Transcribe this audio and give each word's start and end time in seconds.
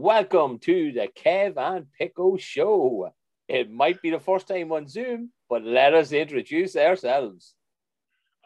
Welcome 0.00 0.60
to 0.60 0.92
the 0.92 1.08
Kev 1.08 1.56
and 1.56 1.86
Pico 1.98 2.36
show. 2.36 3.12
It 3.48 3.68
might 3.68 4.00
be 4.00 4.10
the 4.10 4.20
first 4.20 4.46
time 4.46 4.70
on 4.70 4.86
Zoom, 4.86 5.32
but 5.50 5.64
let 5.64 5.92
us 5.92 6.12
introduce 6.12 6.76
ourselves. 6.76 7.54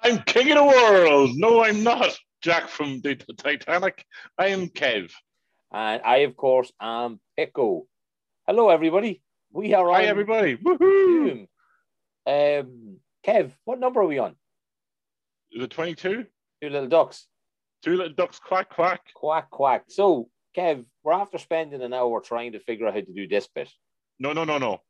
I'm 0.02 0.22
king 0.22 0.50
of 0.50 0.56
the 0.56 0.64
world. 0.64 1.32
No, 1.34 1.62
I'm 1.62 1.82
not. 1.82 2.18
Jack 2.40 2.68
from 2.68 3.02
the 3.02 3.16
Titanic. 3.36 4.02
I 4.38 4.46
am 4.46 4.68
Kev. 4.68 5.12
And 5.70 6.00
I, 6.02 6.16
of 6.24 6.38
course, 6.38 6.72
am 6.80 7.20
Pico. 7.36 7.84
Hello, 8.46 8.70
everybody. 8.70 9.20
We 9.52 9.74
are 9.74 9.90
on 9.90 9.94
Hi, 9.96 10.04
everybody. 10.04 10.56
Woohoo! 10.56 11.28
Zoom. 11.28 11.48
Um, 12.26 12.96
Kev, 13.26 13.50
what 13.66 13.78
number 13.78 14.00
are 14.00 14.06
we 14.06 14.18
on? 14.18 14.36
Is 15.50 15.62
it 15.62 15.70
22? 15.70 16.24
Two 16.62 16.68
little 16.70 16.88
ducks. 16.88 17.26
Two 17.82 17.96
little 17.96 18.14
ducks 18.14 18.38
quack 18.38 18.70
quack. 18.70 19.02
Quack, 19.14 19.50
quack. 19.50 19.84
So, 19.88 20.30
Kev, 20.56 20.84
we're 21.02 21.12
after 21.12 21.38
spending 21.38 21.82
an 21.82 21.92
hour 21.92 22.20
trying 22.20 22.52
to 22.52 22.60
figure 22.60 22.86
out 22.86 22.94
how 22.94 23.00
to 23.00 23.12
do 23.12 23.26
this 23.26 23.48
bit. 23.54 23.70
No, 24.18 24.32
no, 24.32 24.44
no, 24.44 24.58
no. 24.58 24.80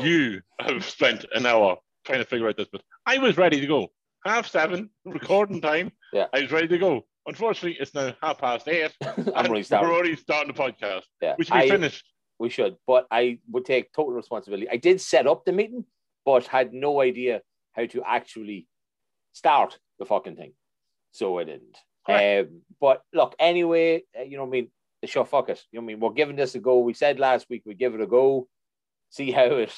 You 0.00 0.40
have 0.60 0.84
spent 0.84 1.24
an 1.34 1.46
hour 1.46 1.76
trying 2.04 2.20
to 2.20 2.24
figure 2.24 2.48
out 2.48 2.56
this, 2.56 2.68
but 2.70 2.82
I 3.06 3.18
was 3.18 3.36
ready 3.36 3.60
to 3.60 3.66
go. 3.66 3.88
Half 4.24 4.48
seven, 4.48 4.90
recording 5.04 5.60
time. 5.60 5.92
Yeah. 6.12 6.26
I 6.32 6.42
was 6.42 6.52
ready 6.52 6.68
to 6.68 6.78
go. 6.78 7.06
Unfortunately, 7.26 7.76
it's 7.80 7.94
now 7.94 8.14
half 8.22 8.38
past 8.38 8.68
eight. 8.68 8.92
I'm 9.02 9.14
and 9.16 9.28
already 9.28 9.62
starting. 9.62 9.88
We're 9.88 9.94
already 9.94 10.16
starting 10.16 10.52
the 10.54 10.58
podcast. 10.58 11.02
Yeah. 11.20 11.34
We 11.38 11.44
should 11.44 11.54
be 11.54 11.60
I- 11.60 11.68
finished. 11.68 12.04
We 12.38 12.48
should, 12.48 12.76
but 12.86 13.06
I 13.10 13.38
would 13.50 13.66
take 13.66 13.92
total 13.92 14.14
responsibility. 14.14 14.66
I 14.70 14.78
did 14.78 14.98
set 15.02 15.26
up 15.26 15.44
the 15.44 15.52
meeting, 15.52 15.84
but 16.24 16.46
had 16.46 16.72
no 16.72 17.02
idea 17.02 17.42
how 17.74 17.84
to 17.84 18.02
actually 18.02 18.66
start 19.34 19.78
the 19.98 20.06
fucking 20.06 20.36
thing. 20.36 20.54
So 21.12 21.38
I 21.38 21.44
didn't. 21.44 21.76
Um, 22.08 22.62
but 22.80 23.02
look, 23.12 23.34
anyway, 23.38 24.04
uh, 24.18 24.22
you 24.22 24.36
know 24.36 24.44
what 24.44 24.48
I 24.48 24.60
mean? 24.60 24.70
The 25.02 25.08
show, 25.08 25.24
fuck 25.24 25.48
it. 25.48 25.62
You 25.70 25.78
know 25.78 25.84
what 25.84 25.92
I 25.92 25.94
mean? 25.94 26.00
We're 26.00 26.10
giving 26.10 26.36
this 26.36 26.54
a 26.54 26.58
go. 26.58 26.78
We 26.78 26.94
said 26.94 27.18
last 27.18 27.46
week 27.48 27.62
we'd 27.64 27.78
give 27.78 27.94
it 27.94 28.00
a 28.00 28.06
go, 28.06 28.48
see 29.10 29.30
how 29.30 29.44
it 29.44 29.72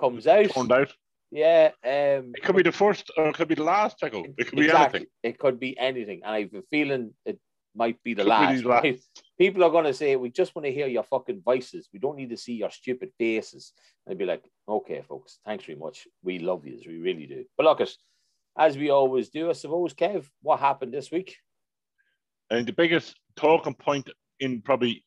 comes 0.00 0.26
out. 0.26 0.50
Turned 0.50 0.72
out. 0.72 0.92
Yeah. 1.30 1.70
Um, 1.84 2.32
It 2.34 2.42
could 2.42 2.56
be 2.56 2.62
the 2.62 2.72
first 2.72 3.10
or 3.16 3.28
it 3.28 3.34
could 3.34 3.48
be 3.48 3.54
the 3.54 3.64
last, 3.64 4.00
Checo. 4.00 4.24
It 4.38 4.46
could 4.48 4.58
be 4.58 4.64
exactly. 4.66 5.00
anything. 5.00 5.10
It 5.22 5.38
could 5.38 5.60
be 5.60 5.78
anything. 5.78 6.20
And 6.24 6.34
I 6.34 6.40
have 6.42 6.54
a 6.54 6.62
feeling 6.70 7.12
it 7.24 7.38
might 7.74 8.00
be 8.04 8.14
the 8.14 8.22
Could 8.22 8.26
be 8.26 8.30
last. 8.30 8.62
the 8.62 8.68
last. 8.68 9.22
People 9.38 9.64
are 9.64 9.70
going 9.70 9.84
to 9.84 9.94
say, 9.94 10.14
we 10.14 10.30
just 10.30 10.54
want 10.54 10.66
to 10.66 10.72
hear 10.72 10.86
your 10.86 11.02
fucking 11.02 11.42
voices. 11.44 11.88
We 11.92 11.98
don't 11.98 12.16
need 12.16 12.30
to 12.30 12.36
see 12.36 12.54
your 12.54 12.70
stupid 12.70 13.10
faces. 13.18 13.72
And 14.06 14.12
I'd 14.12 14.18
be 14.18 14.26
like, 14.26 14.44
okay, 14.68 15.02
folks, 15.02 15.38
thanks 15.44 15.64
very 15.64 15.78
much. 15.78 16.06
We 16.22 16.38
love 16.38 16.64
you. 16.66 16.80
We 16.86 16.98
really 16.98 17.26
do. 17.26 17.44
But 17.56 17.66
look, 17.66 17.80
at 17.80 17.90
as 18.58 18.76
we 18.76 18.90
always 18.90 19.28
do, 19.30 19.50
I 19.50 19.52
suppose, 19.52 19.94
Kev, 19.94 20.26
what 20.42 20.60
happened 20.60 20.92
this 20.92 21.10
week? 21.10 21.36
I 22.50 22.54
think 22.54 22.66
the 22.66 22.72
biggest 22.72 23.16
talking 23.36 23.74
point 23.74 24.10
in 24.40 24.62
probably 24.62 25.04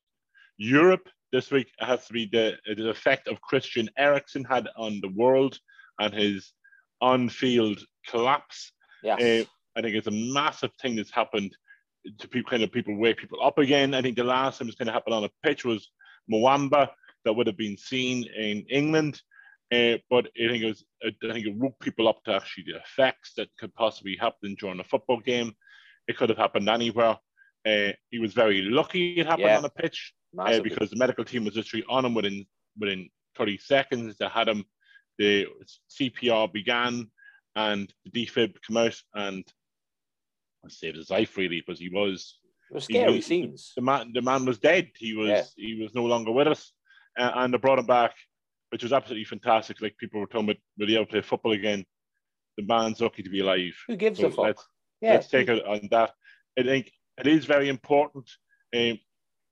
Europe 0.58 1.08
this 1.32 1.52
week 1.52 1.70
has 1.80 2.06
to 2.08 2.14
be 2.14 2.26
the, 2.26 2.56
the 2.76 2.90
effect 2.90 3.28
of 3.28 3.42
Christian 3.42 3.90
Eriksen 3.98 4.44
had 4.44 4.68
on 4.78 5.00
the 5.02 5.10
world 5.10 5.60
and 6.00 6.14
his 6.14 6.54
on-field 7.02 7.80
collapse. 8.08 8.72
Yes. 9.04 9.22
Uh, 9.22 9.46
I 9.78 9.82
think 9.82 9.96
it's 9.96 10.08
a 10.08 10.12
massive 10.12 10.72
thing 10.82 10.96
that's 10.96 11.12
happened 11.12 11.56
to 12.20 12.28
people, 12.28 12.50
kind 12.50 12.64
of 12.64 12.72
people 12.72 12.98
wake 12.98 13.18
people 13.18 13.44
up 13.44 13.60
again. 13.60 13.94
I 13.94 14.02
think 14.02 14.16
the 14.16 14.24
last 14.24 14.58
time 14.58 14.68
it's 14.68 14.78
going 14.78 14.88
to 14.88 14.94
happen 14.94 15.14
on 15.14 15.24
a 15.24 15.30
pitch 15.44 15.66
was 15.66 15.92
Muamba 16.32 16.90
that 17.26 17.34
would 17.34 17.48
have 17.48 17.58
been 17.58 17.78
seen 17.78 18.26
in 18.36 18.66
England. 18.70 19.22
Uh, 19.72 19.98
but 20.10 20.28
I 20.42 20.48
think 20.48 20.64
it 20.64 20.68
was, 20.68 20.86
I 21.04 21.12
think 21.34 21.46
it 21.46 21.56
woke 21.56 21.80
people 21.82 22.08
up 22.08 22.24
to 22.24 22.34
actually 22.34 22.66
the 22.72 22.78
effects 22.78 23.34
that 23.36 23.50
could 23.60 23.74
possibly 23.76 24.16
happen 24.16 24.56
during 24.60 24.80
a 24.80 24.84
football 24.84 25.20
game. 25.20 25.54
It 26.08 26.16
could 26.18 26.30
have 26.30 26.38
happened 26.38 26.70
anywhere. 26.70 27.18
Uh, 27.68 27.92
he 28.10 28.20
was 28.20 28.34
very 28.34 28.62
lucky 28.62 29.20
it 29.20 29.26
happened 29.26 29.48
Yeah. 29.48 29.58
on 29.58 29.66
a 29.66 29.70
pitch 29.70 30.14
uh, 30.40 30.62
because 30.62 30.90
the 30.90 30.96
medical 30.96 31.26
team 31.26 31.44
was 31.44 31.56
literally 31.58 31.84
on 31.90 32.06
him 32.06 32.14
within 32.14 32.46
within 32.80 33.10
30 33.38 33.58
seconds. 33.58 34.16
They 34.18 34.28
had 34.28 34.48
him. 34.48 34.64
The 35.18 35.48
CPR 36.00 36.54
began, 36.54 37.12
and 37.56 37.92
the 38.06 38.12
defib 38.26 38.56
came 38.66 38.78
out 38.78 38.96
and 39.16 39.44
I 40.66 40.70
saved 40.70 40.96
his 40.98 41.10
life 41.10 41.36
really 41.36 41.62
because 41.66 41.80
he 41.80 41.90
was 41.90 42.40
it 42.70 42.76
was 42.76 42.84
scary 42.86 43.16
was- 43.18 43.26
scenes. 43.26 43.74
the 43.76 43.82
man. 43.82 44.12
The 44.14 44.22
man 44.22 44.46
was 44.46 44.60
dead. 44.60 44.92
He 44.96 45.14
was 45.14 45.28
Yeah. 45.30 45.44
he 45.58 45.82
was 45.82 45.94
no 45.94 46.06
longer 46.06 46.32
with 46.32 46.48
us, 46.48 46.72
uh, 47.20 47.32
and 47.36 47.54
they 47.54 47.58
brought 47.58 47.80
him 47.80 47.86
back, 47.86 48.16
which 48.70 48.84
was 48.84 48.94
absolutely 48.94 49.26
fantastic. 49.26 49.82
Like 49.82 49.98
people 49.98 50.20
were 50.20 50.28
talking 50.28 50.46
about, 50.50 50.58
will 50.78 50.88
he 50.88 50.98
ever 50.98 51.06
play 51.06 51.22
football 51.22 51.54
again? 51.54 51.86
The 52.58 52.64
man's 52.66 53.02
lucky 53.02 53.24
to 53.24 53.30
be 53.30 53.40
alive. 53.42 53.76
Who 53.88 53.96
gives 53.96 54.20
So 54.20 54.28
a 54.28 54.32
fuck? 54.32 54.46
let's- 54.46 54.68
Yeah. 55.02 55.14
let's 55.14 55.28
take 55.28 55.48
it 55.48 55.66
on 55.66 55.88
that. 55.92 56.12
I 56.60 56.64
think 56.64 56.92
it 57.20 57.28
is 57.28 57.46
very 57.46 57.70
important. 57.70 58.30
Um, 58.76 59.00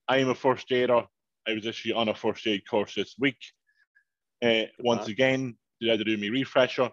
I 0.07 0.17
am 0.17 0.29
a 0.29 0.35
first 0.35 0.71
aider. 0.71 1.05
I 1.47 1.53
was 1.53 1.67
actually 1.67 1.93
on 1.93 2.09
a 2.09 2.15
first 2.15 2.45
aid 2.47 2.67
course 2.67 2.95
this 2.95 3.15
week. 3.19 3.37
Uh, 4.43 4.63
once 4.79 5.07
again, 5.07 5.55
they 5.79 5.87
had 5.87 5.99
to 5.99 6.03
do 6.05 6.17
me 6.17 6.29
refresher, 6.29 6.89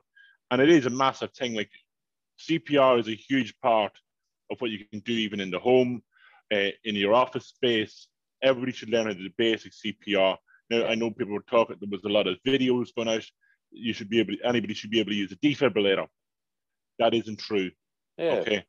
and 0.50 0.60
it 0.60 0.68
is 0.68 0.86
a 0.86 0.90
massive 0.90 1.32
thing. 1.32 1.54
Like 1.54 1.70
CPR 2.38 2.98
is 2.98 3.08
a 3.08 3.14
huge 3.14 3.58
part 3.60 3.92
of 4.50 4.60
what 4.60 4.70
you 4.70 4.84
can 4.84 5.00
do, 5.00 5.12
even 5.12 5.40
in 5.40 5.50
the 5.50 5.58
home, 5.58 6.02
uh, 6.52 6.70
in 6.84 6.94
your 6.94 7.14
office 7.14 7.46
space. 7.46 8.06
Everybody 8.42 8.72
should 8.72 8.90
learn 8.90 9.06
how 9.06 9.12
to 9.12 9.18
do 9.18 9.30
basic 9.38 9.72
CPR. 9.72 10.36
Now, 10.72 10.86
I 10.86 10.94
know 10.94 11.10
people 11.10 11.34
were 11.34 11.44
talking. 11.50 11.76
There 11.78 11.88
was 11.90 12.04
a 12.04 12.08
lot 12.08 12.26
of 12.26 12.38
videos 12.46 12.94
going 12.96 13.08
out. 13.08 13.24
You 13.72 13.92
should 13.92 14.08
be 14.08 14.20
able. 14.20 14.34
Anybody 14.42 14.72
should 14.72 14.90
be 14.90 15.00
able 15.00 15.10
to 15.10 15.16
use 15.16 15.30
a 15.30 15.36
defibrillator. 15.36 16.06
That 16.98 17.12
isn't 17.12 17.40
true. 17.40 17.70
yeah. 18.16 18.36
Okay. 18.36 18.64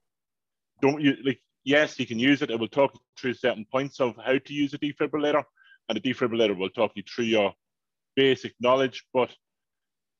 Don't 0.81 1.01
you 1.01 1.15
like? 1.25 1.39
Yes, 1.63 1.97
you 1.97 2.05
can 2.05 2.19
use 2.19 2.41
it. 2.41 2.51
It 2.51 2.59
will 2.59 2.67
talk 2.67 2.99
through 3.17 3.35
certain 3.35 3.65
points 3.71 4.01
of 4.01 4.15
how 4.17 4.37
to 4.37 4.53
use 4.53 4.73
a 4.73 4.79
defibrillator, 4.79 5.43
and 5.87 5.95
the 5.95 6.01
defibrillator 6.01 6.57
will 6.57 6.69
talk 6.71 6.91
you 6.95 7.03
through 7.03 7.25
your 7.25 7.53
basic 8.17 8.53
knowledge, 8.59 9.05
but 9.13 9.33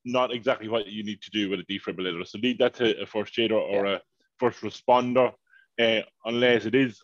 not 0.06 0.32
exactly 0.32 0.68
what 0.68 0.86
you 0.86 1.04
need 1.04 1.20
to 1.20 1.30
do 1.32 1.50
with 1.50 1.60
a 1.60 1.64
defibrillator. 1.64 2.26
So 2.26 2.38
leave 2.38 2.58
that 2.60 2.74
to 2.76 2.98
a 3.02 3.04
first 3.04 3.38
aider 3.38 3.58
or 3.58 3.84
a 3.84 4.00
first 4.38 4.62
responder, 4.62 5.32
uh, 5.78 6.00
unless 6.24 6.64
it 6.64 6.74
is 6.74 6.98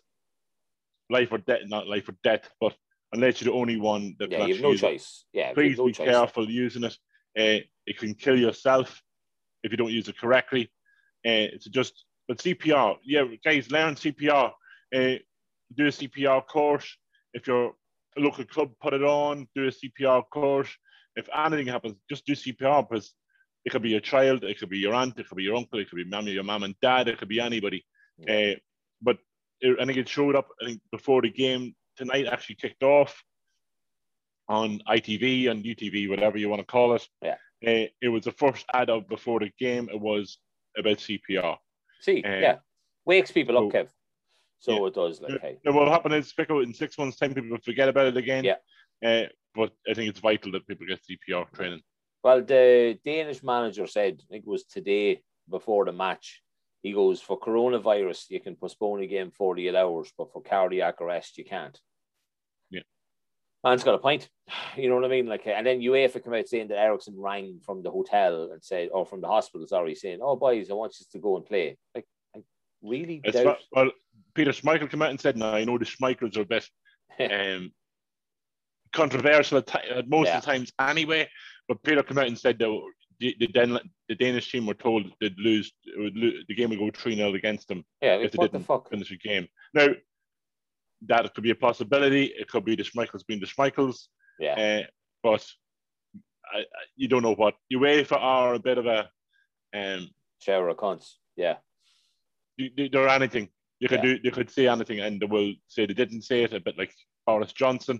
life 1.11 1.31
or 1.31 1.37
death, 1.37 1.61
not 1.65 1.87
life 1.87 2.09
or 2.09 2.15
death, 2.23 2.49
but 2.59 2.73
unless 3.13 3.41
you're 3.41 3.53
the 3.53 3.59
only 3.59 3.77
one 3.77 4.15
that 4.19 4.31
Yeah, 4.31 4.39
can 4.39 4.47
you 4.47 4.53
have 4.55 4.63
no 4.63 4.71
use 4.71 4.83
it 4.83 4.87
choice. 4.87 5.25
Yeah, 5.33 5.53
please 5.53 5.77
no 5.77 5.85
be 5.85 5.91
choice. 5.93 6.07
careful 6.07 6.49
using 6.49 6.83
it. 6.83 6.97
Uh, 7.37 7.63
it 7.85 7.97
can 7.97 8.13
kill 8.13 8.37
yourself 8.37 9.01
if 9.63 9.71
you 9.71 9.77
don't 9.77 9.91
use 9.91 10.07
it 10.07 10.17
correctly. 10.17 10.71
Uh, 11.25 11.53
it's 11.53 11.65
just, 11.65 12.05
but 12.27 12.37
CPR, 12.37 12.97
yeah, 13.03 13.25
guys, 13.43 13.71
learn 13.71 13.95
CPR. 13.95 14.51
Uh, 14.93 15.15
do 15.75 15.85
a 15.85 15.91
CPR 15.91 16.45
course. 16.47 16.97
If 17.33 17.47
your 17.47 17.73
local 18.17 18.45
club 18.45 18.71
put 18.81 18.93
it 18.93 19.03
on, 19.03 19.47
do 19.55 19.67
a 19.67 19.71
CPR 19.71 20.23
course. 20.29 20.69
If 21.15 21.27
anything 21.35 21.67
happens, 21.67 21.95
just 22.09 22.25
do 22.25 22.33
CPR 22.33 22.87
because 22.89 23.13
it 23.65 23.69
could 23.69 23.81
be 23.81 23.89
your 23.89 23.99
child, 23.99 24.43
it 24.43 24.59
could 24.59 24.69
be 24.69 24.79
your 24.79 24.93
aunt, 24.93 25.19
it 25.19 25.27
could 25.27 25.37
be 25.37 25.43
your 25.43 25.55
uncle, 25.55 25.79
it 25.79 25.89
could 25.89 25.97
be 25.97 26.05
mommy, 26.05 26.31
your 26.31 26.43
mom 26.43 26.63
and 26.63 26.75
dad, 26.81 27.07
it 27.07 27.17
could 27.17 27.27
be 27.27 27.39
anybody. 27.39 27.85
Uh, 28.27 28.55
but 29.01 29.17
it, 29.59 29.77
I 29.79 29.85
think 29.85 29.97
it 29.97 30.09
showed 30.09 30.35
up. 30.35 30.49
I 30.61 30.65
think 30.65 30.81
before 30.91 31.21
the 31.21 31.29
game 31.29 31.75
tonight 32.01 32.27
actually 32.27 32.55
kicked 32.55 32.83
off 32.83 33.23
on 34.49 34.81
ITV 34.87 35.49
and 35.49 35.63
UTV, 35.63 36.09
whatever 36.09 36.37
you 36.37 36.49
want 36.49 36.59
to 36.61 36.65
call 36.65 36.95
it. 36.95 37.07
Yeah. 37.21 37.35
Uh, 37.65 37.87
it 38.01 38.09
was 38.09 38.23
the 38.23 38.31
first 38.31 38.65
ad 38.73 38.89
out 38.89 39.07
before 39.07 39.39
the 39.39 39.51
game. 39.59 39.87
It 39.93 39.99
was 39.99 40.39
about 40.77 40.97
CPR. 40.97 41.57
See, 42.01 42.23
Uh, 42.23 42.39
yeah, 42.39 42.57
wakes 43.05 43.31
people 43.31 43.57
up, 43.57 43.71
so- 43.71 43.77
Kev. 43.77 43.89
So 44.59 44.71
Yeah. 44.73 44.87
it 44.87 44.93
does. 44.93 45.21
Like, 45.21 45.41
hey, 45.41 45.57
Now, 45.63 45.71
what 45.73 45.85
will 45.85 45.91
happen 45.91 46.11
is, 46.13 46.33
Pico, 46.33 46.59
in 46.59 46.73
six 46.73 46.97
months' 46.97 47.17
time, 47.17 47.33
people 47.33 47.49
will 47.51 47.57
forget 47.65 47.89
about 47.89 48.07
it 48.07 48.17
again. 48.17 48.43
Yeah. 48.43 48.57
Uh, 49.03 49.27
but 49.55 49.73
I 49.89 49.93
think 49.93 50.09
it's 50.09 50.19
vital 50.19 50.51
that 50.53 50.67
people 50.67 50.85
get 50.87 51.03
CPR 51.03 51.45
training. 51.53 51.81
Well, 52.23 52.41
the 52.43 52.99
Danish 53.03 53.41
manager 53.43 53.87
said, 53.87 54.21
I 54.23 54.25
think 54.29 54.43
it 54.45 54.49
was 54.49 54.65
today 54.65 55.23
before 55.49 55.85
the 55.85 55.91
match, 55.91 56.43
he 56.83 56.93
goes, 56.93 57.21
for 57.21 57.39
coronavirus, 57.39 58.29
you 58.29 58.39
can 58.39 58.55
postpone 58.55 59.01
a 59.01 59.07
game 59.07 59.31
48 59.31 59.75
hours, 59.75 60.11
but 60.17 60.31
for 60.31 60.41
cardiac 60.43 61.01
arrest, 61.01 61.37
you 61.39 61.45
can't. 61.45 61.79
Man's 63.63 63.83
got 63.83 63.93
a 63.95 63.99
point. 63.99 64.27
You 64.75 64.89
know 64.89 64.95
what 64.95 65.05
I 65.05 65.09
mean? 65.09 65.27
Like, 65.27 65.45
and 65.45 65.65
then 65.65 65.79
UEFA 65.81 66.23
come 66.23 66.33
out 66.33 66.47
saying 66.47 66.69
that 66.69 66.79
Eriksen 66.79 67.13
rang 67.17 67.59
from 67.63 67.83
the 67.83 67.91
hotel 67.91 68.49
and 68.51 68.63
said, 68.63 68.89
or 68.91 69.05
from 69.05 69.21
the 69.21 69.27
hospital, 69.27 69.67
sorry, 69.67 69.93
saying, 69.95 70.19
oh, 70.21 70.35
boys, 70.35 70.69
I 70.71 70.73
want 70.73 70.95
you 70.99 71.05
to 71.11 71.19
go 71.19 71.35
and 71.37 71.45
play. 71.45 71.77
Like, 71.93 72.05
I 72.35 72.39
really 72.81 73.21
It's 73.23 73.35
doubt. 73.37 73.45
not- 73.45 73.59
well, 73.71 73.91
Peter 74.33 74.51
Schmeichel 74.51 74.89
came 74.89 75.01
out 75.01 75.09
and 75.11 75.19
said, 75.19 75.37
"No, 75.37 75.51
I 75.51 75.63
know 75.65 75.77
the 75.77 75.85
Schmeichels 75.85 76.37
are 76.37 76.41
a 76.41 76.45
bit 76.45 76.67
um, 77.31 77.71
controversial 78.93 79.57
at, 79.59 79.75
at 79.89 80.09
most 80.09 80.27
Yeah. 80.27 80.37
of 80.37 80.43
the 80.45 80.51
times 80.51 80.71
anyway." 80.79 81.29
But 81.67 81.83
Peter 81.83 82.01
came 82.03 82.17
out 82.17 82.27
and 82.27 82.37
said 82.39 82.57
that 82.59 82.81
the, 83.19 83.35
the, 83.39 83.47
Dan- 83.47 83.79
the 84.09 84.15
Danish 84.15 84.51
team 84.51 84.65
were 84.65 84.73
told 84.73 85.05
they'd 85.19 85.37
lose, 85.37 85.71
it 85.83 85.99
would 85.99 86.15
lo- 86.15 86.41
the 86.47 86.55
game 86.55 86.69
would 86.71 86.79
go 86.79 86.89
three 86.93 87.15
0 87.15 87.33
against 87.35 87.67
them. 87.67 87.83
yeah, 88.01 88.15
if 88.15 88.31
they 88.31 88.37
the 88.37 88.47
didn't 88.49 88.65
fuck? 88.65 88.89
finish 88.89 89.09
the 89.09 89.17
game. 89.17 89.47
Now, 89.73 89.87
that 91.07 91.33
could 91.33 91.43
be 91.43 91.51
a 91.51 91.55
possibility. 91.55 92.25
It 92.25 92.47
could 92.47 92.65
be 92.65 92.75
the 92.75 92.83
Schmeichels 92.83 93.25
being 93.25 93.39
the 93.39 93.45
Schmeichels, 93.47 94.07
Yeah. 94.39 94.83
uh, 94.83 94.87
but 95.23 95.45
I, 96.53 96.59
I, 96.59 96.63
you 96.95 97.07
don't 97.07 97.23
know 97.23 97.33
what 97.35 97.55
UEFA 97.73 98.17
are 98.19 98.53
a 98.55 98.59
bit 98.59 98.77
of 98.77 98.85
a 98.85 99.09
um, 99.73 100.09
Shower 100.39 100.69
of 100.69 100.77
cunts. 100.77 101.13
Yeah. 101.35 101.57
they- 102.57 102.71
they- 102.75 102.89
they're 102.89 103.07
anything. 103.07 103.49
You 103.79 103.87
could 103.87 104.03
Yeah. 104.03 104.15
do, 104.15 104.19
you 104.23 104.31
could 104.31 104.49
say 104.51 104.67
anything, 104.67 104.99
and 104.99 105.19
they 105.19 105.25
will 105.25 105.53
say 105.67 105.85
they 105.85 105.93
didn't 105.93 106.21
say 106.23 106.43
it. 106.43 106.53
A 106.53 106.59
bit 106.59 106.77
like 106.77 106.93
Boris 107.25 107.53
Johnson, 107.53 107.99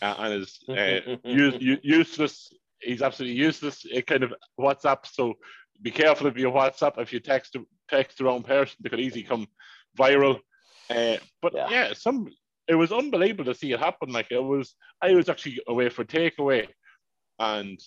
uh, 0.00 0.14
and 0.18 0.32
his 0.34 0.58
uh, 0.68 1.16
use, 1.24 1.78
useless. 1.82 2.52
He's 2.80 3.02
absolutely 3.02 3.36
useless. 3.36 3.84
It 3.84 4.06
kind 4.06 4.22
of 4.22 4.32
WhatsApp. 4.58 5.04
So 5.06 5.34
be 5.82 5.90
careful 5.90 6.26
of 6.28 6.38
your 6.38 6.52
WhatsApp. 6.52 6.98
If 6.98 7.12
you 7.12 7.20
text 7.20 7.56
text 7.90 8.18
the 8.18 8.24
wrong 8.24 8.42
person, 8.42 8.76
they 8.80 8.88
could 8.88 9.00
easily 9.00 9.24
come 9.24 9.48
viral. 9.98 10.40
Uh, 10.90 11.16
but 11.42 11.52
Yeah. 11.54 11.68
yeah. 11.70 11.92
some 11.94 12.28
it 12.66 12.74
was 12.74 12.92
unbelievable 12.92 13.46
to 13.46 13.54
see 13.54 13.72
it 13.72 13.80
happen. 13.80 14.10
Like 14.10 14.30
it 14.30 14.42
was, 14.42 14.74
I 15.00 15.14
was 15.14 15.28
actually 15.30 15.58
away 15.66 15.88
for 15.88 16.04
takeaway, 16.04 16.68
and 17.38 17.80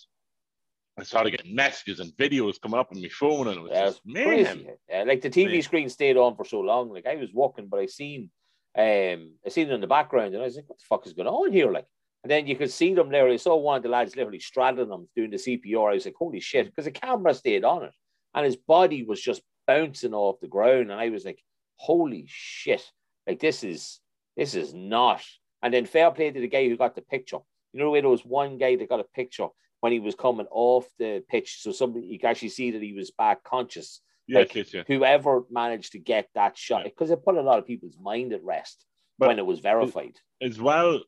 I 0.97 1.03
started 1.03 1.31
getting 1.31 1.55
messages 1.55 1.99
and 1.99 2.11
videos 2.13 2.59
coming 2.59 2.79
up 2.79 2.89
on 2.93 3.01
my 3.01 3.09
phone, 3.09 3.47
and 3.47 3.57
it 3.57 3.61
was 3.61 3.71
Yeah, 3.71 3.85
just 3.85 4.01
crazy. 4.11 4.67
Yeah, 4.89 5.03
like 5.03 5.21
the 5.21 5.29
TV 5.29 5.53
Man. 5.53 5.61
screen 5.61 5.89
stayed 5.89 6.17
on 6.17 6.35
for 6.35 6.45
so 6.45 6.61
long. 6.61 6.89
Like 6.89 7.05
I 7.05 7.15
was 7.15 7.31
walking, 7.33 7.67
but 7.67 7.79
I 7.79 7.85
seen 7.85 8.29
um 8.77 9.33
I 9.45 9.49
seen 9.49 9.69
it 9.69 9.73
in 9.73 9.81
the 9.81 9.87
background 9.87 10.33
and 10.33 10.41
I 10.41 10.45
was 10.45 10.55
like, 10.55 10.69
what 10.69 10.79
the 10.79 10.85
fuck 10.87 11.05
is 11.05 11.13
going 11.13 11.27
on 11.27 11.51
here? 11.51 11.71
Like 11.71 11.85
and 12.23 12.31
then 12.31 12.47
you 12.47 12.55
could 12.55 12.71
see 12.71 12.93
them 12.93 13.09
there. 13.09 13.27
I 13.27 13.35
saw 13.37 13.55
one 13.55 13.77
of 13.77 13.83
the 13.83 13.89
lads 13.89 14.15
literally 14.15 14.39
straddling 14.39 14.89
them 14.89 15.09
doing 15.15 15.31
the 15.31 15.37
CPR. 15.37 15.91
I 15.91 15.93
was 15.95 16.05
like, 16.05 16.15
holy 16.17 16.39
shit, 16.39 16.67
because 16.67 16.85
the 16.85 16.91
camera 16.91 17.33
stayed 17.33 17.65
on 17.65 17.83
it. 17.83 17.93
And 18.33 18.45
his 18.45 18.55
body 18.55 19.03
was 19.03 19.19
just 19.19 19.41
bouncing 19.67 20.13
off 20.13 20.39
the 20.39 20.47
ground. 20.47 20.91
And 20.91 20.93
I 20.93 21.09
was 21.09 21.25
like, 21.25 21.43
holy 21.81 22.25
shit. 22.27 22.83
Like 23.27 23.39
this 23.39 23.63
is 23.63 23.99
this 24.37 24.55
is 24.55 24.73
not. 24.73 25.21
And 25.63 25.73
then 25.73 25.85
fair 25.85 26.09
play 26.11 26.31
to 26.31 26.39
the 26.39 26.47
guy 26.47 26.67
who 26.67 26.77
got 26.77 26.95
the 26.95 27.01
picture. 27.01 27.39
You 27.73 27.79
know, 27.79 27.91
where 27.91 28.01
there 28.01 28.09
was 28.09 28.25
one 28.25 28.57
guy 28.57 28.75
that 28.75 28.89
got 28.89 28.99
a 28.99 29.15
picture 29.15 29.47
when 29.81 29.91
he 29.91 29.99
was 29.99 30.15
coming 30.15 30.47
off 30.51 30.85
the 30.99 31.23
pitch. 31.29 31.61
So 31.61 31.71
somebody 31.71 32.05
you 32.07 32.19
could 32.19 32.29
actually 32.29 32.49
see 32.49 32.71
that 32.71 32.81
he 32.81 32.93
was 32.93 33.11
back 33.11 33.43
conscious 33.43 34.01
Yes, 34.27 34.37
Like, 34.37 34.55
yes, 34.55 34.73
yes. 34.73 34.85
whoever 34.87 35.43
managed 35.49 35.91
to 35.93 35.99
get 35.99 36.29
that 36.35 36.57
shot 36.57 36.81
Yeah. 36.83 36.89
because 36.89 37.09
it 37.11 37.25
put 37.25 37.35
a 37.35 37.41
lot 37.41 37.57
of 37.59 37.65
people's 37.65 37.97
mind 37.99 38.31
at 38.33 38.43
rest 38.43 38.85
But- 39.17 39.27
when 39.29 39.39
it 39.39 39.45
was 39.45 39.59
verified. 39.59 40.15
as 40.41 40.61
well, 40.61 41.01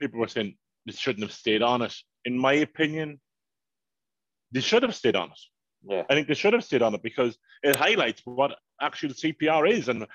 people 0.00 0.20
were 0.20 0.28
saying 0.28 0.56
they 0.86 0.92
shouldn't 0.92 1.24
have 1.26 1.32
stayed 1.32 1.62
on 1.62 1.82
it. 1.82 1.94
In 2.26 2.38
my 2.38 2.52
opinion, 2.68 3.20
they 4.52 4.60
should 4.60 4.82
have 4.82 4.94
stayed 4.94 5.16
on 5.16 5.30
it. 5.30 5.40
Yeah, 5.92 6.04
I 6.10 6.14
think 6.14 6.28
they 6.28 6.34
should 6.34 6.52
have 6.52 6.64
stayed 6.64 6.82
on 6.82 6.94
it 6.94 7.02
because 7.02 7.38
it 7.62 7.74
highlights 7.76 8.20
what 8.24 8.58
actual 8.80 9.10
CPR 9.10 9.70
is 9.70 9.88
and 9.88 10.06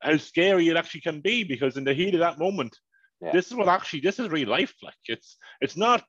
how 0.00 0.16
scary 0.16 0.68
it 0.68 0.76
actually 0.76 1.00
can 1.02 1.20
be. 1.20 1.44
Because 1.44 1.76
in 1.76 1.84
the 1.84 1.94
heat 1.94 2.14
of 2.14 2.20
that 2.20 2.38
moment, 2.38 2.78
Yeah. 3.20 3.32
this 3.32 3.46
is 3.48 3.54
what 3.54 3.68
actually 3.68 4.00
this 4.00 4.18
is 4.18 4.28
real 4.28 4.48
life. 4.48 4.74
Like 4.82 4.94
it's 5.06 5.36
it's 5.60 5.76
not 5.76 6.04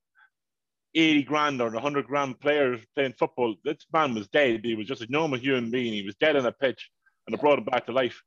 eighty 0.95 1.24
grand 1.24 1.62
or 1.62 1.71
hundred 1.80 2.07
grand 2.07 2.39
players 2.39 2.81
playing 2.95 3.13
football. 3.13 3.56
This 3.63 3.86
man 3.94 4.13
was 4.15 4.27
dead. 4.30 4.65
He 4.65 4.75
was 4.75 4.88
just 4.88 5.01
a 5.01 5.12
normal 5.12 5.39
human 5.39 5.69
being. 5.71 5.94
He 5.94 6.04
was 6.04 6.15
dead 6.15 6.36
on 6.36 6.45
a 6.45 6.51
pitch, 6.51 6.89
and 7.25 7.33
it 7.33 7.42
brought 7.42 7.59
him 7.59 7.65
back 7.65 7.86
to 7.86 7.92
life. 7.92 8.21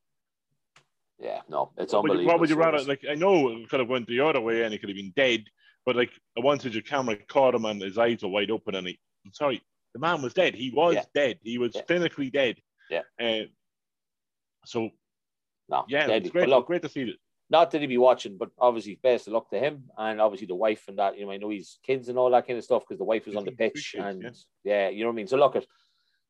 yeah, 1.19 1.41
no, 1.49 1.73
it's 1.77 1.93
What 1.93 2.03
would, 2.05 2.09
you, 2.09 2.19
unbelievable. 2.21 2.27
what 2.32 2.41
would 2.41 2.50
you 2.50 2.56
rather? 2.56 2.82
Like 2.82 3.03
I 3.11 3.15
know 3.15 3.50
it 3.50 3.69
could 3.69 3.81
have 3.81 3.88
went 3.88 4.06
the 4.06 4.21
other 4.21 4.41
way 4.41 4.62
and 4.62 4.73
he 4.73 4.79
could 4.79 4.88
have 4.88 4.97
been 4.97 5.12
dead, 5.15 5.44
but 5.85 5.97
like 5.97 6.11
once 6.37 6.65
your 6.65 6.82
camera 6.82 7.17
caught 7.29 7.55
him 7.55 7.65
and 7.67 7.82
his 7.82 7.99
eyes 7.99 8.23
were 8.23 8.29
wide 8.31 8.50
open 8.50 8.75
and 8.75 8.87
he, 8.87 8.99
I'm 9.27 9.32
sorry, 9.35 9.61
the 9.93 10.00
man 10.00 10.23
was 10.23 10.32
dead. 10.32 10.55
He 10.55 10.71
was 10.71 10.94
Yeah. 10.94 11.05
dead. 11.15 11.38
He 11.43 11.59
was 11.59 11.73
Yeah. 11.75 11.82
clinically 11.82 12.32
dead. 12.32 12.56
Yeah. 12.88 13.03
Uh, 13.21 13.44
so 14.70 14.90
no, 15.69 15.84
yeah, 15.88 16.06
deadly. 16.06 16.17
it's 16.17 16.31
great. 16.31 16.49
Look, 16.49 16.67
great 16.67 16.82
to 16.82 16.88
see 16.88 17.02
it. 17.02 17.17
not 17.49 17.70
that 17.70 17.81
he'd 17.81 17.87
be 17.88 17.99
watching, 17.99 18.37
but 18.38 18.50
obviously 18.58 18.99
best 19.02 19.26
of 19.26 19.32
luck 19.34 19.50
to 19.50 19.58
him 19.58 19.84
and 19.96 20.20
obviously 20.20 20.46
the 20.46 20.55
wife 20.55 20.84
and 20.88 20.99
that. 20.99 21.17
You 21.19 21.26
know, 21.26 21.32
I 21.32 21.37
know 21.37 21.49
he's 21.50 21.78
kids 21.84 22.08
and 22.08 22.19
all 22.19 22.31
that 22.31 22.46
kind 22.46 22.58
of 22.58 22.64
stuff 22.64 22.82
because 22.84 22.99
the 22.99 23.05
wife 23.12 23.26
was 23.26 23.37
on 23.37 23.44
the 23.44 23.52
pitch 23.52 23.94
and 23.99 24.22
yeah. 24.22 24.31
yeah. 24.64 24.88
you 24.88 25.00
know 25.02 25.08
what 25.11 25.14
I 25.14 25.17
mean. 25.17 25.26
So 25.28 25.37
look 25.37 25.56
at 25.56 25.67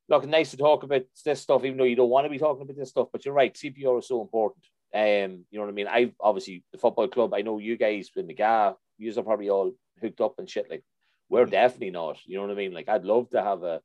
look, 0.08 0.26
nice 0.26 0.50
to 0.50 0.56
talk 0.56 0.82
about 0.82 1.02
this 1.24 1.40
stuff, 1.40 1.64
even 1.64 1.78
though 1.78 1.84
you 1.84 1.96
don't 1.96 2.10
want 2.10 2.24
to 2.26 2.30
be 2.30 2.38
talking 2.38 2.62
about 2.62 2.76
this 2.76 2.90
stuff. 2.90 3.08
But 3.12 3.24
you're 3.24 3.34
right, 3.34 3.54
CPR 3.54 3.98
is 4.00 4.08
so 4.08 4.20
important. 4.20 4.64
Um, 4.92 5.44
you 5.50 5.58
know 5.58 5.60
what 5.60 5.68
I 5.68 5.72
mean. 5.72 5.88
I 5.88 6.12
obviously 6.20 6.64
the 6.72 6.78
football 6.78 7.08
club. 7.08 7.32
I 7.32 7.42
know 7.42 7.58
you 7.58 7.76
guys 7.76 8.10
in 8.16 8.26
the 8.26 8.34
GAA, 8.34 8.74
you 8.98 9.16
are 9.16 9.22
probably 9.22 9.48
all 9.50 9.72
hooked 10.00 10.20
up 10.20 10.34
and 10.38 10.50
shit. 10.50 10.68
Like 10.68 10.84
we're 11.28 11.46
Mm. 11.46 11.50
definitely 11.52 11.90
not. 11.92 12.18
You 12.26 12.36
know 12.36 12.42
what 12.42 12.50
I 12.50 12.54
mean. 12.62 12.72
Like 12.72 12.88
I'd 12.88 13.04
love 13.04 13.30
to 13.30 13.42
have 13.42 13.62
a 13.62 13.80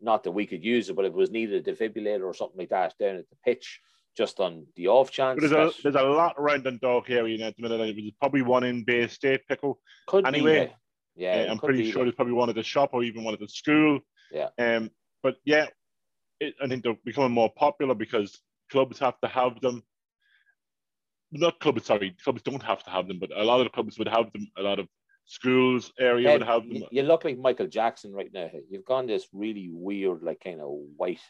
not 0.00 0.24
that 0.24 0.30
we 0.30 0.46
could 0.46 0.64
use 0.64 0.88
it, 0.88 0.96
but 0.96 1.04
if 1.04 1.12
it 1.12 1.16
was 1.16 1.30
needed 1.30 1.66
a 1.66 1.72
defibrillator 1.72 2.24
or 2.24 2.34
something 2.34 2.58
like 2.58 2.70
that 2.70 2.94
down 2.98 3.16
at 3.16 3.28
the 3.28 3.36
pitch, 3.44 3.80
just 4.16 4.40
on 4.40 4.66
the 4.76 4.88
off 4.88 5.10
chance. 5.10 5.40
But 5.40 5.50
there's 5.50 5.76
a 5.78 5.82
there's 5.82 5.94
a 5.94 6.02
lot 6.02 6.34
around 6.38 6.64
dog 6.80 7.10
area 7.10 7.46
at 7.46 7.56
the 7.56 7.62
minute. 7.62 7.94
There's 7.96 8.12
probably 8.18 8.42
one 8.42 8.64
in 8.64 8.84
Bay 8.84 9.06
State 9.08 9.46
pickle. 9.48 9.78
could 10.06 10.26
anyway, 10.26 10.66
be, 11.16 11.22
yeah, 11.22 11.34
Uh, 11.34 11.38
it 11.38 11.50
I'm 11.50 11.58
pretty 11.58 11.90
sure 11.90 12.04
there's 12.04 12.14
probably 12.14 12.34
one 12.34 12.48
at 12.48 12.54
the 12.54 12.62
shop 12.62 12.90
or 12.92 13.02
even 13.02 13.24
one 13.24 13.34
at 13.34 13.40
the 13.40 13.48
school. 13.48 14.00
Yeah. 14.32 14.48
Um, 14.58 14.90
but 15.22 15.36
yeah, 15.44 15.66
it, 16.40 16.54
I 16.62 16.68
think 16.68 16.82
they're 16.82 16.96
becoming 17.04 17.32
more 17.32 17.50
popular 17.50 17.94
because 17.94 18.40
clubs 18.70 18.98
have 18.98 19.20
to 19.20 19.28
have 19.28 19.60
them. 19.60 19.82
Not 21.32 21.60
clubs, 21.60 21.86
sorry, 21.86 22.16
clubs 22.24 22.42
don't 22.42 22.62
have 22.62 22.82
to 22.84 22.90
have 22.90 23.06
them, 23.06 23.18
but 23.20 23.30
a 23.36 23.44
lot 23.44 23.60
of 23.60 23.66
the 23.66 23.70
clubs 23.70 23.98
would 23.98 24.08
have 24.08 24.32
them. 24.32 24.48
A 24.56 24.62
lot 24.62 24.80
of 24.80 24.88
schools 25.26 25.92
area 25.98 26.30
Ed, 26.30 26.38
would 26.40 26.46
have 26.48 26.68
them. 26.68 26.82
you, 26.90 27.02
look 27.02 27.24
like 27.24 27.38
Michael 27.38 27.66
Jackson 27.66 28.12
right 28.12 28.30
now. 28.32 28.50
You've 28.68 28.84
gone 28.84 29.06
this 29.06 29.26
really 29.32 29.68
weird, 29.72 30.22
like 30.22 30.40
kind 30.42 30.60
of 30.60 30.68
white. 30.96 31.20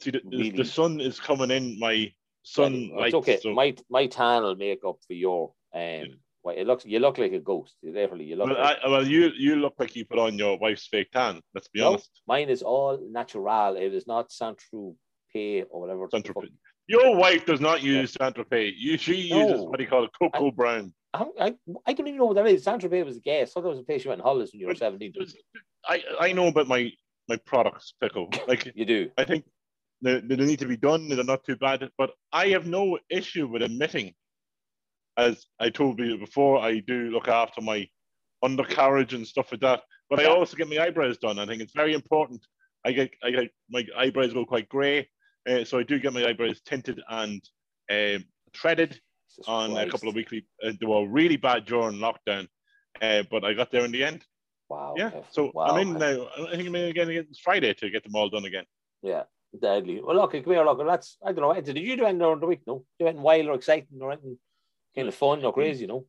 See, 0.00 0.10
the, 0.10 0.20
really- 0.24 0.50
the 0.50 0.64
sun 0.64 1.00
is 1.00 1.20
coming 1.20 1.50
in. 1.50 1.78
My 1.78 2.12
sun 2.42 2.90
It's 2.94 3.14
okay. 3.14 3.38
So, 3.40 3.52
My 3.54 3.74
my 3.90 4.06
tan 4.06 4.42
will 4.42 4.56
make 4.56 4.80
up 4.86 4.96
for 5.06 5.12
your 5.14 5.52
um. 5.74 6.04
Well, 6.42 6.56
it 6.56 6.66
looks 6.66 6.86
you 6.86 7.00
look 7.00 7.18
like 7.18 7.32
a 7.34 7.38
ghost. 7.38 7.74
You 7.82 7.92
Literally, 7.92 8.24
you 8.24 8.36
look. 8.36 8.48
well, 8.48 8.58
like, 8.58 8.78
I, 8.82 8.88
well, 8.88 9.06
you 9.06 9.30
you 9.36 9.56
look 9.56 9.74
like 9.78 9.94
you 9.94 10.06
put 10.06 10.18
on 10.18 10.38
your 10.38 10.56
wife's 10.58 10.86
fake 10.86 11.10
tan. 11.12 11.42
Let's 11.54 11.68
be 11.68 11.80
No, 11.80 11.88
honest. 11.88 12.08
mine 12.26 12.48
is 12.48 12.62
all 12.62 12.98
natural. 13.10 13.76
It 13.76 13.92
is 13.92 14.06
not 14.06 14.32
Saint 14.32 14.58
Tropez 14.72 15.66
or 15.68 15.80
whatever. 15.82 16.08
Saint-Tropez. 16.10 16.48
Your 16.86 17.14
wife 17.14 17.44
does 17.44 17.60
not 17.60 17.82
use 17.82 18.16
Saint 18.18 18.34
Tropez. 18.36 18.72
You 18.78 18.96
she 18.96 19.16
uses 19.16 19.60
No. 19.60 19.64
what 19.64 19.76
do 19.76 19.84
you 19.84 19.90
call 19.90 20.04
it, 20.04 20.10
cocoa 20.18 20.50
brown. 20.50 20.94
I, 21.12 21.26
I, 21.40 21.54
I 21.86 21.92
don't 21.92 22.06
even 22.06 22.18
know 22.18 22.26
what 22.26 22.36
that 22.36 22.46
is. 22.46 22.64
Saint 22.64 22.82
Tropez 22.82 23.04
was 23.04 23.18
a. 23.24 23.42
I 23.42 23.44
thought 23.44 23.62
that 23.62 23.68
was 23.68 23.80
a 23.80 23.82
place 23.82 24.04
you 24.04 24.10
went 24.10 24.20
on 24.20 24.26
holidays 24.26 24.50
when 24.52 24.60
you 24.60 24.66
were 24.66 24.74
seventeen. 24.74 25.12
I 25.86 26.02
I 26.20 26.32
know 26.32 26.46
about 26.48 26.68
my 26.68 26.92
my 27.28 27.36
products, 27.36 27.94
pickle. 28.00 28.28
Like 28.48 28.70
You 28.74 28.84
do. 28.84 29.10
I 29.16 29.24
think 29.24 29.44
they, 30.02 30.20
they 30.20 30.36
need 30.36 30.58
to 30.60 30.66
be 30.66 30.76
done. 30.76 31.08
They're 31.08 31.24
not 31.24 31.44
too 31.44 31.56
bad, 31.56 31.88
but 31.98 32.10
I 32.32 32.48
have 32.48 32.66
no 32.66 32.98
issue 33.08 33.46
with 33.46 33.62
admitting, 33.62 34.14
as 35.16 35.46
I 35.58 35.70
told 35.70 35.98
you 36.00 36.18
before, 36.18 36.60
I 36.60 36.80
do 36.80 37.10
look 37.10 37.28
after 37.28 37.60
my 37.60 37.88
undercarriage 38.42 39.14
and 39.14 39.26
stuff 39.26 39.52
like 39.52 39.60
that. 39.60 39.82
But 40.08 40.20
I 40.20 40.24
also 40.24 40.56
get 40.56 40.68
my 40.68 40.78
eyebrows 40.78 41.18
done. 41.18 41.38
I 41.38 41.46
think 41.46 41.62
it's 41.62 41.74
very 41.74 41.94
important. 41.94 42.44
I 42.84 42.92
get 42.92 43.10
I 43.22 43.30
get 43.30 43.50
my 43.68 43.86
eyebrows 43.96 44.32
go 44.32 44.44
quite 44.44 44.68
grey, 44.68 45.08
uh, 45.48 45.64
so 45.64 45.78
I 45.78 45.82
do 45.82 45.98
get 45.98 46.12
my 46.12 46.24
eyebrows 46.26 46.60
tinted 46.64 47.00
and 47.08 47.42
um, 47.90 48.24
threaded 48.54 49.00
Jesus 49.36 49.48
on 49.48 49.76
a 49.76 49.88
couple 49.88 50.08
of 50.08 50.14
weekly. 50.14 50.46
Uh, 50.62 50.72
they 50.78 50.86
were 50.86 51.06
really 51.06 51.36
bad 51.36 51.64
during 51.64 51.98
lockdown, 51.98 52.48
uh, 53.00 53.22
but 53.30 53.44
I 53.44 53.54
got 53.54 53.70
there 53.70 53.84
in 53.84 53.92
the 53.92 54.04
end. 54.04 54.24
Wow. 54.68 54.94
Yeah, 54.96 55.10
so 55.30 55.50
wow. 55.54 55.66
I'm 55.66 55.80
in 55.80 55.98
now. 55.98 56.28
I 56.48 56.56
think 56.56 56.68
I'm 56.68 56.74
in 56.76 56.90
again 56.90 57.08
again 57.08 57.26
Friday 57.42 57.74
to 57.74 57.90
get 57.90 58.04
them 58.04 58.14
all 58.14 58.28
done 58.28 58.44
again. 58.44 58.64
Yeah, 59.02 59.24
deadly. 59.60 60.00
Well, 60.02 60.16
look, 60.16 60.32
come 60.32 60.44
here, 60.44 60.64
look, 60.64 60.84
that's, 60.86 61.16
I 61.24 61.32
don't 61.32 61.42
know, 61.42 61.60
did 61.60 61.76
you 61.76 61.96
do 61.96 62.04
anything 62.04 62.18
during 62.18 62.40
the 62.40 62.46
week? 62.46 62.60
No? 62.66 62.84
Do 62.98 63.06
anything 63.06 63.22
wild 63.22 63.46
or 63.46 63.54
exciting 63.54 63.98
or 64.00 64.12
anything 64.12 64.38
kind 64.94 65.08
of 65.08 65.14
fun 65.14 65.44
or 65.44 65.52
crazy, 65.52 65.82
you 65.82 65.86
know? 65.88 66.06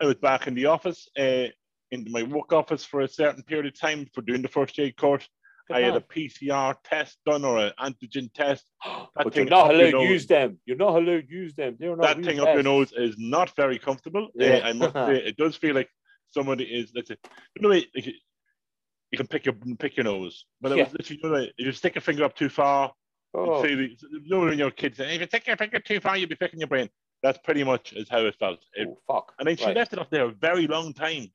I 0.00 0.06
was 0.06 0.16
back 0.16 0.46
in 0.46 0.54
the 0.54 0.66
office, 0.66 1.08
uh, 1.18 1.46
in 1.90 2.10
my 2.10 2.22
work 2.22 2.52
office 2.52 2.84
for 2.84 3.00
a 3.00 3.08
certain 3.08 3.42
period 3.42 3.66
of 3.66 3.80
time 3.80 4.06
for 4.12 4.20
doing 4.20 4.42
the 4.42 4.48
first 4.48 4.78
aid 4.78 4.96
course. 4.96 5.26
Good 5.68 5.76
I 5.76 5.80
had 5.80 5.96
a. 5.96 6.00
PCR 6.00 6.76
test 6.84 7.18
done 7.26 7.44
or 7.44 7.58
an 7.58 7.72
antigen 7.80 8.32
test. 8.32 8.64
but 9.14 9.34
you're 9.34 9.44
not 9.46 9.74
allowed 9.74 9.90
to 9.90 10.02
use 10.04 10.26
them. 10.26 10.58
You're 10.64 10.76
not 10.76 10.90
allowed 10.90 11.04
to 11.04 11.24
use 11.28 11.54
them. 11.54 11.76
They're 11.78 11.96
not 11.96 12.16
that 12.16 12.24
thing 12.24 12.40
up 12.40 12.54
your 12.54 12.62
nose 12.62 12.92
is 12.96 13.16
not 13.18 13.54
very 13.56 13.78
comfortable. 13.78 14.26
Uh, 14.40 14.44
Yeah. 14.44 14.60
I 14.64 14.72
must 14.72 14.94
say, 14.94 15.16
it 15.16 15.36
does 15.36 15.56
feel 15.56 15.74
like 15.74 15.88
somebody 16.30 16.64
is. 16.64 16.92
Let's 16.94 17.08
say, 17.08 17.16
you 17.56 17.62
know, 17.62 17.68
like, 17.70 17.88
you 17.94 19.18
can 19.18 19.26
pick 19.26 19.44
your 19.46 19.54
pick 19.78 19.96
your 19.96 20.04
nose, 20.04 20.44
but 20.60 20.72
it 20.72 20.78
Yeah. 20.78 20.84
was 20.84 20.92
literally, 20.92 21.20
you 21.22 21.28
know, 21.30 21.36
like, 21.36 21.52
you 21.58 21.72
stick 21.72 21.94
your 21.94 22.02
finger 22.02 22.24
up 22.24 22.36
too 22.36 22.48
far, 22.48 22.92
Oh, 23.34 23.60
the- 23.62 23.68
you 23.68 23.96
know, 24.28 24.40
when 24.40 24.58
your 24.58 24.70
kids 24.70 24.96
say, 24.98 25.14
if 25.14 25.20
you 25.20 25.26
stick 25.26 25.46
your 25.46 25.56
finger 25.56 25.78
too 25.80 26.00
far, 26.00 26.16
you'll 26.16 26.28
be 26.28 26.36
picking 26.36 26.58
your 26.60 26.68
brain. 26.68 26.88
That's 27.22 27.38
pretty 27.44 27.64
much 27.64 27.92
is 27.92 28.08
how 28.08 28.20
it 28.20 28.34
felt. 28.38 28.60
It, 28.74 28.88
oh, 28.88 28.98
fuck. 29.06 29.34
and 29.38 29.48
then 29.48 29.56
she 29.56 29.64
Right. 29.66 29.76
left 29.76 29.92
it 29.92 29.98
up 29.98 30.10
there 30.10 30.26
a 30.26 30.30
very 30.32 30.66
long 30.66 30.92
time. 30.94 31.26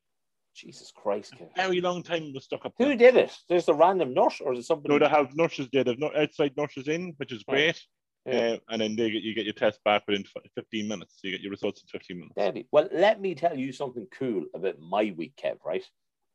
Jesus 0.54 0.92
Christ, 0.94 1.34
Kev. 1.38 1.48
Very 1.56 1.80
long 1.80 2.02
time 2.02 2.32
was 2.32 2.44
stuck 2.44 2.64
up 2.66 2.74
Who 2.78 2.86
there. 2.86 2.96
did 2.96 3.16
it? 3.16 3.36
There's 3.48 3.68
a 3.68 3.74
random 3.74 4.14
nurse 4.14 4.40
or 4.40 4.52
is 4.52 4.60
it 4.60 4.64
somebody? 4.64 4.92
No, 4.92 4.98
they 4.98 5.08
have 5.08 5.34
nurses 5.34 5.68
there. 5.72 5.84
They've 5.84 5.98
not 5.98 6.16
outside 6.16 6.56
nurses 6.56 6.88
in, 6.88 7.14
which 7.16 7.32
is 7.32 7.42
great. 7.42 7.80
Yeah. 8.26 8.34
Uh, 8.34 8.56
and 8.70 8.82
then 8.82 8.96
they 8.96 9.10
get, 9.10 9.22
you 9.22 9.34
get 9.34 9.44
your 9.46 9.54
test 9.54 9.82
back 9.84 10.04
within 10.06 10.24
15 10.54 10.86
minutes. 10.86 11.14
So 11.16 11.28
you 11.28 11.32
get 11.32 11.40
your 11.40 11.50
results 11.50 11.82
in 11.82 11.88
15 11.88 12.16
minutes. 12.16 12.34
Deadly. 12.36 12.68
Well, 12.70 12.88
let 12.92 13.20
me 13.20 13.34
tell 13.34 13.58
you 13.58 13.72
something 13.72 14.06
cool 14.16 14.44
about 14.54 14.78
my 14.78 15.12
week, 15.16 15.32
Kev, 15.42 15.56
right? 15.64 15.84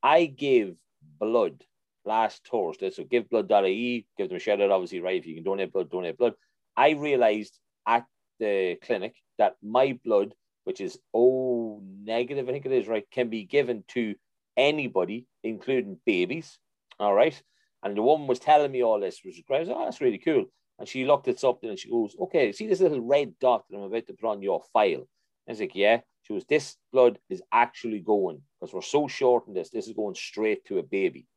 I 0.03 0.25
gave 0.25 0.75
blood 1.19 1.63
last 2.05 2.45
Thursday. 2.49 2.89
So 2.89 3.03
give 3.03 3.29
blood.ie, 3.29 4.05
give 4.17 4.27
them 4.29 4.37
a 4.37 4.39
shout 4.39 4.61
out, 4.61 4.71
obviously, 4.71 4.99
right? 4.99 5.19
If 5.19 5.27
you 5.27 5.35
can 5.35 5.43
donate 5.43 5.71
blood, 5.71 5.89
donate 5.89 6.17
blood. 6.17 6.33
I 6.75 6.91
realized 6.91 7.57
at 7.87 8.05
the 8.39 8.77
clinic 8.83 9.15
that 9.37 9.55
my 9.63 9.97
blood, 10.03 10.33
which 10.63 10.81
is 10.81 10.99
O 11.13 11.56
negative, 12.03 12.47
I 12.47 12.51
think 12.51 12.65
it 12.65 12.71
is, 12.71 12.87
right, 12.87 13.09
can 13.11 13.29
be 13.29 13.43
given 13.43 13.83
to 13.89 14.15
anybody, 14.55 15.27
including 15.43 15.99
babies. 16.05 16.57
All 16.99 17.13
right. 17.13 17.39
And 17.83 17.95
the 17.95 18.01
woman 18.01 18.27
was 18.27 18.39
telling 18.39 18.71
me 18.71 18.83
all 18.83 18.99
this, 18.99 19.19
which. 19.23 19.41
I 19.49 19.59
was, 19.59 19.69
oh, 19.69 19.85
that's 19.85 20.01
really 20.01 20.17
cool. 20.17 20.45
And 20.79 20.87
she 20.87 21.05
looked 21.05 21.27
at 21.27 21.39
something 21.39 21.69
and 21.69 21.79
she 21.79 21.89
goes, 21.89 22.15
Okay, 22.19 22.51
see 22.51 22.67
this 22.67 22.81
little 22.81 23.01
red 23.01 23.33
dot 23.39 23.65
that 23.69 23.77
I'm 23.77 23.83
about 23.83 24.07
to 24.07 24.13
put 24.13 24.29
on 24.29 24.41
your 24.41 24.61
file? 24.73 24.95
And 24.95 25.47
I 25.47 25.51
was 25.51 25.59
like, 25.59 25.75
Yeah. 25.75 26.01
She 26.23 26.33
goes, 26.33 26.45
This 26.45 26.75
blood 26.91 27.19
is 27.29 27.41
actually 27.51 27.99
going, 27.99 28.41
because 28.59 28.73
we're 28.73 28.81
so 28.81 29.07
short 29.07 29.47
in 29.47 29.53
this, 29.53 29.69
this 29.69 29.87
is 29.87 29.93
going 29.93 30.15
straight 30.15 30.65
to 30.65 30.79
a 30.79 30.83
baby. 30.83 31.27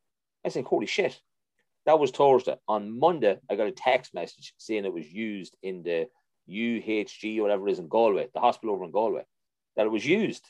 I 0.44 0.50
like, 0.54 0.64
Holy 0.64 0.86
shit. 0.86 1.20
That 1.86 1.98
was 1.98 2.10
Thursday. 2.10 2.56
On 2.68 2.98
Monday, 2.98 3.38
I 3.50 3.56
got 3.56 3.66
a 3.66 3.72
text 3.72 4.12
message 4.12 4.52
saying 4.58 4.84
it 4.84 4.92
was 4.92 5.10
used 5.10 5.56
in 5.62 5.82
the 5.82 6.08
UHG 6.48 7.38
or 7.38 7.42
whatever 7.42 7.68
it 7.68 7.72
is 7.72 7.78
in 7.78 7.88
Galway, 7.88 8.28
the 8.34 8.40
hospital 8.40 8.74
over 8.74 8.84
in 8.84 8.90
Galway, 8.90 9.24
that 9.80 9.86
it 9.86 9.92
was 9.92 10.04
used. 10.04 10.44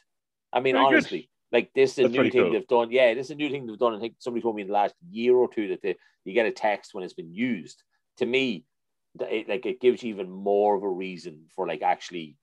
I 0.53 0.59
mean, 0.59 0.75
Very 0.75 0.87
good. 0.87 0.97
honestly, 0.97 1.31
like 1.53 1.71
this 1.73 1.93
is 1.93 1.99
a 1.99 2.03
That's 2.03 2.15
new 2.15 2.31
thing 2.33 2.43
cool. 2.43 2.51
they've 2.51 2.67
done. 2.67 2.91
Yeah, 2.91 3.15
this 3.15 3.27
is 3.27 3.31
a 3.31 3.37
new 3.37 3.49
thing 3.49 3.65
they've 3.65 3.79
done. 3.79 3.95
I 3.95 4.01
think 4.01 4.15
somebody 4.19 4.43
told 4.43 4.57
me 4.57 4.63
in 4.63 4.69
the 4.69 4.75
last 4.75 4.97
year 5.09 5.37
or 5.37 5.49
two 5.49 5.69
that 5.69 5.83
they, 5.83 5.95
you 6.25 6.35
get 6.35 6.47
a 6.47 6.51
text 6.51 6.95
when 6.95 7.05
it's 7.05 7.15
been 7.15 7.33
used. 7.33 7.85
To 8.17 8.27
me, 8.27 8.65
that 9.15 9.33
it, 9.33 9.49
like 9.49 9.67
it 9.67 9.81
gives 9.81 10.03
you 10.03 10.11
even 10.13 10.29
more 10.29 10.75
of 10.75 10.83
a 10.83 10.89
reason 10.89 11.45
for 11.55 11.69
like 11.69 11.83
actually 11.83 12.39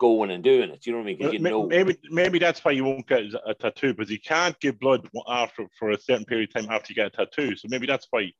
going 0.00 0.30
and 0.30 0.42
doing 0.42 0.70
it. 0.70 0.80
Do 0.80 0.88
you 0.88 0.92
know 0.92 1.02
what 1.02 1.04
I 1.04 1.06
mean? 1.06 1.16
Because 1.18 1.32
you 1.34 1.38
Ma- 1.40 1.50
know, 1.50 1.68
Maybe 1.68 1.98
maybe 2.10 2.38
that's 2.38 2.64
why 2.64 2.70
you 2.70 2.84
won't 2.84 3.06
get 3.06 3.24
a 3.44 3.52
tattoo 3.52 3.92
because 3.92 4.10
you 4.10 4.20
can't 4.20 4.58
give 4.58 4.80
blood 4.80 5.06
after 5.28 5.66
for 5.78 5.90
a 5.90 6.00
certain 6.00 6.24
period 6.24 6.48
of 6.48 6.62
time 6.62 6.72
after 6.72 6.92
you 6.92 6.94
get 6.94 7.08
a 7.08 7.10
tattoo. 7.10 7.56
So 7.56 7.68
maybe 7.68 7.86
that's 7.86 8.06
why 8.08 8.32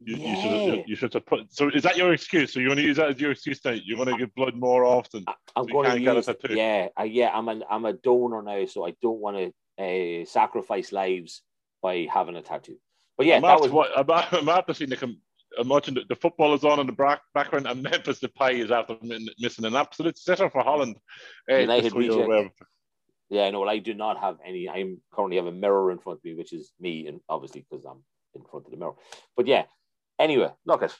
you, 0.00 0.16
you 0.16 0.22
Yeah. 0.22 0.34
should 0.34 0.84
you 0.88 0.96
should 0.96 1.14
have 1.14 1.26
put. 1.26 1.52
So 1.52 1.68
is 1.68 1.82
that 1.82 1.96
your 1.96 2.12
excuse? 2.12 2.52
So 2.52 2.60
you 2.60 2.68
want 2.68 2.78
to 2.80 2.84
use 2.86 2.96
that 2.98 3.10
as 3.10 3.20
your 3.20 3.30
excuse 3.32 3.60
that 3.60 3.84
you're 3.86 3.96
going 3.96 4.08
to 4.08 4.18
give 4.18 4.34
blood 4.34 4.54
more 4.54 4.84
often? 4.84 5.24
I- 5.26 5.34
I'm 5.54 5.64
So 5.66 5.72
going 5.72 5.84
to 5.84 5.90
can't 5.92 6.04
get 6.04 6.12
a 6.12 6.16
use. 6.16 6.26
tattoo. 6.26 6.54
Yeah, 6.54 6.88
I, 6.96 7.04
yeah. 7.04 7.30
I'm 7.32 7.48
a 7.48 7.60
I'm 7.70 7.84
a 7.84 7.92
donor 7.94 8.42
now, 8.42 8.64
so 8.66 8.86
I 8.86 8.94
don't 9.02 9.20
want 9.20 9.36
to 9.78 10.22
uh, 10.22 10.24
sacrifice 10.26 10.92
lives 10.92 11.42
by 11.82 12.06
having 12.12 12.36
a 12.36 12.42
tattoo. 12.42 12.76
But 13.16 13.26
yeah, 13.26 13.36
I'm 13.36 13.42
that 13.42 13.52
after, 13.52 13.62
was 13.64 13.72
what, 13.72 13.90
I'm, 13.96 14.10
I'm 14.40 14.48
after 14.48 14.74
seeing 14.74 14.90
the. 14.90 15.16
I'm 15.58 15.68
watching 15.68 15.94
the, 15.94 16.02
the 16.06 16.16
football 16.16 16.52
is 16.52 16.64
on 16.64 16.80
in 16.80 16.86
the 16.86 16.92
back, 16.92 17.20
background, 17.32 17.66
and 17.66 17.82
Memphis 17.90 18.20
Depay 18.20 18.62
is 18.62 18.70
after 18.70 18.96
missing 19.38 19.64
an 19.64 19.74
absolute 19.74 20.18
sitter 20.18 20.50
for 20.50 20.62
Holland. 20.62 20.96
Uh, 21.50 21.56
United 21.58 21.82
just 21.84 21.94
so 21.94 22.00
you're 22.00 22.10
reject. 22.10 22.26
aware 22.26 22.38
of 22.40 22.46
it. 22.46 22.52
Yeah, 23.30 23.50
no, 23.50 23.60
well, 23.60 23.70
I 23.70 23.78
do 23.78 23.94
not 23.94 24.20
have 24.20 24.36
any. 24.44 24.68
I'm 24.68 25.00
currently 25.12 25.36
have 25.36 25.46
a 25.46 25.52
mirror 25.52 25.90
in 25.90 25.98
front 25.98 26.18
of 26.18 26.24
me, 26.24 26.34
which 26.34 26.52
is 26.52 26.72
me, 26.78 27.06
and 27.06 27.20
obviously 27.28 27.64
because 27.68 27.84
I'm 27.86 28.02
in 28.34 28.42
front 28.42 28.66
of 28.66 28.70
the 28.72 28.76
mirror. 28.76 28.94
But 29.36 29.46
yeah, 29.46 29.64
anyway, 30.18 30.50
look 30.64 30.82
at 30.82 30.94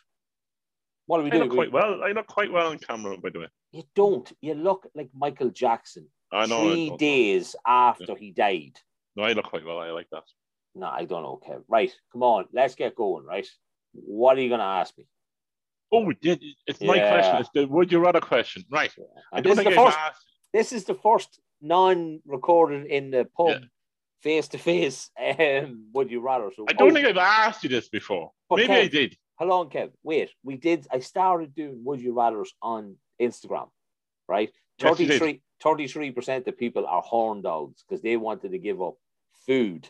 what 1.07 1.21
are 1.21 1.23
we 1.23 1.31
I 1.31 1.35
doing? 1.35 1.45
look 1.49 1.55
quite 1.55 1.73
well. 1.73 2.03
I 2.03 2.13
look 2.13 2.27
quite 2.27 2.53
well 2.53 2.69
on 2.69 2.79
camera, 2.79 3.17
by 3.17 3.31
the 3.31 3.41
way. 3.41 3.47
You 3.73 3.85
don't. 3.95 4.31
You 4.41 4.55
look 4.55 4.89
like 4.95 5.11
Michael 5.15 5.51
Jackson 5.51 6.09
I 6.33 6.47
know. 6.47 6.71
Three 6.71 6.89
don't- 6.89 6.99
days 6.99 7.57
after 7.67 8.17
he 8.17 8.33
died. 8.33 8.79
No, 9.15 9.23
I 9.23 9.33
look 9.33 9.47
quite 9.47 9.65
well. 9.65 9.79
I 9.79 9.91
like 9.91 10.09
that. 10.11 10.25
No, 10.75 10.89
I 10.89 11.05
don't 11.05 11.23
know, 11.23 11.41
Kev. 11.47 11.63
Right, 11.69 11.93
come 12.13 12.23
on, 12.23 12.47
let's 12.53 12.75
get 12.75 12.95
going. 12.95 13.25
Right, 13.25 13.49
what 13.93 14.37
are 14.37 14.41
you 14.41 14.49
going 14.49 14.61
to 14.61 14.67
ask 14.67 14.97
me? 14.99 15.07
Oh. 15.93 16.13
It's 16.21 16.81
my 16.81 16.97
Yeah. 16.97 17.13
question. 17.13 17.37
It's 17.37 17.51
the 17.55 17.67
would 17.67 17.93
you 17.93 17.99
rather 17.99 18.21
question. 18.21 18.65
Right. 18.71 18.93
I 19.33 19.41
don't 19.41 19.57
this 19.57 19.59
is 19.61 19.65
think 19.65 19.77
first. 19.77 19.99
asked. 19.99 20.25
This 20.53 20.73
is 20.73 20.85
the 20.85 20.95
first 20.95 21.41
non-recorded 21.63 22.87
in 22.87 23.11
the 23.11 23.27
pub, 23.37 23.63
face 24.23 24.49
to 24.49 24.59
face. 24.59 25.11
Um, 25.39 25.87
would 25.95 26.11
you 26.11 26.21
rather? 26.21 26.51
So 26.55 26.67
I 26.69 26.73
don't 26.73 26.91
oh, 26.91 26.95
think 26.95 27.07
I've 27.07 27.17
asked 27.17 27.63
you 27.63 27.71
this 27.71 27.89
before. 27.89 28.33
But 28.49 28.57
Maybe 28.57 28.73
Kev- 28.73 28.83
I 28.83 28.89
did. 28.89 29.17
Hold 29.39 29.51
on, 29.51 29.71
Kev. 29.71 29.91
Wait, 30.03 30.31
we 30.43 30.57
did. 30.57 30.87
I 30.91 31.01
started 31.01 31.55
doing 31.55 31.83
would 31.85 32.01
you 32.01 32.15
rather's 32.15 32.55
on 32.63 32.97
Instagram, 33.21 33.69
right? 34.29 34.51
Yes, 34.79 34.99
you 34.99 35.07
did. 35.07 35.41
33 35.63 36.11
percent 36.11 36.47
of 36.49 36.59
people 36.59 36.87
are 36.87 37.03
horn 37.03 37.43
dogs 37.43 37.83
because 37.89 38.03
they 38.03 38.17
wanted 38.17 38.53
to 38.53 38.59
give 38.59 38.83
up 38.83 38.95
food 39.47 39.89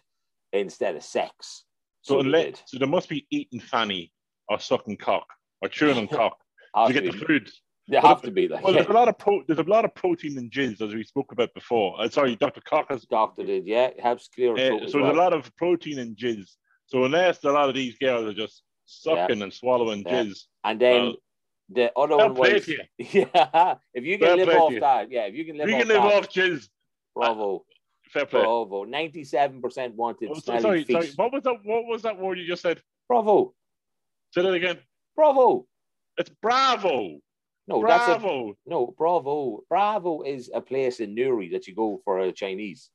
instead 0.52 0.96
of 0.96 1.02
sex. 1.02 1.64
So, 2.02 2.14
they 2.14 2.20
unless, 2.20 2.62
so 2.66 2.78
there 2.78 2.88
must 2.88 3.08
be 3.08 3.26
eating 3.30 3.60
fanny 3.60 4.12
or 4.48 4.60
sucking 4.60 4.98
cock 4.98 5.26
or 5.60 5.68
chewing 5.68 5.98
on 5.98 6.06
cock 6.08 6.38
to 6.86 6.92
get 6.92 7.04
the 7.04 7.12
food. 7.12 7.50
they 7.88 7.98
have 7.98 8.22
to 8.22 8.30
be 8.30 8.48
like 8.48 8.62
Well, 8.62 8.74
there's 8.74 8.86
a 8.86 8.92
lot 8.92 9.08
of 9.08 9.18
pro- 9.18 9.42
there's 9.46 9.58
a 9.58 9.64
lot 9.64 9.84
of 9.84 9.94
protein 9.94 10.38
in 10.38 10.50
jizz 10.50 10.80
as 10.80 10.94
we 10.94 11.02
spoke 11.02 11.32
about 11.32 11.52
before. 11.54 12.00
Uh, 12.00 12.08
sorry, 12.08 12.36
Dr. 12.36 12.60
Cock 12.60 12.86
has. 12.90 13.02
doctor 13.02 13.44
did. 13.44 13.66
Yeah, 13.66 13.86
it 13.86 14.00
helps 14.00 14.28
clear 14.28 14.52
Uh, 14.52 14.56
so 14.56 14.84
as 14.84 14.92
there's 14.92 15.16
a 15.16 15.18
lot 15.18 15.32
of 15.32 15.54
protein 15.56 15.98
in 15.98 16.14
jizz. 16.14 16.48
So 16.86 17.04
unless 17.04 17.42
a 17.44 17.50
lot 17.50 17.68
of 17.68 17.74
these 17.74 17.96
girls 17.98 18.26
are 18.26 18.32
just 18.34 18.62
sucking 18.84 19.42
and 19.42 19.52
swallowing 19.52 20.02
Yeah. 20.06 20.24
jizz, 20.24 20.38
And 20.64 20.80
then 20.80 21.14
the 21.68 21.92
other 21.98 22.16
one 22.16 22.34
was 22.34 22.66
you. 22.68 22.80
yeah. 22.98 23.74
If 23.92 24.04
you 24.04 24.18
can 24.18 24.26
Fair 24.28 24.36
live 24.36 24.48
off 24.60 24.72
you. 24.72 24.80
that, 24.80 25.10
yeah. 25.10 25.24
If 25.26 25.34
you 25.34 25.44
can 25.44 25.56
live 25.58 25.66
we 25.66 25.74
off 25.74 25.80
can 25.80 25.88
live 25.88 26.02
that, 26.02 26.12
off 26.14 26.28
jizz. 26.28 26.68
bravo, 27.14 27.64
Fair 28.10 28.26
play. 28.26 28.40
bravo. 28.42 28.84
Ninety-seven 28.84 29.60
percent 29.60 29.94
wanted 29.96 30.30
Oh, 30.30 30.34
so- 30.34 30.58
sorry, 30.60 30.84
sorry. 30.84 31.08
What 31.16 31.32
was 31.32 31.42
that? 31.42 31.56
What 31.64 31.86
was 31.86 32.02
that 32.02 32.18
word 32.18 32.38
you 32.38 32.46
just 32.46 32.62
said? 32.62 32.80
Bravo, 33.08 33.54
Say 34.32 34.42
that 34.42 34.52
again. 34.52 34.78
bravo. 35.16 35.66
It's 36.18 36.30
bravo. 36.42 37.18
No, 37.68 37.84
that's 37.84 38.04
a 38.04 38.18
bravo. 38.20 38.54
No, 38.64 38.94
Bravo. 38.96 39.64
Bravo 39.68 40.22
is 40.22 40.50
a 40.54 40.60
place 40.60 41.00
in 41.00 41.14
Newry 41.16 41.48
that 41.50 41.66
you 41.66 41.74
go 41.74 42.00
for 42.04 42.20
a 42.20 42.30
Chinese. 42.30 42.90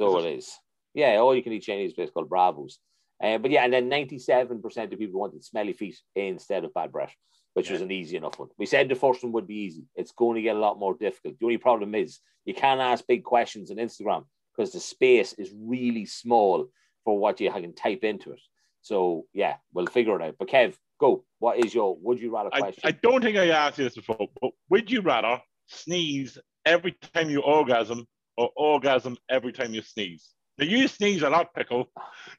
So 0.00 0.18
it 0.20 0.36
is. 0.36 0.52
Yeah, 0.94 1.16
all 1.16 1.34
you 1.34 1.42
can 1.42 1.52
eat 1.52 1.64
Chinese 1.64 1.94
place 1.94 2.08
called 2.10 2.28
Bravos. 2.28 2.78
Uh, 3.22 3.38
but 3.38 3.50
yeah, 3.50 3.64
and 3.64 3.72
then 3.72 3.90
97% 3.90 4.92
of 4.92 4.98
people 4.98 5.20
wanted 5.20 5.44
smelly 5.44 5.72
feet 5.72 5.98
instead 6.14 6.64
of 6.64 6.74
bad 6.74 6.92
breath, 6.92 7.14
which 7.54 7.70
was 7.70 7.80
an 7.80 7.90
easy 7.90 8.16
enough 8.16 8.38
one. 8.38 8.48
We 8.58 8.66
said 8.66 8.88
the 8.88 8.94
first 8.94 9.22
one 9.22 9.32
would 9.32 9.46
be 9.46 9.56
easy. 9.56 9.84
It's 9.96 10.12
going 10.12 10.36
to 10.36 10.42
get 10.42 10.56
a 10.56 10.60
lot 10.60 10.78
more 10.78 10.94
difficult. 10.94 11.38
The 11.38 11.46
only 11.46 11.58
problem 11.58 11.94
is 11.94 12.20
you 12.44 12.54
can't 12.54 12.80
ask 12.80 13.04
big 13.06 13.24
questions 13.24 13.70
on 13.70 13.78
Instagram 13.78 14.24
because 14.56 14.72
the 14.72 14.80
space 14.80 15.32
is 15.34 15.52
really 15.56 16.06
small 16.06 16.68
for 17.04 17.18
what 17.18 17.40
you 17.40 17.50
can 17.50 17.74
type 17.74 18.04
into 18.04 18.32
it. 18.32 18.40
So 18.82 19.26
yeah, 19.32 19.56
we'll 19.72 19.86
figure 19.86 20.16
it 20.16 20.22
out. 20.22 20.36
But 20.38 20.48
Kev, 20.48 20.74
go. 21.00 21.24
What 21.40 21.58
is 21.58 21.74
your 21.74 21.96
would 22.00 22.20
you 22.20 22.34
rather 22.34 22.50
I, 22.52 22.60
question? 22.60 22.82
I 22.84 22.92
don't 22.92 23.22
think 23.22 23.36
I 23.36 23.48
asked 23.48 23.78
you 23.78 23.84
this 23.84 23.96
before, 23.96 24.28
but 24.40 24.50
would 24.70 24.90
you 24.90 25.00
rather 25.00 25.40
sneeze 25.66 26.38
every 26.64 26.96
time 27.14 27.30
you 27.30 27.40
orgasm 27.40 28.06
or 28.36 28.50
orgasm 28.56 29.16
every 29.28 29.52
time 29.52 29.74
you 29.74 29.82
sneeze? 29.82 30.28
Now 30.58 30.64
you 30.66 30.88
sneeze 30.88 31.22
a 31.22 31.30
lot, 31.30 31.54
pickle. 31.54 31.88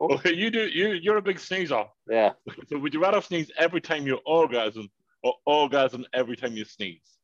Oh. 0.02 0.14
Okay, 0.16 0.34
you 0.34 0.50
do. 0.52 0.68
You 0.68 0.90
you're 0.92 1.18
a 1.18 1.22
big 1.22 1.40
sneezer. 1.40 1.86
yeah. 2.10 2.34
So 2.70 2.78
would 2.78 2.94
you 2.94 3.02
rather 3.02 3.22
sneeze 3.22 3.52
every 3.58 3.82
time 3.82 4.06
you 4.08 4.20
orgasm 4.26 4.90
or 5.24 5.34
orgasm 5.46 6.06
every 6.14 6.36
time 6.36 6.56
you 6.56 6.66
sneeze? 6.66 7.18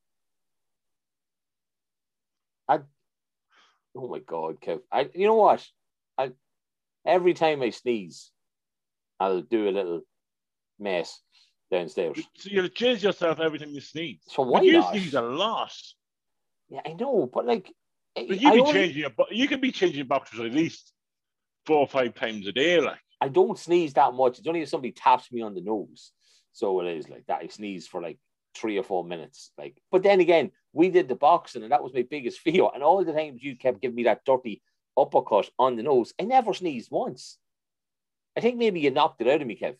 I. 2.67 2.79
Oh 3.95 4.07
my 4.09 4.19
god, 4.19 4.59
Kev. 4.61 4.81
I 4.91 5.09
you 5.13 5.27
know 5.27 5.35
what? 5.35 5.65
I 6.17 6.31
every 7.05 7.33
time 7.33 7.61
I 7.61 7.69
sneeze, 7.69 8.31
I'll 9.19 9.41
do 9.41 9.69
a 9.69 9.71
little 9.71 10.01
mess 10.79 11.21
downstairs. 11.71 12.17
So 12.37 12.49
you'll 12.51 12.69
jizz 12.69 13.03
yourself 13.03 13.39
every 13.39 13.59
time 13.59 13.69
you 13.71 13.81
sneeze. 13.81 14.19
So 14.27 14.43
But 14.43 14.51
why 14.51 14.61
you 14.61 14.73
not? 14.73 14.91
sneeze 14.93 15.13
a 15.13 15.21
lot. 15.21 15.73
Yeah, 16.69 16.81
I 16.85 16.93
know, 16.93 17.29
but 17.31 17.45
like 17.45 17.71
But 18.15 18.41
you 18.41 18.49
I 18.49 18.53
be 18.53 18.59
only- 18.61 18.73
changing 18.73 18.97
your 19.01 19.11
you 19.31 19.47
can 19.47 19.59
be 19.61 19.71
changing 19.71 19.97
your 19.97 20.05
boxers 20.05 20.39
at 20.39 20.53
least 20.53 20.93
four 21.65 21.77
or 21.79 21.87
five 21.87 22.13
times 22.15 22.47
a 22.47 22.51
day, 22.51 22.79
like. 22.79 22.99
I 23.21 23.29
don't 23.29 23.57
sneeze 23.57 23.93
that 23.93 24.13
much. 24.13 24.39
It's 24.39 24.47
only 24.47 24.61
if 24.61 24.69
somebody 24.69 24.91
taps 24.91 25.31
me 25.31 25.41
on 25.41 25.55
the 25.55 25.61
nose. 25.61 26.11
So 26.51 26.79
it 26.81 26.97
is 26.97 27.09
like 27.09 27.25
that. 27.27 27.41
I 27.41 27.47
sneeze 27.47 27.87
for 27.87 28.01
like 28.01 28.17
three 28.55 28.77
or 28.77 28.83
four 28.83 29.03
minutes. 29.03 29.51
Like, 29.57 29.81
but 29.91 30.03
then 30.03 30.19
again, 30.19 30.51
we 30.73 30.89
did 30.89 31.07
the 31.07 31.15
boxing, 31.15 31.63
and 31.63 31.71
that 31.71 31.83
was 31.83 31.93
my 31.93 32.05
biggest 32.09 32.39
fear. 32.45 32.67
And 32.73 32.83
all 32.83 33.03
the 33.03 33.13
times 33.13 33.41
you 33.43 33.55
kept 33.55 33.81
giving 33.81 33.95
me 33.95 34.03
that 34.03 34.25
dirty 34.25 34.61
uppercut 34.97 35.49
on 35.59 35.75
the 35.75 35.83
nose, 35.83 36.13
I 36.19 36.23
never 36.23 36.53
sneezed 36.53 36.91
once. 36.91 37.37
I 38.37 38.41
think 38.41 38.57
maybe 38.57 38.81
you 38.81 38.91
knocked 38.91 39.21
it 39.21 39.27
out 39.27 39.41
of 39.41 39.47
me, 39.47 39.57
Kev. 39.61 39.75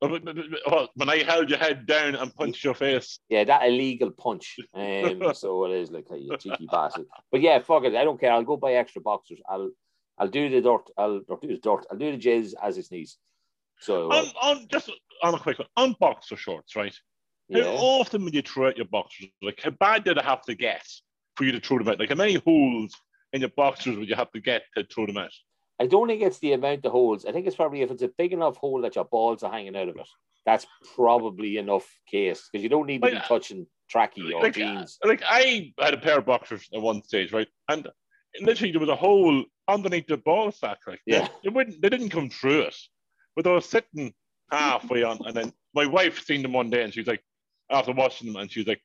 When 0.00 1.08
I 1.08 1.22
held 1.22 1.48
your 1.48 1.58
head 1.58 1.86
down 1.86 2.14
and 2.14 2.34
punched 2.34 2.64
your 2.64 2.74
face, 2.74 3.18
Yeah, 3.28 3.44
that 3.44 3.66
illegal 3.66 4.10
punch. 4.10 4.56
Um, 4.74 5.22
so 5.34 5.64
it 5.64 5.72
is 5.72 5.90
like 5.90 6.06
a 6.10 6.36
cheeky 6.36 6.66
bastard. 6.70 7.06
But 7.30 7.40
yeah, 7.40 7.60
fuck 7.60 7.84
it. 7.84 7.94
I 7.94 8.04
don't 8.04 8.20
care. 8.20 8.32
I'll 8.32 8.44
go 8.44 8.56
buy 8.56 8.74
extra 8.74 9.00
boxers. 9.00 9.40
I'll 9.48 9.70
I'll 10.18 10.28
do 10.28 10.48
the 10.48 10.60
dirt. 10.60 10.90
I'll, 10.96 11.20
do 11.20 11.38
the 11.42 11.58
dirt. 11.58 11.86
I'll 11.90 11.98
do 11.98 12.12
the 12.12 12.18
jizz 12.18 12.54
as 12.62 12.78
it 12.78 12.86
sneeze. 12.86 13.18
So 13.80 14.10
on, 14.12 14.26
on 14.42 14.66
just 14.68 14.90
on 15.22 15.34
a 15.34 15.38
quick 15.38 15.58
one, 15.58 15.68
on 15.76 15.96
boxer 15.98 16.36
shorts, 16.36 16.76
right? 16.76 16.94
How 17.52 17.60
often 17.60 18.24
would 18.24 18.34
you 18.34 18.42
throw 18.42 18.68
out 18.68 18.76
your 18.76 18.86
boxers? 18.86 19.28
Like, 19.42 19.60
how 19.62 19.70
bad 19.70 20.04
did 20.04 20.18
I 20.18 20.24
have 20.24 20.42
to 20.42 20.54
get 20.54 20.86
for 21.36 21.44
you 21.44 21.52
to 21.52 21.60
throw 21.60 21.78
them 21.78 21.88
out? 21.88 21.98
Like, 21.98 22.08
how 22.08 22.14
many 22.14 22.34
holes 22.34 22.94
in 23.32 23.40
your 23.40 23.50
boxers 23.50 23.96
would 23.96 24.08
you 24.08 24.14
have 24.14 24.30
to 24.32 24.40
get 24.40 24.62
to 24.76 24.84
throw 24.84 25.06
them 25.06 25.18
out? 25.18 25.32
I 25.80 25.86
don't 25.86 26.06
think 26.08 26.22
it's 26.22 26.38
the 26.38 26.52
amount 26.52 26.84
of 26.86 26.92
holes. 26.92 27.24
I 27.26 27.32
think 27.32 27.46
it's 27.46 27.56
probably 27.56 27.82
if 27.82 27.90
it's 27.90 28.02
a 28.02 28.10
big 28.16 28.32
enough 28.32 28.56
hole 28.56 28.80
that 28.82 28.94
your 28.94 29.04
balls 29.04 29.42
are 29.42 29.50
hanging 29.52 29.76
out 29.76 29.88
of 29.88 29.96
it. 29.96 30.08
That's 30.46 30.66
probably 30.94 31.56
enough 31.56 31.88
case 32.08 32.48
because 32.52 32.62
you 32.62 32.68
don't 32.68 32.86
need 32.86 33.02
to 33.02 33.08
be 33.08 33.14
Like, 33.14 33.26
touching 33.26 33.66
tracky 33.92 34.32
or 34.32 34.42
like, 34.42 34.54
jeans. 34.54 34.98
Uh, 35.04 35.08
like, 35.08 35.22
I 35.26 35.72
had 35.80 35.94
a 35.94 35.98
pair 35.98 36.18
of 36.18 36.26
boxers 36.26 36.68
at 36.72 36.80
one 36.80 37.02
stage, 37.02 37.32
right? 37.32 37.48
And 37.68 37.88
literally, 38.40 38.70
there 38.72 38.80
was 38.80 38.88
a 38.90 38.96
hole 38.96 39.44
underneath 39.68 40.06
the 40.06 40.18
ball 40.18 40.52
sack. 40.52 40.78
Like, 40.86 41.00
Yeah. 41.06 41.28
they, 41.42 41.48
wouldn't, 41.50 41.80
they 41.80 41.88
didn't 41.88 42.10
come 42.10 42.28
through 42.30 42.62
it, 42.62 42.76
but 43.34 43.44
they 43.44 43.50
were 43.50 43.60
sitting 43.60 44.12
halfway 44.52 45.02
on. 45.02 45.18
And 45.26 45.34
then 45.34 45.52
my 45.74 45.86
wife 45.86 46.22
seen 46.24 46.42
them 46.42 46.52
one 46.52 46.70
day, 46.70 46.82
and 46.84 46.92
she 46.92 47.00
was 47.00 47.08
like, 47.08 47.22
after 47.70 47.92
watching 47.92 48.30
them, 48.30 48.40
and 48.40 48.50
she 48.52 48.60
was 48.60 48.66
like, 48.68 48.82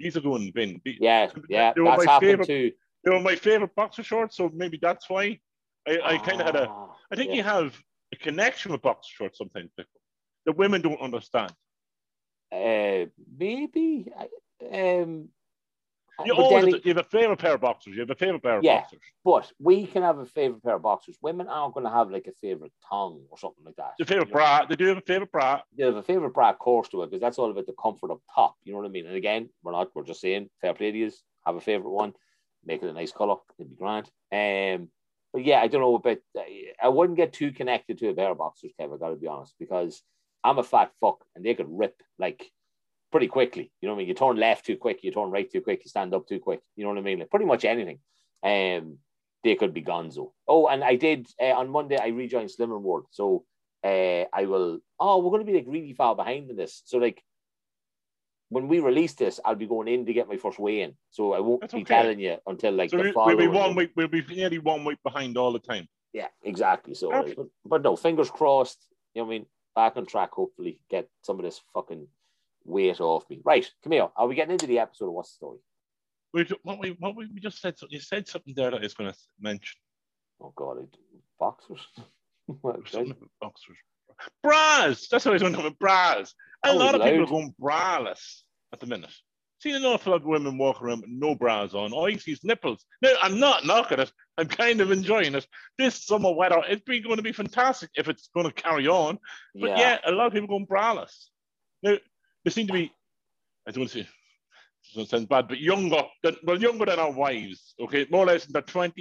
"These 0.00 0.16
are 0.16 0.20
going 0.22 0.40
in 0.42 0.46
the 0.46 0.52
bin." 0.52 0.80
The- 0.84 0.96
Yeah, 0.98 1.28
yeah, 1.50 1.72
They 1.74 1.82
were 1.82 1.90
that's 1.90 2.06
my 2.06 2.12
happened 2.12 2.30
favorite- 2.30 2.46
too. 2.46 2.72
They 3.04 3.10
were 3.10 3.20
my 3.20 3.36
favorite 3.36 3.74
boxer 3.76 4.02
shorts, 4.02 4.38
so 4.38 4.50
maybe 4.54 4.78
that's 4.80 5.10
why 5.10 5.38
I, 5.86 6.00
I 6.04 6.18
kind 6.18 6.40
of 6.40 6.46
had 6.46 6.56
a. 6.56 6.68
Ah, 6.68 6.94
think 7.14 7.30
yeah. 7.30 7.36
you 7.36 7.42
have 7.42 7.76
a 8.12 8.16
connection 8.16 8.72
with 8.72 8.82
boxer 8.82 9.10
shorts 9.14 9.38
sometimes. 9.38 9.70
People. 9.76 9.90
The 10.46 10.52
women 10.52 10.82
don't 10.82 11.00
understand. 11.00 11.52
Uh, 12.52 13.06
maybe. 13.38 14.08
I- 14.16 14.28
Um, 14.72 15.28
You, 16.24 16.32
always 16.36 16.74
to- 16.74 16.80
you 16.84 16.94
have 16.94 17.04
a 17.04 17.08
favorite 17.08 17.38
pair 17.40 17.54
of 17.54 17.60
boxers. 17.60 17.94
You 17.94 18.00
have 18.00 18.10
a 18.10 18.14
favorite 18.14 18.40
pair 18.42 18.58
of 18.58 18.62
Yeah. 18.64 18.80
boxers. 18.82 19.00
But 19.24 19.52
we 19.58 19.84
can 19.84 20.02
have 20.04 20.18
a 20.18 20.26
favorite 20.26 20.62
pair 20.62 20.76
of 20.76 20.82
boxers. 20.82 21.18
Women 21.20 21.48
aren't 21.48 21.74
going 21.74 21.84
to 21.84 21.90
have 21.90 22.08
like 22.10 22.28
a 22.28 22.32
favorite 22.34 22.72
tongue 22.88 23.26
or 23.30 23.36
something 23.36 23.64
like 23.64 23.74
that. 23.76 23.94
Your 23.98 24.06
favorite 24.06 24.28
You 24.28 24.34
know? 24.34 24.38
bra. 24.38 24.64
They 24.66 24.76
do 24.76 24.86
have 24.86 24.98
a 24.98 25.00
favorite 25.00 25.32
bra. 25.32 25.60
They 25.76 25.84
have 25.84 25.96
a 25.96 26.02
favorite 26.04 26.30
bra, 26.30 26.50
of 26.50 26.58
course, 26.60 26.88
to 26.90 27.02
it 27.02 27.10
because 27.10 27.20
that's 27.20 27.38
all 27.38 27.50
about 27.50 27.66
the 27.66 27.72
comfort 27.74 28.12
up 28.12 28.20
top. 28.32 28.54
You 28.62 28.72
know 28.72 28.78
what 28.78 28.86
I 28.86 28.90
mean? 28.90 29.06
And 29.06 29.16
again, 29.16 29.50
we're 29.64 29.72
not. 29.72 29.90
We're 29.94 30.04
just 30.04 30.20
saying, 30.20 30.48
fair 30.60 30.72
play 30.72 30.92
to 30.92 30.98
you. 30.98 31.10
Have 31.46 31.56
a 31.56 31.60
favorite 31.60 31.90
one. 31.90 32.14
Make 32.64 32.82
it 32.84 32.88
a 32.88 32.92
nice 32.92 33.10
color. 33.12 33.36
It'd 33.58 33.70
be 33.70 33.76
grand. 33.76 34.08
Um, 34.30 34.90
but 35.34 35.44
yeah, 35.44 35.60
I 35.60 35.66
don't 35.66 35.80
know 35.80 35.96
about. 35.96 36.18
I 36.80 36.88
wouldn't 36.88 37.16
get 37.18 37.32
too 37.32 37.50
connected 37.50 37.98
to 37.98 38.08
a 38.08 38.14
pair 38.14 38.34
boxers, 38.36 38.70
Kev. 38.80 38.94
I 38.94 38.98
got 38.98 39.08
to 39.08 39.16
be 39.16 39.26
honest, 39.26 39.54
because 39.58 40.00
I'm 40.44 40.58
a 40.58 40.62
fat 40.62 40.92
fuck, 41.00 41.24
and 41.34 41.44
they 41.44 41.54
could 41.54 41.66
rip 41.68 42.00
like 42.20 42.48
pretty 43.10 43.26
quickly. 43.26 43.72
You 43.80 43.88
know 43.88 43.94
what 43.94 43.98
I 43.98 44.02
mean? 44.02 44.08
You 44.08 44.14
turn 44.14 44.36
left 44.36 44.64
too 44.64 44.76
quick, 44.76 45.02
you 45.02 45.10
turn 45.10 45.30
right 45.30 45.50
too 45.50 45.60
quick, 45.60 45.80
you 45.84 45.88
stand 45.88 46.14
up 46.14 46.28
too 46.28 46.38
quick. 46.38 46.60
You 46.76 46.84
know 46.84 46.90
what 46.90 46.98
I 46.98 47.02
mean? 47.02 47.18
Like 47.18 47.30
pretty 47.30 47.46
much 47.46 47.64
anything. 47.64 47.98
Um, 48.44 48.98
they 49.42 49.56
could 49.56 49.74
be 49.74 49.82
gonzo. 49.82 50.30
Oh, 50.46 50.68
and 50.68 50.84
I 50.84 50.94
did 50.94 51.26
uh, 51.42 51.46
on 51.46 51.68
Monday. 51.68 51.98
I 51.98 52.08
rejoined 52.08 52.50
Slimming 52.50 52.82
World, 52.82 53.06
so 53.10 53.44
uh, 53.82 54.24
I 54.32 54.46
will. 54.46 54.78
Oh, 55.00 55.18
we're 55.18 55.30
going 55.30 55.44
to 55.44 55.52
be 55.52 55.58
like 55.58 55.66
really 55.66 55.94
far 55.94 56.14
behind 56.14 56.48
in 56.48 56.56
this. 56.56 56.82
So 56.84 56.98
like 56.98 57.20
when 58.48 58.68
we 58.68 58.80
release 58.80 59.14
this, 59.14 59.40
I'll 59.44 59.54
be 59.54 59.66
going 59.66 59.88
in 59.88 60.06
to 60.06 60.12
get 60.12 60.28
my 60.28 60.36
first 60.36 60.58
weigh 60.58 60.82
in. 60.82 60.94
So 61.10 61.32
I 61.32 61.40
won't 61.40 61.62
That's 61.62 61.74
be 61.74 61.82
okay. 61.82 62.02
telling 62.02 62.20
you 62.20 62.36
until 62.46 62.72
like 62.72 62.90
So 62.90 62.98
the 62.98 63.04
we, 63.04 63.12
we'll 63.14 63.36
be 63.36 63.46
one 63.48 63.74
week. 63.74 63.90
We'll 63.96 64.08
be 64.08 64.24
nearly 64.28 64.58
one 64.58 64.84
week 64.84 64.98
behind 65.02 65.36
all 65.36 65.52
the 65.52 65.58
time. 65.58 65.88
Yeah, 66.12 66.28
exactly. 66.42 66.94
So, 66.94 67.10
Perfect. 67.10 67.36
but, 67.36 67.46
but 67.64 67.82
no, 67.82 67.96
fingers 67.96 68.30
crossed. 68.30 68.86
You 69.14 69.22
know 69.22 69.26
what 69.26 69.34
I 69.34 69.38
mean? 69.38 69.46
Back 69.74 69.96
on 69.96 70.06
track. 70.06 70.32
Hopefully, 70.32 70.80
get 70.88 71.08
some 71.22 71.38
of 71.38 71.44
this 71.44 71.60
fucking 71.72 72.06
weight 72.64 73.00
off 73.00 73.28
me. 73.28 73.40
Right, 73.44 73.68
come 73.82 73.92
here. 73.92 74.08
Are 74.16 74.28
we 74.28 74.36
getting 74.36 74.52
into 74.52 74.66
the 74.66 74.78
episode? 74.78 75.06
Of 75.06 75.12
what's 75.14 75.32
the 75.32 75.36
story? 75.36 75.58
We, 76.32 76.46
what 76.62 76.78
we, 76.78 76.90
what 76.98 77.16
we, 77.16 77.26
we 77.26 77.40
just 77.40 77.60
said. 77.60 77.74
You 77.88 78.00
said 78.00 78.28
something 78.28 78.54
there 78.54 78.70
that 78.70 78.80
I 78.80 78.82
was 78.82 78.94
going 78.94 79.12
to 79.12 79.18
mention. 79.40 79.76
Oh 80.40 80.52
God, 80.54 80.78
I, 80.80 80.84
boxers. 81.38 81.86
What, 82.60 82.86
Something 82.86 83.12
about 83.12 83.30
boxers. 83.40 83.78
Bras. 84.42 85.08
That's 85.08 85.24
what 85.24 85.40
I 85.40 85.44
was 85.44 85.54
about 85.54 85.78
bras. 85.78 86.34
A 86.64 86.70
Oh, 86.70 86.76
lot 86.76 86.94
of 86.94 87.02
people 87.02 87.22
are 87.24 87.26
going 87.26 87.54
braless 87.60 88.42
at 88.72 88.80
the 88.80 88.86
minute. 88.86 89.10
Seen 89.60 89.76
an 89.76 89.84
awful 89.84 90.12
lot 90.12 90.22
of 90.22 90.26
women 90.26 90.58
walk 90.58 90.82
around 90.82 91.00
with 91.02 91.10
no 91.10 91.34
bras 91.34 91.74
on. 91.74 91.92
All 91.92 92.08
you 92.08 92.18
see 92.18 92.32
is 92.32 92.44
nipples. 92.44 92.84
No, 93.02 93.14
I'm 93.22 93.38
not 93.38 93.64
knocking 93.64 93.98
it. 94.00 94.12
I'm 94.36 94.48
kind 94.48 94.80
of 94.80 94.90
enjoying 94.90 95.34
it. 95.34 95.46
This 95.78 96.04
summer 96.04 96.32
weather, 96.32 96.62
it's 96.68 96.82
been 96.84 97.02
going 97.02 97.16
to 97.16 97.22
be 97.22 97.32
fantastic 97.32 97.90
if 97.94 98.08
it's 98.08 98.28
going 98.34 98.46
to 98.46 98.52
carry 98.52 98.88
on. 98.88 99.18
But 99.54 99.70
yeah, 99.78 99.98
a 100.04 100.12
lot 100.12 100.26
of 100.26 100.32
people 100.32 100.48
going 100.48 100.66
braless. 100.66 101.28
Now, 101.82 101.96
they 102.44 102.50
seem 102.50 102.66
to 102.66 102.72
be, 102.72 102.92
I 103.66 103.70
don't 103.70 103.82
want 103.82 103.92
to 103.92 104.02
say, 104.02 104.08
it 104.96 105.08
sounds 105.08 105.26
bad, 105.26 105.48
but 105.48 105.58
younger, 105.60 106.02
than, 106.22 106.36
well, 106.42 106.60
younger 106.60 106.84
than 106.84 106.98
our 106.98 107.12
wives, 107.12 107.74
okay? 107.80 108.06
More 108.10 108.24
or 108.24 108.26
less 108.26 108.46
in 108.46 108.52
their 108.52 108.62
20s, 108.62 108.94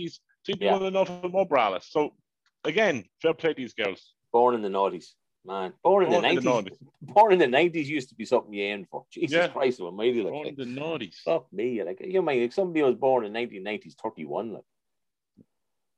seem 0.46 0.53
to 0.53 0.58
be 0.58 0.65
Yeah. 0.65 0.77
going 0.77 0.88
enough 0.96 1.10
more 1.29 1.48
braless. 1.48 1.89
So, 1.89 2.15
again, 2.63 3.03
fair 3.22 3.34
play 3.34 3.53
to 3.53 3.62
these 3.62 3.74
girls. 3.74 4.13
Born 4.33 4.55
in 4.55 4.61
the 4.61 4.67
noughties, 4.69 5.13
man. 5.45 5.71
Born 5.83 6.03
in 6.03 6.09
the 6.09 6.15
Born 6.19 6.25
in 6.29 6.35
the 6.35 6.41
nineties. 6.41 6.77
Born 7.01 7.31
in 7.33 7.39
the 7.39 7.47
nineties 7.47 7.89
used 7.89 8.09
to 8.09 8.15
be 8.15 8.25
something 8.25 8.53
you 8.53 8.63
aimed 8.65 8.87
for. 8.89 9.05
Jesus 9.11 9.35
Yeah. 9.37 9.47
Christ, 9.47 9.79
Almighty! 9.79 10.21
Like, 10.23 10.33
Born 10.33 10.47
in 10.47 10.55
the 10.55 10.65
naughties. 10.65 11.15
fuck 11.23 11.45
me, 11.53 11.81
like 11.83 12.01
you 12.01 12.13
know, 12.21 12.21
like 12.31 12.51
somebody 12.51 12.81
was 12.83 12.95
born 12.95 13.23
in 13.25 13.31
nineteen 13.31 13.63
nineties, 13.63 13.95
thirty 14.03 14.25
one. 14.25 14.53
Like, 14.53 14.63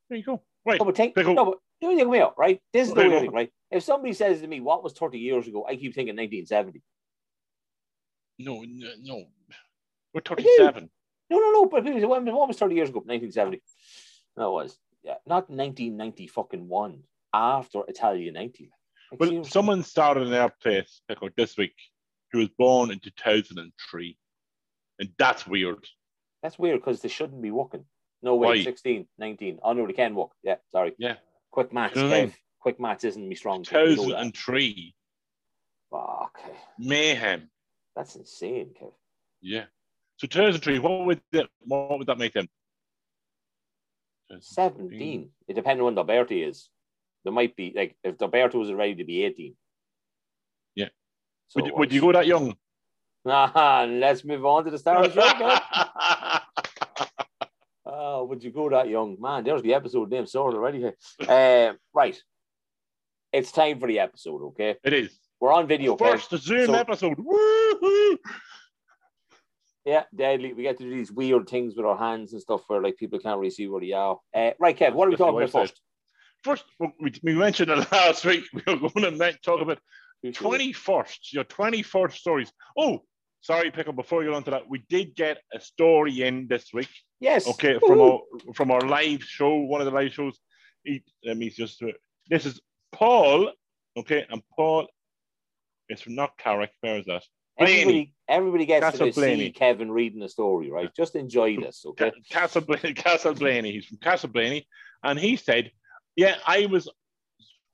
There 0.09 0.17
you 0.19 0.23
go. 0.25 0.41
Right. 0.65 0.79
no, 0.79 0.85
but 0.85 0.95
Pickle. 0.95 1.33
no, 1.33 1.45
but 1.45 1.57
here 1.79 1.91
you 1.91 2.05
go, 2.05 2.33
right? 2.37 2.59
This 2.73 2.87
is 2.89 2.93
the 2.93 3.07
weird 3.07 3.21
thing, 3.21 3.31
right? 3.31 3.51
If 3.71 3.83
somebody 3.83 4.13
says 4.13 4.41
to 4.41 4.47
me, 4.47 4.59
"What 4.61 4.83
was 4.83 4.93
thirty 4.93 5.19
years 5.19 5.47
ago?" 5.47 5.65
I 5.67 5.75
keep 5.75 5.93
thinking 5.95 6.15
nineteen 6.15 6.45
seventy. 6.45 6.81
No, 8.39 8.63
no, 8.67 8.87
no. 9.01 9.23
We're 10.13 10.21
37. 10.21 10.89
No, 11.29 11.39
no, 11.39 11.51
no. 11.51 11.65
But 11.67 11.83
"What 11.85 12.47
was 12.47 12.57
thirty 12.57 12.75
years 12.75 12.89
ago?" 12.89 13.03
Nineteen 13.05 13.31
seventy. 13.31 13.61
No, 14.37 14.59
it 14.59 14.63
was 14.63 14.79
yeah, 15.03 15.15
not 15.25 15.49
nineteen 15.49 15.97
ninety 15.97 16.27
fucking 16.27 16.67
one. 16.67 17.03
After 17.35 17.81
Italia 17.87 18.31
ninety. 18.31 18.71
Like, 19.11 19.19
Well, 19.19 19.29
seriously. 19.29 19.51
someone 19.51 19.83
started 19.83 20.27
in 20.27 20.33
our 20.33 20.51
place, 20.61 21.01
this 21.35 21.57
week, 21.57 21.75
who 22.31 22.39
was 22.39 22.50
born 22.57 22.91
in 22.91 23.00
2003. 23.00 24.17
And 25.00 25.09
that's 25.19 25.45
weird. 25.45 25.85
That's 26.41 26.57
weird 26.57 26.79
because 26.79 27.01
they 27.01 27.09
shouldn't 27.09 27.41
be 27.41 27.51
walking. 27.51 27.85
No 28.24 28.35
way, 28.35 28.48
Why? 28.59 28.63
16, 28.63 29.07
19. 29.17 29.59
Oh, 29.61 29.74
no, 29.74 29.85
they 29.85 29.93
can 29.93 30.15
walk. 30.15 30.33
Yeah, 30.43 30.55
sorry. 30.71 30.93
Yeah. 30.98 31.15
Quick 31.51 31.74
maths, 31.74 31.95
You 31.95 32.03
know 32.03 32.09
what 32.09 32.15
I 32.15 32.21
mean? 32.21 32.29
Kev. 32.29 32.35
Quick 32.61 32.79
maths 32.79 33.03
isn't 33.03 33.27
me 33.29 33.35
strong. 33.35 33.63
suit. 33.65 33.89
You 33.89 33.95
2003. 33.98 34.95
Fuck. 35.91 36.39
Mayhem. 36.79 37.50
That's 37.95 38.15
insane, 38.15 38.71
Kev. 38.81 38.93
Yeah. 39.41 39.65
So 40.17 40.27
2003, 40.27 40.79
what 40.79 41.05
would 41.05 41.21
that, 41.33 41.48
what 41.61 41.98
would 42.00 42.07
that 42.07 42.17
make 42.17 42.33
them? 42.33 42.48
17. 44.39 45.29
It 45.48 45.53
depends 45.53 45.79
on 45.79 45.85
when 45.85 45.95
the 45.95 46.03
Bertie 46.03 46.43
is. 46.43 46.69
There 47.25 47.33
might 47.33 47.55
be, 47.57 47.74
like, 47.75 47.98
if 48.03 48.18
the 48.18 48.27
Bertie 48.27 48.57
was 48.57 48.72
ready 48.72 48.96
to 48.96 49.03
be 49.03 49.24
18. 49.25 49.55
Yeah. 50.75 50.90
So 51.50 51.59
Would, 51.59 51.66
you- 51.68 51.75
would 51.75 51.92
you 51.94 52.01
go 52.01 52.11
that 52.14 52.27
young? 52.27 52.55
Nah, 53.27 53.88
let's 53.90 54.24
move 54.24 54.46
on 54.46 54.66
to 54.66 54.70
the 54.70 54.77
star 54.77 55.09
show, 55.09 55.20
Oh, 57.88 58.25
would 58.25 58.44
you 58.44 58.51
go 58.51 58.70
that 58.70 58.88
young? 58.88 59.18
Man, 59.20 59.44
there's 59.44 59.64
the 59.64 59.74
episode 59.74 60.11
name 60.11 60.27
sorted 60.27 60.57
already. 60.59 60.92
Uh, 61.27 61.74
right. 61.94 62.22
It's 63.33 63.51
time 63.51 63.79
for 63.79 63.88
the 63.88 63.98
episode, 64.00 64.42
okay? 64.50 64.75
it 64.83 64.94
is. 64.94 65.18
We're 65.40 65.51
on 65.51 65.68
video. 65.68 65.96
First 65.98 66.29
Zoom 66.38 66.68
So- 66.68 66.74
episode. 66.75 67.18
Woo-hoo! 67.20 68.18
Yeah, 69.85 70.03
deadly. 70.16 70.53
We 70.53 70.64
get 70.64 70.77
to 70.79 70.83
do 70.83 70.90
these 70.90 71.11
weird 71.11 71.48
things 71.48 71.75
with 71.75 71.85
our 71.85 71.98
hands 71.98 72.33
and 72.33 72.42
stuff 72.42 72.61
where 72.68 72.81
like 72.81 72.98
people 72.98 73.20
can't 73.20 73.40
really 73.40 73.51
see 73.51 73.68
where 73.68 73.81
they 73.81 73.92
are. 73.92 74.20
Uh, 74.35 74.51
right, 74.59 74.75
Kev, 74.77 74.94
what 74.94 75.07
are 75.07 75.11
we 75.11 75.16
That's 75.16 75.27
talking 75.27 75.38
about 75.44 75.51
first? 75.51 75.81
First, 76.46 76.64
we, 77.00 77.12
we 77.24 77.34
mentioned 77.34 77.72
it 77.72 77.92
last 77.92 78.24
week. 78.24 78.44
We 78.53 78.62
were 78.75 78.90
going 78.92 79.18
to 79.18 79.34
talk 79.44 79.62
about 79.62 79.79
21st, 80.24 81.34
your 81.34 81.44
21st 81.44 82.12
stories. 82.12 82.53
Oh, 82.77 83.01
sorry, 83.42 83.72
Pickle, 83.72 83.94
before 83.94 84.24
you 84.24 84.29
go 84.29 84.36
on 84.36 84.44
to 84.44 84.51
that, 84.51 84.70
we 84.70 84.84
did 84.88 85.16
get 85.16 85.40
a 85.55 85.60
story 85.60 86.22
in 86.22 86.46
this 86.48 86.68
week. 86.72 86.90
Yes. 87.20 87.48
Okay, 87.48 87.79
from 87.79 88.00
our 88.00 88.20
from 88.53 88.70
our 88.70 88.81
live 88.81 89.24
show, 89.24 89.55
one 89.55 89.81
of 89.81 89.86
the 89.86 89.92
live 89.92 90.14
shows. 90.14 90.38
He, 90.84 91.03
let 91.25 91.36
me 91.36 91.50
just. 91.50 91.81
This 92.29 92.46
is 92.46 92.62
Paul. 92.92 93.51
Okay, 93.98 94.24
and 94.29 94.44
Paul 94.55 94.88
is 95.90 96.01
from 96.01 96.14
not 96.14 96.38
Carrick. 96.38 96.74
Where 96.81 97.00
is 97.00 97.05
that? 97.05 97.24
Everybody, 97.58 98.14
everybody 98.29 98.66
gets 98.68 98.86
Castle 98.86 99.12
to 99.12 99.14
see 99.14 99.50
Kevin 99.51 99.90
reading 99.90 100.22
a 100.22 100.29
story, 100.29 100.70
right? 100.70 100.94
Just 100.96 101.16
enjoy 101.16 101.58
this, 101.58 101.86
okay? 101.88 102.12
Ca- 102.12 102.18
Castle 102.29 102.62
Blaney. 102.68 102.94
Castleblayney. 102.94 103.72
He's 103.72 103.86
from 103.86 103.98
Castleblayney, 103.98 104.66
and 105.03 105.18
he 105.18 105.38
said, 105.38 105.72
"Yeah, 106.15 106.35
I 106.45 106.65
was. 106.65 106.89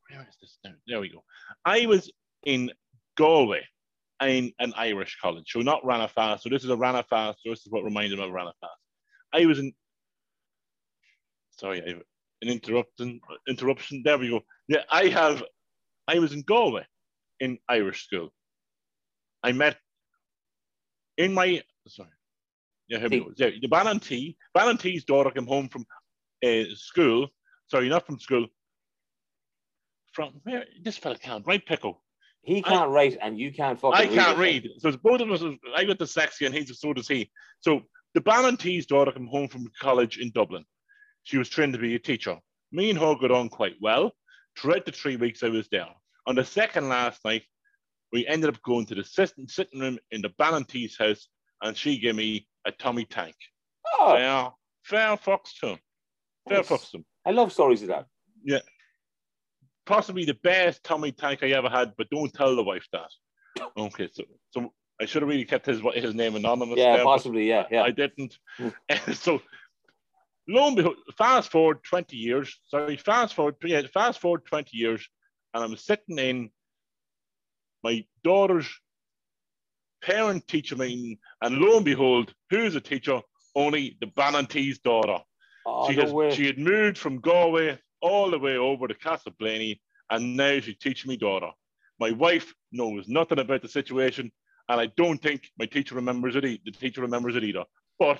Where 0.10 0.21
is 0.27 0.36
this 0.41 0.58
now? 0.63 0.71
There 0.88 0.99
we 0.99 1.10
go. 1.10 1.23
I 1.65 1.86
was 1.86 2.12
in 2.43 2.71
Galway." 3.17 3.63
In 4.21 4.54
an 4.60 4.71
Irish 4.77 5.17
college, 5.19 5.51
so 5.51 5.62
not 5.62 5.82
Ranafast. 5.82 6.41
So 6.41 6.49
this 6.49 6.63
is 6.63 6.69
a 6.69 6.75
Ranafast. 6.75 7.38
So 7.39 7.49
this 7.49 7.62
is 7.62 7.71
what 7.71 7.84
reminded 7.84 8.19
me 8.19 8.25
of 8.25 8.30
Ranafast. 8.30 8.82
I 9.34 9.47
was 9.47 9.58
in. 9.58 9.73
Sorry, 11.60 11.82
I 11.82 11.95
an 12.43 12.49
interruption. 12.49 13.19
Interruption. 13.47 14.04
There 14.06 14.19
we 14.19 14.30
go. 14.30 14.41
Yeah, 14.67 14.84
I 14.91 15.08
have. 15.08 15.43
I 16.08 16.19
was 16.19 16.34
in 16.34 16.43
Galway, 16.43 16.86
in 17.39 17.58
Irish 17.67 18.06
school. 18.06 18.30
I 19.43 19.54
met 19.54 19.77
in 21.17 21.34
my 21.34 21.63
sorry. 21.88 22.10
Yeah, 22.88 22.99
here 22.99 23.10
we 23.10 23.19
go. 23.21 23.32
Yeah, 23.38 23.49
the 23.62 23.67
bean 23.67 23.88
an 23.88 23.99
tí, 23.99 24.36
Ballanty's 24.54 25.06
daughter 25.06 25.32
came 25.32 25.47
home 25.47 25.69
from 25.69 25.86
uh, 26.45 26.63
school. 26.75 27.30
Sorry, 27.72 27.88
not 27.88 28.06
from 28.06 28.20
school. 28.20 28.48
From 30.12 30.34
where? 30.44 30.66
This 30.84 30.98
fella 30.98 31.18
can't 31.18 31.46
write 31.48 31.66
pickle. 31.66 32.04
He 32.42 32.62
can't 32.62 32.90
write 32.90 33.18
and 33.22 33.40
you 33.40 33.54
can't 33.54 33.80
fucking 33.80 33.98
I 33.98 34.14
can't 34.14 34.38
it. 34.38 34.42
read. 34.42 34.68
So 34.80 34.90
it's 34.90 34.98
both 34.98 35.22
of 35.22 35.32
us. 35.32 35.42
I 35.76 35.86
got 35.86 36.00
dyslexia 36.00 36.48
and 36.48 36.54
he's 36.56 36.78
so 36.78 36.92
does 36.92 37.08
he. 37.08 37.32
So 37.62 37.84
the 38.14 38.20
bean 38.20 38.44
an 38.44 38.58
tí's 38.58 38.86
daughter 38.86 39.14
came 39.14 39.28
home 39.28 39.48
from 39.48 39.72
college 39.80 40.18
in 40.18 40.32
Dublin. 40.32 40.66
She 41.24 41.38
was 41.38 41.48
trained 41.48 41.72
to 41.74 41.80
be 41.80 41.96
a 41.96 42.00
teacher. 42.00 42.38
Me 42.74 42.90
and 42.90 43.00
her 43.00 43.16
got 43.16 43.32
on 43.32 43.48
quite 43.48 43.76
well. 43.80 44.12
Throughout 44.60 44.86
the 44.86 44.92
three 44.92 45.16
weeks 45.16 45.42
I 45.44 45.48
was 45.50 45.70
there. 45.72 45.88
On 46.28 46.36
the 46.36 46.44
second 46.44 46.90
last 46.90 47.24
night, 47.24 47.44
we 48.12 48.28
ended 48.28 48.50
up 48.50 48.62
going 48.64 48.86
to 48.88 48.96
the 48.96 49.04
sitting, 49.06 49.48
sitting 49.48 49.80
room 49.80 49.98
in 50.12 50.22
the 50.22 50.30
bean 50.38 50.56
an 50.56 50.66
tí's 50.66 50.98
house 50.98 51.28
and 51.62 51.78
she 51.78 52.00
gave 52.00 52.16
me 52.16 52.48
a 52.68 52.72
Tommy 52.74 53.06
tank. 53.06 53.36
Oh, 53.98 54.18
Yeah, 54.18 54.50
fair 54.84 55.16
fucks 55.16 55.54
to 55.62 55.68
him. 55.70 55.80
Fair 56.50 56.58
Nice. 56.58 56.68
fucks 56.68 56.92
to 56.92 56.98
him. 56.98 57.06
I 57.26 57.32
love 57.32 57.52
stories 57.52 57.82
of 57.82 57.90
that. 57.90 58.06
Yeah. 58.44 58.60
Possibly 59.86 60.26
the 60.26 60.38
best 60.44 60.84
Tommy 60.84 61.12
tank 61.12 61.44
I 61.44 61.50
ever 61.50 61.70
had, 61.70 61.94
but 61.98 62.10
don't 62.10 62.34
tell 62.34 62.56
the 62.56 62.64
wife 62.64 62.88
that. 62.94 63.10
Okay, 63.78 64.10
so 64.12 64.24
so 64.52 64.74
I 65.02 65.06
should 65.06 65.24
have 65.24 65.30
really 65.30 65.46
kept 65.46 65.66
his 65.66 65.82
his 65.96 66.14
name 66.14 66.36
anonymous. 66.36 66.78
Yeah, 66.78 66.98
there, 66.98 67.06
possibly, 67.06 67.50
yeah, 67.50 67.66
yeah. 67.72 67.84
I 67.84 67.92
didn't. 67.92 68.38
Mm. 68.60 69.16
so 69.16 69.42
lo 70.48 70.68
and 70.68 70.76
behold, 70.76 70.98
fast 71.18 71.52
forward 71.52 71.84
20 71.84 72.16
years. 72.16 72.60
Sorry, 72.68 72.98
fast 72.98 73.34
forward, 73.34 73.56
yeah, 73.64 73.82
fast 73.94 74.22
forward 74.22 74.46
20 74.46 74.78
years, 74.78 75.08
and 75.54 75.64
I'm 75.64 75.76
sitting 75.76 76.20
in 76.20 76.52
my 77.84 78.06
daughter's 78.24 78.70
parent 80.04 80.48
teacher 80.48 80.76
meeting, 80.76 81.18
and 81.42 81.58
lo 81.58 81.78
and 81.78 81.86
behold, 81.86 82.34
who's 82.50 82.76
a 82.76 82.82
teacher? 82.82 83.22
Only 83.56 83.98
the 84.00 84.08
bean 84.08 84.36
an 84.36 84.46
tí's 84.46 84.80
daughter. 84.80 85.18
Oh, 85.65 85.89
she, 85.89 85.95
no 85.95 86.02
has, 86.04 86.12
way. 86.13 86.34
she 86.36 86.45
had 86.45 86.58
moved 86.58 86.97
from 86.97 87.19
Galway 87.19 87.80
all 88.02 88.32
the 88.32 88.39
way 88.39 88.58
over 88.58 88.88
to 88.88 88.93
Castleblayney, 88.93 89.80
and 90.10 90.36
now 90.36 90.60
she's 90.60 90.78
teaching 90.78 91.10
me 91.10 91.17
daughter. 91.17 91.50
My 92.00 92.12
wife 92.12 92.54
knows 92.71 93.08
nothing 93.08 93.39
about 93.39 93.62
the 93.62 93.67
situation, 93.67 94.32
and 94.69 94.82
I 94.82 94.88
don't 94.97 95.21
think 95.21 95.50
my 95.60 95.65
teacher 95.65 95.95
remembers 95.95 96.36
it. 96.36 96.43
The 96.43 96.71
teacher 96.71 97.02
remembers 97.02 97.36
it 97.36 97.43
either. 97.43 97.65
But 98.00 98.19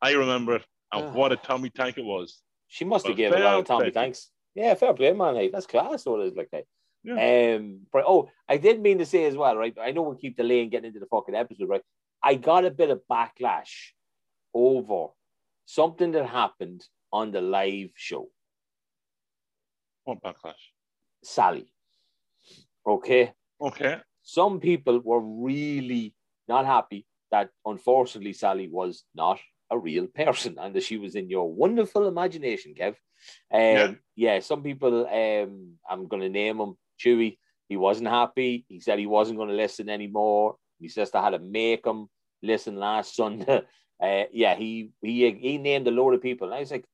I 0.00 0.12
remember 0.12 0.56
it, 0.56 0.64
and 0.92 1.04
Ah. 1.06 1.12
what 1.12 1.32
a 1.32 1.36
tummy 1.36 1.68
tank 1.70 1.98
it 1.98 2.04
was. 2.04 2.40
She 2.68 2.84
must 2.86 3.06
have 3.06 3.16
given 3.16 3.40
a 3.40 3.44
lot 3.44 3.58
of 3.58 3.66
Tommy 3.66 3.90
play. 3.90 3.90
thanks. 3.90 4.30
Yeah, 4.54 4.74
fair 4.74 4.94
play, 4.94 5.12
man. 5.12 5.34
Hey, 5.34 5.50
that's 5.50 5.66
class. 5.66 6.06
What 6.06 6.20
it 6.20 6.28
is 6.28 6.34
like 6.36 6.50
that. 6.52 6.64
Yeah. 7.04 7.56
Um, 7.56 7.80
but 7.92 8.04
oh, 8.06 8.30
I 8.48 8.56
did 8.56 8.80
mean 8.80 8.98
to 8.98 9.06
say 9.06 9.24
as 9.24 9.36
well, 9.36 9.56
right? 9.56 9.76
I 9.78 9.90
know 9.90 10.02
we 10.02 10.16
keep 10.16 10.36
delaying 10.36 10.70
getting 10.70 10.88
into 10.88 11.00
the 11.00 11.06
fucking 11.06 11.34
episode, 11.34 11.68
right? 11.68 11.82
I 12.22 12.34
got 12.36 12.64
a 12.64 12.70
bit 12.70 12.90
of 12.90 13.02
backlash 13.10 13.90
over 14.54 15.08
something 15.66 16.12
that 16.12 16.26
happened 16.26 16.84
on 17.12 17.30
the 17.30 17.40
live 17.40 17.90
show. 17.94 18.28
What 20.04 20.22
backlash? 20.22 20.54
Sally. 21.22 21.72
Okay. 22.86 23.32
Okay. 23.60 23.98
Some 24.22 24.60
people 24.60 25.00
were 25.00 25.20
really 25.20 26.14
not 26.48 26.66
happy 26.66 27.06
that 27.30 27.50
unfortunately 27.64 28.32
Sally 28.32 28.68
was 28.68 29.04
not 29.14 29.38
a 29.70 29.78
real 29.78 30.06
person 30.06 30.56
and 30.60 30.74
that 30.74 30.82
she 30.82 30.98
was 30.98 31.14
in 31.14 31.30
your 31.30 31.50
wonderful 31.50 32.06
imagination, 32.06 32.74
Kev. 32.74 32.88
Um, 32.90 32.96
yeah. 33.52 33.92
Yeah. 34.16 34.40
some 34.40 34.62
people, 34.62 35.06
um, 35.06 35.74
I'm 35.88 36.08
going 36.08 36.22
to 36.22 36.28
name 36.28 36.60
him 36.60 36.74
Chewy. 37.02 37.38
He 37.68 37.76
wasn't 37.76 38.08
happy. 38.08 38.66
He 38.68 38.80
said 38.80 38.98
he 38.98 39.06
wasn't 39.06 39.38
going 39.38 39.48
to 39.48 39.54
listen 39.54 39.88
anymore. 39.88 40.56
He 40.78 40.88
says 40.88 41.10
I 41.14 41.22
had 41.22 41.30
to 41.30 41.38
make 41.38 41.86
him 41.86 42.08
listen 42.42 42.76
last 42.76 43.16
Sunday. 43.16 43.62
Uh, 44.02 44.24
yeah, 44.32 44.56
he 44.56 44.90
he 45.00 45.30
he 45.32 45.58
named 45.58 45.86
a 45.86 45.92
load 45.92 46.14
of 46.14 46.22
people, 46.22 46.48
and 46.48 46.54
I 46.54 46.60
was 46.60 46.72
like, 46.72 46.84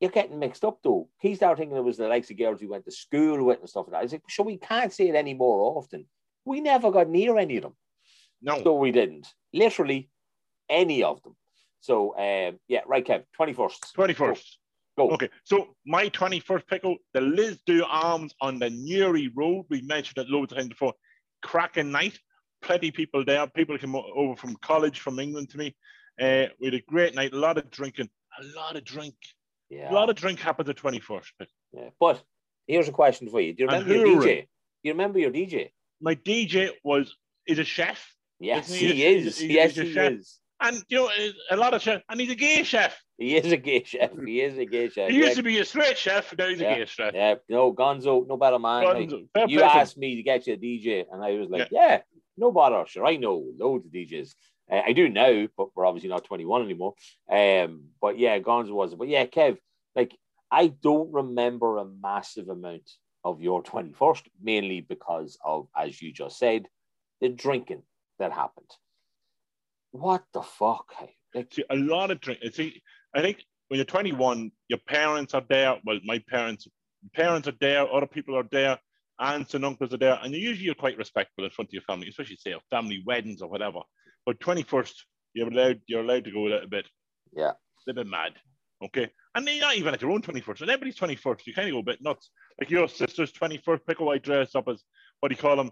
"You're 0.00 0.10
getting 0.10 0.40
mixed 0.40 0.64
up, 0.64 0.80
though." 0.82 1.08
He 1.20 1.36
started 1.36 1.58
thinking 1.58 1.76
it 1.76 1.84
was 1.84 1.98
the 1.98 2.08
likes 2.08 2.30
of 2.30 2.36
girls 2.36 2.60
we 2.60 2.66
went 2.66 2.84
to 2.86 2.90
school 2.90 3.44
with 3.44 3.60
and 3.60 3.68
stuff 3.68 3.86
like 3.86 3.92
that. 3.92 3.98
I 3.98 4.02
was 4.02 4.12
like, 4.12 4.22
"Sure, 4.26 4.44
we 4.44 4.58
can't 4.58 4.92
say 4.92 5.08
it 5.08 5.14
any 5.14 5.34
more 5.34 5.78
often." 5.78 6.06
We 6.44 6.60
never 6.60 6.90
got 6.90 7.08
near 7.08 7.38
any 7.38 7.56
of 7.58 7.62
them. 7.62 7.76
No. 8.42 8.62
So 8.62 8.74
we 8.74 8.90
didn't. 8.90 9.28
Literally 9.52 10.10
any 10.68 11.02
of 11.02 11.22
them. 11.22 11.36
So 11.80 12.16
um, 12.16 12.58
yeah, 12.68 12.80
right, 12.86 13.06
Kev, 13.06 13.24
21st. 13.38 13.92
21st. 13.96 14.44
Go. 14.96 15.10
Okay, 15.10 15.28
so 15.44 15.76
my 15.86 16.08
21st 16.08 16.66
pickle, 16.66 16.96
the 17.14 17.20
Lisdoo 17.20 17.84
Arms 17.88 18.34
on 18.40 18.58
the 18.58 18.70
Newry 18.70 19.30
Road. 19.36 19.66
We 19.70 19.82
mentioned 19.82 20.18
it 20.18 20.28
loads 20.28 20.52
of 20.52 20.58
times 20.58 20.70
before. 20.70 20.94
Cracking 21.42 21.92
night. 21.92 22.18
Plenty 22.62 22.88
of 22.88 22.94
people 22.94 23.24
there. 23.24 23.46
People 23.46 23.78
came 23.78 23.94
over 23.94 24.34
from 24.34 24.56
college, 24.56 24.98
from 24.98 25.20
England 25.20 25.50
to 25.50 25.58
me. 25.58 25.76
Uh, 26.20 26.46
we 26.60 26.66
had 26.66 26.74
a 26.74 26.80
great 26.82 27.14
night, 27.14 27.32
a 27.32 27.36
lot 27.36 27.58
of 27.58 27.70
drinking, 27.70 28.08
a 28.40 28.56
lot 28.56 28.76
of 28.76 28.84
drink. 28.84 29.14
Yeah. 29.70 29.90
A 29.90 29.94
lot 29.94 30.08
of 30.10 30.16
drink 30.16 30.40
happened 30.40 30.66
the 30.68 30.74
21st. 30.74 31.26
pick. 31.38 31.48
yeah. 31.72 31.90
But 32.00 32.22
here's 32.66 32.88
a 32.88 32.92
question 32.92 33.28
for 33.28 33.40
you. 33.40 33.52
Do 33.54 33.64
you 33.64 33.68
remember 33.68 33.94
your 33.94 34.22
DJ? 34.22 34.46
You 34.82 34.92
remember 34.92 35.18
your 35.18 35.30
DJ? 35.30 35.70
My 36.00 36.14
DJ 36.14 36.70
was 36.82 37.14
is 37.46 37.58
a 37.58 37.64
chef. 37.64 38.04
Yes, 38.40 38.72
he 38.72 38.92
he, 38.92 39.04
is. 39.04 39.38
he's 39.38 39.50
a- 39.50 39.52
yes, 39.52 39.74
he 39.76 39.92
chef? 39.92 40.12
is. 40.12 40.38
And 40.60 40.82
you 40.88 40.96
know, 40.98 41.10
a 41.50 41.56
lot 41.56 41.74
of 41.74 41.82
chef, 41.82 42.02
and 42.08 42.20
he's 42.20 42.30
a 42.30 42.34
gay 42.34 42.62
chef. 42.64 42.96
He 43.16 43.36
is 43.36 43.52
a 43.52 43.56
gay 43.56 43.82
chef. 43.84 44.10
He 44.24 44.40
is 44.40 44.58
a 44.58 44.64
gay 44.64 44.88
chef. 44.88 45.10
He 45.10 45.18
yeah, 45.18 45.24
used 45.26 45.36
to 45.36 45.42
be 45.42 45.58
a 45.60 45.64
straight 45.64 45.96
chef, 45.98 46.34
now 46.36 46.48
he's 46.48 46.60
Yeah. 46.60 46.72
a 46.72 46.78
gay 46.78 46.84
chef. 46.86 47.14
yeah, 47.14 47.34
no, 47.48 47.72
Gonzo, 47.72 48.26
no 48.26 48.36
better 48.36 48.58
man. 48.58 48.84
Gonzo, 48.84 49.28
fair 49.34 49.48
you 49.48 49.58
him. 49.60 49.64
asked 49.68 49.96
me 49.98 50.16
to 50.16 50.22
get 50.22 50.46
you 50.46 50.54
a 50.54 50.56
DJ, 50.56 51.04
and 51.12 51.22
I 51.22 51.32
was 51.34 51.48
like, 51.48 51.68
yeah, 51.70 52.00
no 52.36 52.50
bother. 52.50 52.84
Sure, 52.88 53.06
I 53.06 53.16
know 53.16 53.44
loads 53.56 53.86
of 53.86 53.92
DJs. 53.92 54.34
Uh, 54.70 54.82
I 54.86 54.92
do 54.92 55.08
now, 55.08 55.48
but 55.56 55.68
we're 55.74 55.86
obviously 55.86 56.10
not 56.10 56.24
21 56.24 56.62
anymore. 56.62 56.94
Um, 57.30 57.88
but 58.00 58.18
yeah, 58.18 58.38
Gonzo 58.38 58.72
was. 58.72 58.94
But 58.94 59.08
yeah, 59.08 59.26
Kev, 59.26 59.58
like 59.96 60.16
I 60.50 60.68
don't 60.68 61.12
remember 61.12 61.78
a 61.78 61.84
massive 61.84 62.48
amount 62.48 62.90
of 63.24 63.42
your 63.42 63.62
21st, 63.62 64.22
mainly 64.42 64.80
because 64.80 65.38
of, 65.44 65.68
as 65.76 66.00
you 66.00 66.12
just 66.12 66.38
said, 66.38 66.66
the 67.20 67.28
drinking 67.28 67.82
that 68.18 68.32
happened. 68.32 68.70
What 69.90 70.24
the 70.32 70.42
fuck? 70.42 70.92
Like, 71.34 71.52
See, 71.52 71.64
a 71.68 71.76
lot 71.76 72.10
of 72.10 72.20
drink. 72.20 72.40
See, 72.52 72.82
I 73.14 73.20
think 73.22 73.44
when 73.68 73.78
you're 73.78 73.84
21, 73.84 74.50
your 74.68 74.78
parents 74.86 75.34
are 75.34 75.44
there. 75.48 75.76
Well, 75.84 75.98
my 76.04 76.22
parents, 76.28 76.66
parents 77.14 77.48
are 77.48 77.54
there. 77.60 77.92
Other 77.92 78.06
people 78.06 78.36
are 78.36 78.48
there. 78.50 78.78
Aunts 79.20 79.54
and 79.54 79.64
uncles 79.64 79.92
are 79.92 79.98
there, 79.98 80.16
and 80.22 80.32
usually 80.32 80.66
you're 80.66 80.76
quite 80.76 80.96
respectful 80.96 81.42
in 81.42 81.50
front 81.50 81.70
of 81.70 81.72
your 81.72 81.82
family, 81.82 82.06
especially 82.08 82.36
say 82.36 82.54
family 82.70 83.02
weddings 83.04 83.42
or 83.42 83.48
whatever. 83.48 83.80
But 84.28 84.40
21st, 84.40 84.92
you're 85.32 85.48
allowed. 85.48 85.80
You're 85.86 86.02
allowed 86.02 86.24
to 86.24 86.30
go 86.30 86.46
a 86.46 86.50
little 86.50 86.68
bit, 86.68 86.86
yeah, 87.34 87.52
a 87.52 87.80
little 87.86 88.04
bit 88.04 88.10
mad. 88.10 88.34
Okay, 88.84 89.08
and 89.34 89.48
then 89.48 89.58
not 89.58 89.74
even 89.74 89.94
at 89.94 90.02
your 90.02 90.10
own 90.10 90.20
21st. 90.20 90.60
And 90.60 90.70
everybody's 90.70 90.98
21st. 90.98 91.46
You 91.46 91.54
kind 91.54 91.66
of 91.66 91.72
go 91.72 91.78
a 91.78 91.82
bit 91.82 92.02
nuts. 92.02 92.28
Like 92.60 92.68
your 92.68 92.90
sister's 92.90 93.32
21st, 93.32 93.86
pick 93.86 94.00
a 94.00 94.04
white 94.04 94.22
dress 94.22 94.54
up 94.54 94.68
as 94.68 94.84
what 95.20 95.30
do 95.30 95.34
you 95.34 95.40
call 95.40 95.56
them? 95.56 95.70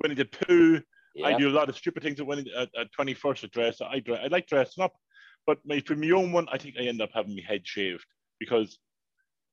Winnie 0.00 0.14
the 0.14 0.24
Pooh. 0.24 0.80
yeah. 1.16 1.26
I 1.26 1.36
do 1.36 1.48
a 1.48 1.50
lot 1.50 1.68
of 1.68 1.76
stupid 1.76 2.04
things 2.04 2.20
at 2.20 2.26
when 2.28 2.46
at, 2.56 2.68
at 2.78 2.92
21st 2.96 3.42
address. 3.42 3.80
I 3.80 3.98
dress, 3.98 4.20
I 4.22 4.28
like 4.28 4.46
dressing 4.46 4.84
up, 4.84 4.92
but 5.44 5.58
my 5.64 5.80
for 5.80 5.96
my 5.96 6.10
own 6.10 6.30
one, 6.30 6.46
I 6.52 6.58
think 6.58 6.76
I 6.78 6.84
end 6.84 7.02
up 7.02 7.10
having 7.12 7.34
my 7.34 7.42
head 7.44 7.62
shaved 7.64 8.06
because 8.38 8.78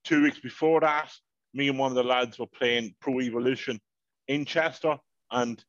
two 0.04 0.22
weeks 0.22 0.40
before 0.40 0.82
that, 0.82 1.12
me 1.56 1.70
and 1.70 1.80
one 1.80 1.90
of 1.90 1.96
the 1.96 2.04
lads 2.04 2.38
were 2.38 2.46
playing 2.46 2.94
Pro 3.02 3.20
Evolution 3.20 3.80
in 4.28 4.46
Chester, 4.46 5.00
and 5.32 5.66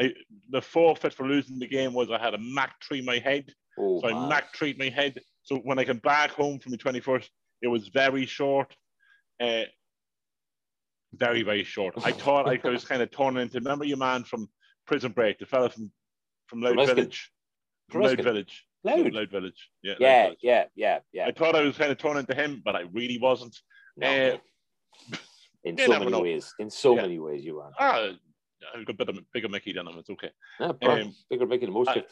I 0.00 0.12
the 0.50 0.60
forfeit 0.60 1.14
for 1.14 1.26
losing 1.26 1.58
the 1.58 1.66
game 1.66 1.94
was 1.94 2.10
I 2.10 2.18
had 2.18 2.34
a 2.34 2.38
Mac 2.38 2.78
tree 2.80 3.00
my 3.00 3.18
head, 3.18 3.52
Oh, 3.78 4.00
so 4.00 4.08
I. 4.08 4.28
Mac 4.28 4.52
treat 4.52 4.78
my 4.78 4.88
head. 4.88 5.18
So 5.42 5.56
when 5.58 5.78
I 5.78 5.84
came 5.84 5.98
back 5.98 6.30
home 6.30 6.58
from 6.58 6.72
the 6.72 6.78
21st, 6.78 7.28
it 7.62 7.68
was 7.68 7.88
very 7.88 8.26
short. 8.26 8.74
Uh, 9.40 9.62
very, 11.14 11.42
very 11.42 11.64
short. 11.64 11.94
I 12.04 12.12
thought 12.22 12.48
I 12.48 12.68
was 12.68 12.84
kind 12.84 13.02
of 13.02 13.10
torn 13.10 13.36
into 13.36 13.58
remember 13.58 13.84
your 13.84 13.96
man 13.96 14.24
from 14.24 14.48
Prison 14.86 15.12
Break, 15.12 15.38
the 15.38 15.46
fella 15.46 15.70
from 15.70 15.90
from 16.46 16.60
Loud 16.60 16.76
Village. 16.86 17.30
From 17.90 18.02
Loud 18.02 18.20
Village. 18.22 18.64
Loud. 18.84 19.12
Loud 19.12 19.30
Village. 19.30 19.70
Yeah. 19.82 19.94
Yeah, 19.98 20.22
Village. 20.24 20.38
yeah, 20.42 20.64
yeah, 20.74 20.98
yeah. 21.12 21.26
I 21.26 21.32
thought 21.32 21.56
I 21.56 21.62
was 21.62 21.76
kind 21.76 21.90
of 21.90 21.98
torn 21.98 22.18
into 22.18 22.34
him, 22.34 22.62
but 22.64 22.76
I 22.76 22.82
really 22.92 23.18
wasn't. 23.18 23.56
No. 23.96 24.06
Uh, 24.06 25.16
in 25.64 25.76
so 25.76 25.88
many 25.98 26.10
know. 26.10 26.20
ways. 26.20 26.54
In 26.60 26.70
so 26.70 26.94
Yeah. 26.94 27.02
many 27.02 27.18
ways, 27.18 27.44
you 27.44 27.58
are. 27.60 27.72
Ah, 27.78 28.10
I've 28.74 28.86
got 28.86 28.94
a 28.94 28.96
bit 29.04 29.08
of 29.08 29.32
bigger 29.32 29.48
Mickey 29.48 29.72
than 29.72 29.86
him. 29.86 29.98
It's 29.98 30.10
okay. 30.10 30.30
Yeah. 30.60 30.72
Um, 30.82 31.14
bigger, 31.30 31.46
bigger 31.46 31.66
than 31.66 31.74
most. 31.74 31.88
I- 31.90 32.04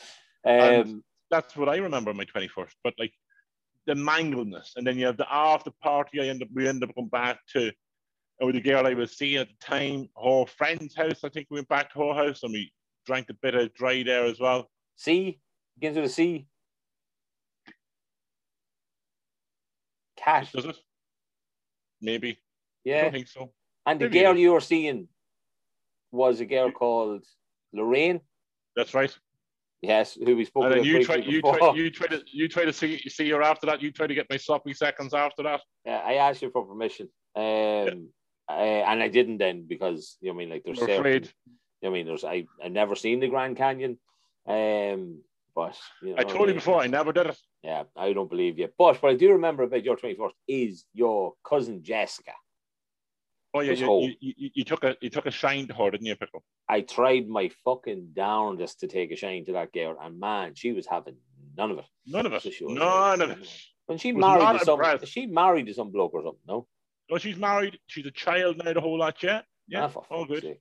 and- 0.45 0.89
um, 0.89 1.05
That's 1.31 1.57
what 1.57 1.69
I 1.69 1.77
remember 1.79 2.13
my 2.15 2.25
21st. 2.25 2.75
But 2.85 2.95
like 2.99 3.13
the 3.87 3.95
mangleness, 3.95 4.77
and 4.77 4.87
then 4.87 4.99
you 4.99 5.07
have 5.07 5.17
the 5.17 5.27
after 5.33 5.71
party. 5.83 6.21
I 6.21 6.27
end 6.27 6.43
up 6.43 6.49
we 6.55 6.69
end 6.69 6.83
up 6.85 6.95
going 6.95 7.09
back 7.09 7.41
to 7.55 7.73
with 8.41 8.55
the 8.55 8.61
girl 8.61 8.87
I 8.87 8.95
was 8.95 9.17
seeing 9.17 9.37
at 9.39 9.49
the 9.49 9.55
time, 9.61 10.09
her 10.23 10.45
friend's 10.47 10.95
house. 10.95 11.25
I 11.25 11.29
think 11.29 11.47
we 11.51 11.57
went 11.57 11.69
back 11.69 11.93
to 11.93 12.01
her 12.01 12.15
house 12.27 12.43
and 12.43 12.53
we 12.53 12.73
drank 13.07 13.31
a 13.31 13.35
bit 13.35 13.55
of 13.55 13.73
dry 13.75 14.03
there 14.03 14.25
as 14.27 14.39
well. 14.41 14.71
C 14.97 15.41
begins 15.77 15.97
with 15.97 16.07
a 16.07 16.09
C. 16.09 16.47
Cat. 20.17 20.49
Does 20.53 20.65
it? 20.67 20.77
Maybe. 22.01 22.31
I 22.31 22.37
Yeah. 22.85 23.03
don't 23.03 23.13
think 23.13 23.29
so. 23.29 23.53
And 23.87 24.01
the 24.01 24.07
maybe 24.07 24.19
it 24.19 24.23
girl 24.23 24.37
you 24.37 24.53
were 24.53 24.61
seeing 24.61 25.09
was 26.15 26.41
a 26.41 26.45
girl 26.45 26.71
called 26.71 27.25
Lorraine. 27.73 28.21
That's 28.77 28.95
right. 28.95 29.17
Yes, 29.83 30.15
who 30.15 30.35
we 30.35 30.47
spoke 30.47 30.65
And 30.65 30.73
then 30.75 30.85
you 30.85 31.05
try, 31.05 31.17
you 31.17 31.43
try, 31.43 31.73
you 31.75 31.91
try 31.91 32.07
to, 32.07 32.23
you 32.33 32.49
try 32.49 32.65
to 32.65 32.73
see, 32.73 32.99
see 33.01 33.29
her 33.31 33.43
after 33.43 33.67
that. 33.67 33.83
You 33.83 33.93
try 33.93 34.07
to 34.07 34.15
get 34.15 34.27
my 34.31 34.39
sloppy 34.39 34.73
seconds 34.73 35.13
after 35.13 35.43
that. 35.43 35.61
Yeah, 35.85 35.99
I 35.99 36.15
asked 36.15 36.41
you 36.41 36.51
for 36.51 36.65
permission. 36.65 37.09
Um, 37.37 38.09
uh, 38.49 38.83
and 38.91 39.03
I 39.03 39.09
didn't 39.09 39.39
then 39.39 39.67
because 39.67 40.17
you 40.21 40.29
know, 40.29 40.35
I 40.35 40.39
mean, 40.39 40.51
like 40.51 40.63
there's 40.65 40.79
certain- 40.79 40.97
afraid. 41.01 41.31
you 41.81 41.89
know, 41.89 41.91
I 41.91 41.93
mean, 41.93 42.07
there's 42.07 42.25
I 42.25 42.47
I've 42.63 42.73
never 42.73 42.95
seen 42.95 43.21
the 43.21 43.29
Grand 43.29 43.57
Canyon. 43.57 43.99
Um, 44.47 45.21
but 45.55 45.77
you 46.03 46.11
know, 46.11 46.17
I 46.19 46.25
told 46.25 46.49
you 46.49 46.55
before. 46.55 46.81
I 46.81 46.87
never 46.87 47.13
did 47.13 47.27
it. 47.27 47.39
Yeah, 47.63 47.85
I 47.97 48.13
don't 48.13 48.31
believe 48.31 48.59
you. 48.59 48.69
But 48.79 49.03
what 49.03 49.13
I 49.13 49.17
do 49.17 49.33
remember 49.33 49.63
about 49.63 49.85
your 49.85 49.97
21st 49.97 50.33
is 50.49 50.85
your 50.93 51.35
cousin 51.49 51.83
Jessica. 51.83 52.33
Oh 53.57 53.61
yeah, 53.61 53.73
you, 53.73 54.15
you, 54.21 54.35
you, 54.37 54.51
you 54.55 54.65
took 54.65 54.83
a, 54.83 54.97
you 55.01 55.11
took 55.11 55.27
a 55.27 55.31
shine 55.31 55.69
to 55.69 55.75
her, 55.75 55.91
didn't 55.93 56.07
you, 56.07 56.17
Pickle? 56.17 56.43
I 56.69 56.81
tried 56.81 57.29
my 57.29 57.51
fucking 57.65 58.11
darndest 58.13 58.81
to 58.81 58.89
take 58.89 59.13
a 59.13 59.17
shine 59.17 59.45
to 59.45 59.53
that 59.53 59.73
girl, 59.73 59.97
and 60.03 60.19
man, 60.19 60.55
she 60.57 60.73
was 60.73 60.87
having 60.87 61.17
none 61.57 61.71
of 61.71 61.79
it. 61.79 61.85
None 62.05 62.27
of 62.27 62.33
it. 62.33 62.45
Was, 62.45 62.61
None 62.61 63.21
of 63.23 63.31
it. 63.31 63.49
When 63.87 63.99
she 63.99 64.13
married 64.13 64.59
to 64.59 64.65
some, 64.65 64.81
she 65.05 65.27
married 65.27 65.67
to 65.67 65.75
some 65.75 65.93
bloke 65.93 66.15
or 66.15 66.23
something, 66.23 66.41
no? 66.49 66.67
Oh, 67.11 67.19
she's 67.19 67.37
married. 67.37 67.79
She's 67.87 68.07
a 68.07 68.11
child 68.11 68.61
now. 68.65 68.73
The 68.73 68.81
whole 68.81 68.99
lot. 68.99 69.23
Yeah. 69.23 69.43
Yeah. 69.69 69.91
Ah, 69.95 70.01
all 70.11 70.25
good. 70.25 70.43
sake. 70.43 70.61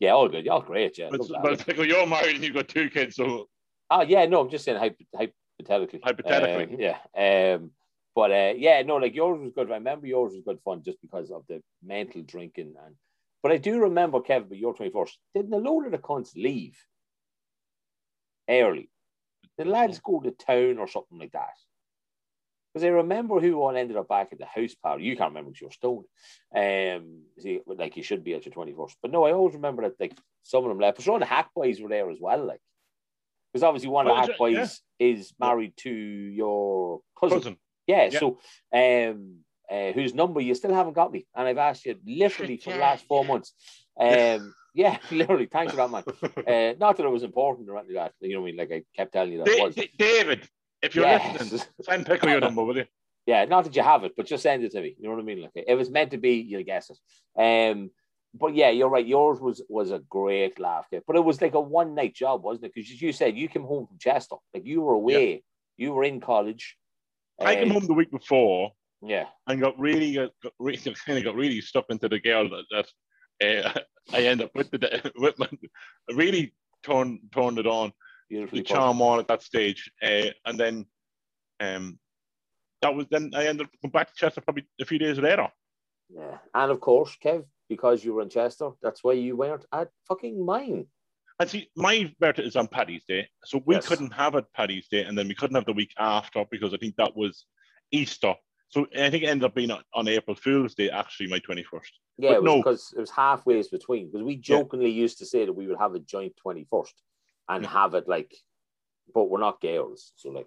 Yeah, 0.00 0.10
all 0.10 0.28
good. 0.28 0.44
Y'all 0.44 0.60
great, 0.60 0.98
yeah. 0.98 1.08
But, 1.10 1.20
but 1.42 1.64
Pickle, 1.64 1.86
you're 1.86 2.06
married 2.06 2.34
and 2.34 2.44
you've 2.44 2.54
got 2.54 2.68
two 2.68 2.90
kids, 2.90 3.16
so 3.16 3.48
Oh 3.90 4.00
yeah, 4.00 4.24
no, 4.26 4.40
I'm 4.40 4.48
just 4.48 4.64
saying 4.64 4.78
hypothetically. 4.78 6.00
Hypothetically. 6.02 6.74
Um, 6.74 6.80
yeah. 6.80 7.54
Um, 7.54 7.70
but 8.14 8.30
uh, 8.30 8.52
yeah, 8.56 8.82
no, 8.82 8.96
like 8.96 9.14
yours 9.14 9.40
was 9.40 9.52
good. 9.52 9.70
I 9.70 9.74
remember 9.74 10.06
yours 10.06 10.32
was 10.32 10.42
good 10.44 10.60
fun 10.64 10.82
just 10.84 11.00
because 11.00 11.30
of 11.30 11.44
the 11.48 11.62
mental 11.82 12.22
drinking 12.22 12.74
and. 12.84 12.96
But 13.42 13.50
I 13.50 13.56
do 13.56 13.80
remember 13.80 14.20
Kevin, 14.20 14.48
but 14.48 14.58
your 14.58 14.72
21st. 14.72 15.10
Didn't 15.34 15.52
a 15.52 15.56
load 15.56 15.86
of 15.86 15.90
the 15.90 15.98
cunts 15.98 16.36
leave? 16.36 16.78
early. 18.48 18.90
The 19.58 19.64
lads 19.64 20.00
go 20.00 20.20
to 20.20 20.30
town 20.30 20.78
or 20.78 20.88
something 20.88 21.18
like 21.18 21.32
that. 21.32 21.54
Because 22.72 22.84
I 22.86 22.88
remember 22.88 23.38
who 23.38 23.60
all 23.60 23.76
ended 23.76 23.98
up 23.98 24.08
back 24.08 24.28
at 24.32 24.38
the 24.38 24.46
house 24.46 24.74
party. 24.74 25.04
You 25.04 25.14
can't 25.14 25.30
remember 25.30 25.50
because 25.50 25.60
you're 25.60 25.70
stoned. 25.70 26.06
Um, 26.54 27.24
see, 27.38 27.60
like 27.66 27.96
you 27.96 28.02
should 28.02 28.24
be 28.24 28.32
at 28.32 28.46
your 28.46 28.54
21st. 28.54 28.94
But 29.02 29.10
no, 29.10 29.24
I 29.24 29.32
always 29.32 29.54
remember 29.54 29.82
that 29.82 30.00
like 30.00 30.16
some 30.42 30.64
of 30.64 30.70
them 30.70 30.78
left. 30.78 30.96
But 30.96 31.04
sure, 31.04 31.18
the 31.18 31.26
Hack 31.26 31.50
Boys 31.54 31.80
were 31.80 31.90
there 31.90 32.10
as 32.10 32.16
well. 32.18 32.46
Like, 32.46 32.60
because 33.52 33.62
obviously 33.62 33.90
one 33.90 34.06
of 34.06 34.16
the 34.16 34.20
Hack 34.20 34.30
yeah. 34.30 34.36
Boys 34.38 34.80
is 34.98 35.34
married 35.38 35.74
to 35.78 35.90
your 35.90 37.00
cousin. 37.20 37.38
Cousin. 37.38 37.56
Yeah, 37.86 38.08
Yeah. 38.10 38.18
so 38.20 38.38
um, 38.72 39.38
uh, 39.70 39.92
whose 39.92 40.14
number 40.14 40.40
you 40.40 40.54
still 40.54 40.74
haven't 40.74 40.92
got 40.94 41.12
me, 41.12 41.26
and 41.34 41.48
I've 41.48 41.58
asked 41.58 41.84
you 41.86 41.96
literally 42.06 42.56
for 42.58 42.72
the 42.72 42.78
last 42.78 43.04
four 43.06 43.24
months. 43.24 43.54
Um, 43.98 44.54
yeah, 44.74 44.98
literally. 45.10 45.46
Thanks 45.46 45.72
for 45.72 45.76
that, 45.76 45.90
man. 45.90 46.04
Uh, 46.46 46.74
not 46.78 46.96
that 46.96 47.04
it 47.06 47.08
was 47.10 47.22
important 47.22 47.68
or 47.68 47.76
anything 47.78 47.96
like 47.96 48.12
that. 48.20 48.26
You 48.26 48.34
know 48.34 48.40
what 48.42 48.48
I 48.48 48.50
mean? 48.50 48.56
Like 48.58 48.72
I 48.72 48.82
kept 48.96 49.12
telling 49.12 49.32
you 49.32 49.38
that 49.38 49.48
it 49.48 49.56
Da- 49.56 49.64
was. 49.64 49.74
Da- 49.74 49.90
David, 49.98 50.48
if 50.82 50.94
you're 50.94 51.04
Yes. 51.04 51.40
listening, 51.40 51.60
send 51.82 52.06
Pickle 52.06 52.30
your 52.30 52.40
number, 52.40 52.64
will 52.64 52.76
you? 52.76 52.86
Yeah, 53.26 53.44
not 53.44 53.64
that 53.64 53.76
you 53.76 53.82
have 53.82 54.02
it, 54.04 54.12
but 54.16 54.26
just 54.26 54.42
send 54.42 54.64
it 54.64 54.72
to 54.72 54.80
me. 54.80 54.96
You 54.98 55.04
know 55.08 55.14
what 55.14 55.20
I 55.22 55.24
mean? 55.24 55.42
Like 55.42 55.52
if 55.54 55.78
it's 55.78 55.90
meant 55.90 56.10
to 56.10 56.18
be, 56.18 56.34
you'll 56.40 56.64
guess 56.64 56.90
it. 56.90 56.98
Um, 57.40 57.90
but 58.34 58.54
yeah, 58.54 58.70
you're 58.70 58.88
right. 58.88 59.06
Yours 59.06 59.40
was 59.40 59.62
was 59.68 59.90
a 59.92 60.00
great 60.00 60.58
laugh, 60.58 60.86
kid. 60.90 61.04
but 61.06 61.16
it 61.16 61.24
was 61.24 61.40
like 61.40 61.54
a 61.54 61.60
one 61.60 61.94
night 61.94 62.14
job, 62.14 62.42
wasn't 62.42 62.64
it? 62.66 62.72
Because 62.74 63.00
you 63.00 63.12
said 63.12 63.36
you 63.36 63.48
came 63.48 63.62
home 63.64 63.86
from 63.86 63.98
Chester, 63.98 64.36
like 64.52 64.66
you 64.66 64.80
were 64.82 64.94
away, 64.94 65.44
you 65.76 65.92
were 65.92 66.02
in 66.04 66.20
college. 66.20 66.76
I 67.40 67.56
came 67.56 67.70
home 67.70 67.86
the 67.86 67.94
week 67.94 68.10
before 68.10 68.72
Yeah, 69.00 69.26
and 69.46 69.60
got 69.60 69.78
really, 69.78 70.14
got, 70.14 70.30
got 70.42 70.52
really, 70.58 70.78
kind 71.06 71.18
of 71.18 71.24
got 71.24 71.34
really 71.34 71.60
stuck 71.60 71.86
into 71.90 72.08
the 72.08 72.20
girl 72.20 72.48
that, 72.48 72.64
that 72.70 73.66
uh, 73.66 73.80
I 74.12 74.22
end 74.22 74.42
up 74.42 74.50
with 74.54 74.70
the 74.70 75.12
with 75.16 75.38
my, 75.38 75.48
really 76.12 76.54
turned 76.82 77.20
turned 77.32 77.58
it 77.58 77.66
on. 77.66 77.92
beautifully 78.28 78.60
the 78.60 78.64
charm 78.64 79.00
on 79.02 79.18
at 79.18 79.28
that 79.28 79.42
stage. 79.42 79.90
Uh, 80.02 80.30
and 80.46 80.58
then 80.58 80.86
um, 81.60 81.98
that 82.82 82.94
was 82.94 83.06
then 83.10 83.30
I 83.34 83.46
ended 83.46 83.66
up 83.66 83.72
going 83.82 83.92
back 83.92 84.08
to 84.08 84.14
Chester 84.16 84.40
probably 84.40 84.66
a 84.80 84.84
few 84.84 84.98
days 84.98 85.18
later. 85.18 85.48
Yeah, 86.08 86.38
and 86.54 86.70
of 86.70 86.80
course, 86.80 87.16
Kev, 87.24 87.44
because 87.68 88.04
you 88.04 88.12
were 88.12 88.22
in 88.22 88.28
Chester, 88.28 88.70
that's 88.82 89.02
why 89.02 89.12
you 89.12 89.36
weren't 89.36 89.64
at 89.72 89.88
fucking 90.06 90.44
mine. 90.44 90.86
And 91.40 91.48
see, 91.48 91.68
my 91.76 92.12
birthday 92.20 92.44
is 92.44 92.56
on 92.56 92.68
Paddy's 92.68 93.04
Day, 93.04 93.28
so 93.44 93.62
we 93.66 93.74
Yes. 93.74 93.86
couldn't 93.86 94.12
have 94.12 94.34
it 94.34 94.44
Paddy's 94.54 94.88
Day, 94.88 95.04
and 95.04 95.16
then 95.16 95.28
we 95.28 95.34
couldn't 95.34 95.54
have 95.56 95.64
the 95.64 95.72
week 95.72 95.92
after 95.98 96.44
because 96.50 96.74
I 96.74 96.76
think 96.76 96.96
that 96.96 97.16
was 97.16 97.46
Easter. 97.90 98.34
So 98.68 98.86
I 98.96 99.10
think 99.10 99.24
it 99.24 99.28
ended 99.28 99.44
up 99.44 99.54
being 99.54 99.70
on, 99.70 100.08
April 100.08 100.34
Fool's 100.36 100.74
Day, 100.74 100.88
actually, 100.90 101.28
my 101.28 101.38
21st. 101.40 101.90
Yeah, 102.18 102.38
was 102.38 102.44
no. 102.44 102.56
because 102.58 102.94
it 102.96 103.00
was 103.00 103.10
halfways 103.10 103.70
between. 103.70 104.10
Because 104.10 104.24
we 104.24 104.36
jokingly 104.36 104.90
used 104.90 105.18
to 105.18 105.26
say 105.26 105.44
that 105.44 105.52
we 105.52 105.66
would 105.66 105.78
have 105.78 105.94
a 105.94 105.98
joint 105.98 106.36
twenty 106.36 106.64
first 106.70 106.94
and 107.48 107.64
Yeah. 107.64 107.70
have 107.70 107.94
it 107.94 108.08
like, 108.08 108.34
but 109.14 109.24
we're 109.24 109.40
not 109.40 109.60
girls, 109.60 110.12
so 110.16 110.30
like, 110.30 110.46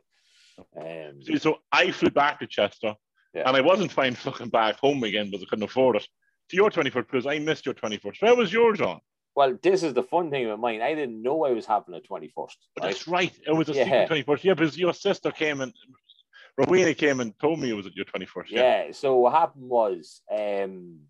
um, 0.78 1.22
See, 1.22 1.38
so 1.38 1.60
I 1.72 1.92
flew 1.92 2.10
back 2.10 2.40
to 2.40 2.48
Chester, 2.48 2.96
Yeah. 3.34 3.48
and 3.48 3.58
I 3.58 3.62
wasn't 3.62 3.92
fine 3.92 4.16
fucking 4.16 4.50
back 4.50 4.78
home 4.78 5.04
again 5.04 5.30
because 5.30 5.44
I 5.44 5.50
couldn't 5.50 5.64
afford 5.64 5.98
it. 5.98 6.08
To 6.50 6.56
your 6.56 6.70
21st, 6.72 7.08
because 7.08 7.26
I 7.28 7.40
missed 7.40 7.66
your 7.66 7.76
21st. 7.76 8.22
Where 8.22 8.36
was 8.36 8.54
yours 8.54 8.80
on? 8.82 9.02
Well, 9.36 9.58
this 9.62 9.84
is 9.84 9.94
the 9.94 10.04
fun 10.04 10.30
thing 10.32 10.48
with 10.50 10.60
mine. 10.60 10.82
I 10.82 10.96
didn't 10.96 11.22
know 11.22 11.46
I 11.46 11.52
was 11.52 11.66
having 11.66 11.94
a 11.96 12.00
twenty 12.02 12.30
first. 12.30 12.58
Right? 12.80 12.88
That's 12.88 13.08
right. 13.08 13.34
It 13.46 13.52
was 13.52 13.70
a 13.70 13.74
Yeah. 13.74 14.08
21st. 14.08 14.44
Yeah, 14.44 14.54
because 14.54 14.78
your 14.78 14.94
sister 14.94 15.32
came 15.32 15.62
and 15.62 15.74
Rowena 16.58 16.94
came 16.94 17.20
and 17.20 17.38
told 17.40 17.60
me 17.60 17.70
it 17.70 17.74
was 17.74 17.86
at 17.86 17.96
your 17.96 18.06
21st. 18.06 18.50
Yeah. 18.50 18.92
So 18.92 19.16
what 19.18 19.34
happened 19.34 19.68
was, 19.70 20.22
um, 20.32 21.02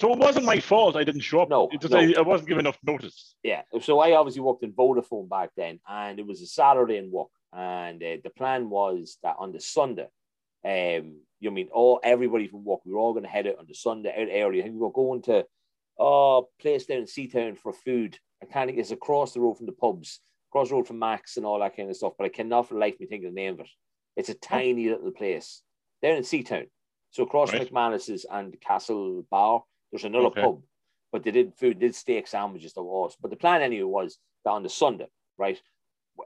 So 0.00 0.12
it 0.12 0.18
wasn't 0.18 0.46
my 0.46 0.58
fault 0.58 0.96
I 0.96 1.04
didn't 1.04 1.20
show 1.20 1.40
up. 1.42 1.48
No, 1.48 1.70
no. 1.90 1.98
I, 1.98 2.12
I 2.18 2.22
wasn't 2.22 2.48
given 2.48 2.66
enough 2.66 2.78
notice. 2.82 3.36
yeah. 3.44 3.62
So 3.80 4.00
I 4.00 4.12
obviously 4.16 4.42
worked 4.42 4.64
in 4.64 4.72
Vodafone 4.72 5.28
back 5.28 5.50
then, 5.56 5.78
and 5.88 6.18
it 6.18 6.26
was 6.26 6.42
a 6.42 6.46
Saturday 6.46 6.96
in 6.98 7.10
work, 7.12 7.28
and 7.52 8.02
uh, 8.02 8.16
the 8.24 8.30
plan 8.36 8.68
was 8.68 9.18
that 9.22 9.36
on 9.38 9.52
the 9.52 9.60
Sunday, 9.60 10.08
um, 10.64 11.20
you 11.38 11.48
know 11.48 11.50
I 11.50 11.54
mean 11.54 11.68
all 11.72 12.00
everybody 12.02 12.48
from 12.48 12.64
work, 12.64 12.80
we 12.84 12.92
were 12.92 12.98
all 12.98 13.12
going 13.12 13.22
to 13.24 13.30
head 13.30 13.46
out 13.46 13.58
on 13.60 13.66
the 13.68 13.74
Sunday 13.74 14.10
out 14.10 14.28
early. 14.32 14.58
I 14.58 14.62
think 14.64 14.74
we 14.74 14.80
were 14.80 14.90
going 14.90 15.22
to 15.22 15.46
oh 15.98 16.48
place 16.60 16.86
down 16.86 16.98
in 16.98 17.04
Seatown 17.04 17.56
for 17.56 17.72
food. 17.72 18.18
I 18.42 18.46
can't. 18.46 18.70
It's 18.70 18.90
across 18.90 19.32
the 19.32 19.40
road 19.40 19.54
from 19.54 19.66
the 19.66 19.72
pubs, 19.72 20.20
across 20.50 20.68
the 20.68 20.74
road 20.74 20.86
from 20.86 20.98
Max 20.98 21.36
and 21.36 21.46
all 21.46 21.60
that 21.60 21.76
kind 21.76 21.90
of 21.90 21.96
stuff. 21.96 22.14
But 22.18 22.24
I 22.26 22.28
cannot 22.28 22.68
for 22.68 22.74
the 22.74 22.80
life 22.80 22.94
of 22.94 23.00
me 23.00 23.06
think 23.06 23.24
of 23.24 23.34
the 23.34 23.40
name 23.40 23.54
of 23.54 23.60
it. 23.60 23.70
It's 24.16 24.28
a 24.28 24.34
tiny 24.34 24.88
little 24.88 25.10
place 25.10 25.62
down 26.02 26.16
in 26.16 26.22
Seatown. 26.22 26.68
So 27.10 27.22
across 27.22 27.52
Right. 27.52 27.70
McManus's 27.72 28.26
and 28.30 28.58
Castle 28.60 29.24
Bar, 29.30 29.62
there's 29.90 30.04
another 30.04 30.26
Okay. 30.26 30.40
pub. 30.40 30.62
But 31.12 31.22
they 31.22 31.30
did 31.30 31.54
food, 31.54 31.78
did 31.78 31.94
steak 31.94 32.26
sandwiches 32.26 32.74
that 32.74 32.82
were 32.82 32.90
awesome. 32.90 33.18
But 33.22 33.30
the 33.30 33.36
plan 33.36 33.62
anyway 33.62 33.84
was 33.84 34.18
that 34.44 34.50
on 34.50 34.62
the 34.62 34.68
Sunday, 34.68 35.06
right? 35.38 35.60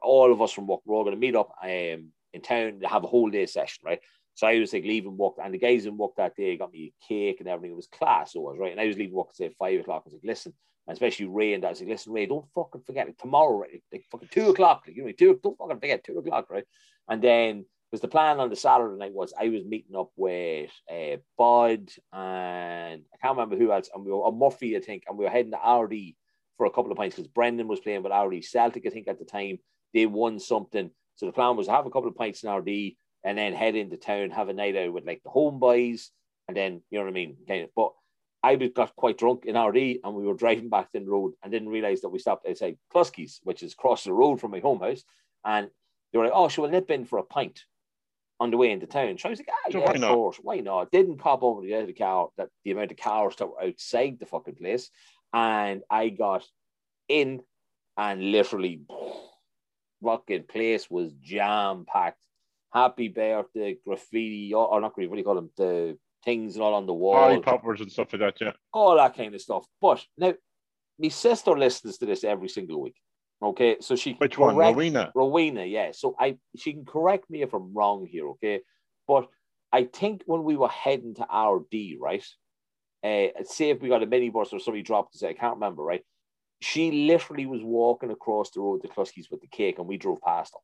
All 0.02 0.32
of 0.32 0.40
us 0.42 0.52
from 0.52 0.66
work, 0.66 0.80
we're 0.84 0.96
all 0.96 1.04
going 1.04 1.14
to 1.14 1.20
meet 1.20 1.36
up 1.36 1.52
um, 1.62 2.12
in 2.32 2.40
town 2.42 2.80
to 2.80 2.88
have 2.88 3.04
a 3.04 3.08
whole 3.08 3.30
day 3.30 3.46
session, 3.46 3.82
right? 3.84 4.00
So 4.40 4.46
I 4.46 4.58
was 4.58 4.72
like 4.72 4.84
leaving 4.84 5.18
work, 5.18 5.34
and 5.36 5.52
the 5.52 5.58
guys 5.58 5.84
in 5.84 5.98
work 5.98 6.12
that 6.16 6.34
day 6.34 6.56
got 6.56 6.72
me 6.72 6.94
a 6.94 7.06
cake 7.06 7.40
and 7.40 7.48
everything. 7.50 7.72
It 7.72 7.76
was 7.76 7.88
class, 7.88 8.34
it 8.34 8.38
was 8.38 8.56
right. 8.58 8.72
And 8.72 8.80
I 8.80 8.86
was 8.86 8.96
leaving 8.96 9.14
work 9.14 9.28
at 9.28 9.36
say 9.36 9.50
five 9.58 9.78
o'clock. 9.78 10.04
I 10.06 10.08
was 10.08 10.14
like, 10.14 10.22
listen, 10.24 10.54
and 10.86 10.94
especially 10.94 11.26
Ray 11.26 11.52
and 11.52 11.62
I 11.62 11.68
was 11.68 11.80
like, 11.80 11.90
listen, 11.90 12.14
Ray, 12.14 12.24
don't 12.24 12.46
fucking 12.54 12.80
forget 12.86 13.06
it. 13.06 13.18
tomorrow, 13.18 13.58
right? 13.58 13.82
Like, 13.92 14.06
fucking 14.10 14.30
two 14.32 14.48
o'clock, 14.48 14.84
like, 14.86 14.96
you 14.96 15.04
know, 15.04 15.12
two, 15.12 15.38
don't 15.42 15.58
fucking 15.58 15.78
forget 15.78 16.04
two 16.04 16.16
o'clock, 16.16 16.48
right? 16.48 16.64
And 17.06 17.20
then 17.20 17.66
because 17.90 18.00
the 18.00 18.08
plan 18.08 18.40
on 18.40 18.48
the 18.48 18.56
Saturday 18.56 18.96
night 18.96 19.12
was 19.12 19.34
I 19.38 19.50
was 19.50 19.62
meeting 19.66 19.94
up 19.94 20.08
with 20.16 20.70
uh, 20.90 21.18
Bud 21.36 21.90
and 22.10 23.02
I 23.12 23.16
can't 23.20 23.36
remember 23.36 23.58
who 23.58 23.72
else, 23.72 23.90
and 23.94 24.06
we 24.06 24.10
were 24.10 24.20
or 24.20 24.32
Murphy, 24.32 24.74
I 24.74 24.80
think, 24.80 25.02
and 25.06 25.18
we 25.18 25.26
were 25.26 25.30
heading 25.30 25.52
to 25.52 25.58
Ardee 25.58 26.16
for 26.56 26.64
a 26.64 26.70
couple 26.70 26.90
of 26.90 26.96
pints 26.96 27.16
because 27.16 27.28
Brendan 27.28 27.68
was 27.68 27.80
playing 27.80 28.04
with 28.04 28.12
Ardee 28.12 28.42
Celtic, 28.42 28.86
I 28.86 28.88
think, 28.88 29.06
at 29.06 29.18
the 29.18 29.26
time. 29.26 29.58
They 29.92 30.06
won 30.06 30.38
something. 30.38 30.90
So 31.16 31.26
the 31.26 31.32
plan 31.32 31.58
was 31.58 31.66
to 31.66 31.72
have 31.72 31.84
a 31.84 31.90
couple 31.90 32.08
of 32.08 32.16
pints 32.16 32.42
in 32.42 32.48
Ardee 32.48 32.96
and 33.24 33.36
then 33.36 33.52
head 33.52 33.76
into 33.76 33.96
town, 33.96 34.30
have 34.30 34.48
a 34.48 34.52
night 34.52 34.76
out 34.76 34.92
with 34.92 35.06
like 35.06 35.22
the 35.22 35.30
home 35.30 35.58
boys, 35.58 36.10
and 36.48 36.56
then 36.56 36.82
you 36.90 36.98
know 36.98 37.04
what 37.04 37.10
I 37.10 37.14
mean. 37.14 37.36
Kind 37.46 37.64
of. 37.64 37.70
But 37.74 37.92
I 38.42 38.56
was 38.56 38.70
got 38.74 38.96
quite 38.96 39.18
drunk 39.18 39.44
in 39.44 39.56
Ardee, 39.56 40.00
and 40.02 40.14
we 40.14 40.24
were 40.24 40.34
driving 40.34 40.68
back 40.70 40.88
the 40.92 41.00
road, 41.00 41.34
and 41.42 41.52
didn't 41.52 41.68
realize 41.68 42.00
that 42.00 42.08
we 42.08 42.18
stopped 42.18 42.46
outside 42.48 42.78
Kluski's, 42.92 43.40
which 43.44 43.62
is 43.62 43.74
across 43.74 44.04
the 44.04 44.12
road 44.12 44.40
from 44.40 44.50
my 44.50 44.60
home 44.60 44.80
house, 44.80 45.04
and 45.44 45.68
they 46.12 46.18
were 46.18 46.24
like, 46.24 46.34
"Oh, 46.34 46.48
so 46.48 46.62
we'll 46.62 46.70
nip 46.70 46.90
in 46.90 47.04
for 47.04 47.18
a 47.18 47.24
pint." 47.24 47.64
On 48.40 48.50
the 48.50 48.56
way 48.56 48.70
into 48.70 48.86
town, 48.86 49.18
so 49.18 49.28
I 49.28 49.32
was 49.32 49.38
like, 49.38 49.50
"Ah, 49.50 49.68
yeah, 49.68 49.78
why 49.80 49.92
of 49.92 50.00
not?" 50.00 50.14
course, 50.14 50.38
why 50.38 50.60
not?" 50.60 50.90
Didn't 50.90 51.18
pop 51.18 51.42
over 51.42 51.60
the 51.60 51.74
other 51.74 51.92
car 51.92 52.30
that 52.38 52.48
the 52.64 52.70
amount 52.70 52.90
of 52.90 52.96
cars 52.96 53.36
that 53.36 53.46
were 53.46 53.62
outside 53.62 54.18
the 54.18 54.24
fucking 54.24 54.54
place, 54.54 54.90
and 55.34 55.82
I 55.90 56.08
got 56.08 56.48
in, 57.06 57.42
and 57.98 58.32
literally, 58.32 58.80
fucking 60.02 60.44
place 60.44 60.90
was 60.90 61.12
jam 61.20 61.84
packed. 61.84 62.24
Happy 62.72 63.08
birthday, 63.08 63.76
graffiti, 63.84 64.54
or, 64.54 64.66
or 64.66 64.80
not 64.80 64.94
graffiti, 64.94 65.08
what 65.08 65.16
do 65.16 65.20
you 65.20 65.24
call 65.24 65.34
them? 65.34 65.50
The 65.56 65.98
things 66.24 66.54
and 66.54 66.62
all 66.62 66.74
on 66.74 66.86
the 66.86 66.94
wall, 66.94 67.14
Party 67.14 67.40
poppers 67.40 67.80
and 67.80 67.90
stuff 67.90 68.12
like 68.12 68.20
that, 68.20 68.40
yeah. 68.40 68.52
all 68.72 68.96
that 68.96 69.16
kind 69.16 69.34
of 69.34 69.40
stuff. 69.40 69.64
But 69.80 70.04
now, 70.18 70.34
my 70.98 71.08
sister 71.08 71.58
listens 71.58 71.98
to 71.98 72.06
this 72.06 72.24
every 72.24 72.48
single 72.48 72.80
week. 72.80 72.96
Okay, 73.42 73.78
so 73.80 73.96
she 73.96 74.12
Which 74.14 74.36
one? 74.36 74.54
correct- 74.54 74.76
Rowena? 74.76 75.12
Rowena, 75.14 75.64
yeah. 75.64 75.92
So 75.92 76.14
I 76.18 76.36
she 76.56 76.74
can 76.74 76.84
correct 76.84 77.30
me 77.30 77.42
if 77.42 77.54
I'm 77.54 77.72
wrong 77.72 78.06
here, 78.06 78.28
okay? 78.30 78.60
But 79.08 79.28
I 79.72 79.84
think 79.84 80.22
when 80.26 80.44
we 80.44 80.56
were 80.56 80.68
heading 80.68 81.14
to 81.14 81.26
Ardee, 81.26 81.96
right? 81.98 82.24
Uh, 83.02 83.28
say 83.44 83.70
if 83.70 83.80
we 83.80 83.88
got 83.88 84.02
a 84.02 84.06
minibus 84.06 84.52
or 84.52 84.58
somebody 84.58 84.82
dropped 84.82 85.14
us, 85.14 85.22
I 85.22 85.32
can't 85.32 85.54
remember, 85.54 85.82
right? 85.82 86.02
She 86.60 87.06
literally 87.06 87.46
was 87.46 87.62
walking 87.62 88.10
across 88.10 88.50
the 88.50 88.60
road 88.60 88.82
to 88.82 88.88
Kluski's 88.88 89.30
with 89.30 89.40
the 89.40 89.46
cake, 89.46 89.78
and 89.78 89.88
we 89.88 89.96
drove 89.96 90.20
past 90.20 90.52
her, 90.52 90.60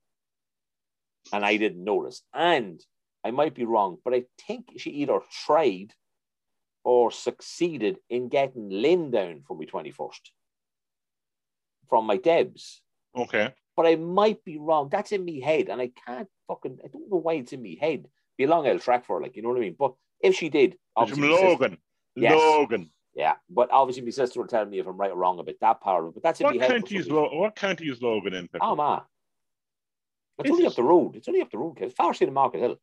and 1.33 1.45
I 1.45 1.57
didn't 1.57 1.83
notice. 1.85 2.23
And 2.35 2.81
I 3.25 3.31
might 3.31 3.55
be 3.55 3.65
wrong, 3.65 3.99
but 4.05 4.15
I 4.15 4.25
think 4.47 4.73
she 4.77 4.91
either 4.91 5.19
tried 5.47 5.93
or 6.85 7.11
succeeded 7.11 7.99
in 8.09 8.29
getting 8.29 8.69
Lynn 8.71 9.11
down 9.11 9.43
for 9.47 9.57
my 9.57 9.65
twenty 9.65 9.91
first 9.91 10.31
from 11.89 12.07
my 12.07 12.17
Debs 12.17 12.83
Okay. 13.17 13.53
but 13.77 13.87
I 13.87 13.97
might 13.97 14.45
be 14.45 14.59
wrong. 14.59 14.89
That's 14.91 15.13
in 15.13 15.25
me 15.25 15.41
head, 15.41 15.69
and 15.69 15.81
I 15.81 15.91
can't 16.07 16.29
fucking. 16.49 16.79
I 16.85 16.89
don't 16.89 17.11
know 17.11 17.17
why 17.19 17.35
it's 17.35 17.53
in 17.53 17.63
me 17.63 17.77
head. 17.81 18.07
Be 18.37 18.45
a 18.45 18.49
long 18.49 18.67
old 18.67 18.83
track 18.83 19.07
for 19.07 19.23
like 19.23 19.37
you 19.37 19.43
know 19.43 19.49
what 19.49 19.59
I 19.59 19.61
mean. 19.61 19.77
But 19.79 19.95
if 20.21 20.35
she 20.35 20.49
did, 20.49 20.77
obviously, 20.95 21.23
from 21.23 21.31
my 21.31 21.37
sister- 21.37 21.49
Lurgan. 21.65 21.79
Yes. 22.15 22.33
Lurgan. 22.35 22.91
yeah. 23.15 23.35
But 23.49 23.71
obviously, 23.73 24.05
my 24.05 24.11
sister 24.11 24.41
will 24.41 24.47
tell 24.49 24.67
me 24.67 24.79
if 24.79 24.87
I'm 24.87 24.97
right 24.97 25.11
or 25.11 25.17
wrong 25.17 25.39
about 25.39 25.55
that 25.61 25.81
part 25.81 26.05
of 26.05 26.09
it. 26.11 26.15
But 26.15 26.23
that's 26.23 26.41
in 26.41 26.45
What 26.45 26.57
me 26.57 26.67
county 26.67 26.97
is. 26.99 27.09
Lo- 27.11 27.31
what 27.39 27.57
county 27.57 27.89
is 27.89 28.03
Lurgan 28.03 28.35
in? 28.35 28.49
Oh 28.61 28.77
ma, 28.77 29.01
it's 30.39 30.51
only 30.51 30.67
up 30.67 30.75
the 30.75 30.83
road. 30.83 31.17
It's 31.17 31.29
only 31.29 31.43
up 31.43 31.51
the 31.51 31.59
road. 31.59 31.79
It's 31.81 31.95
far 31.95 32.13
to 32.13 32.31
Market 32.31 32.61
Hill, 32.61 32.77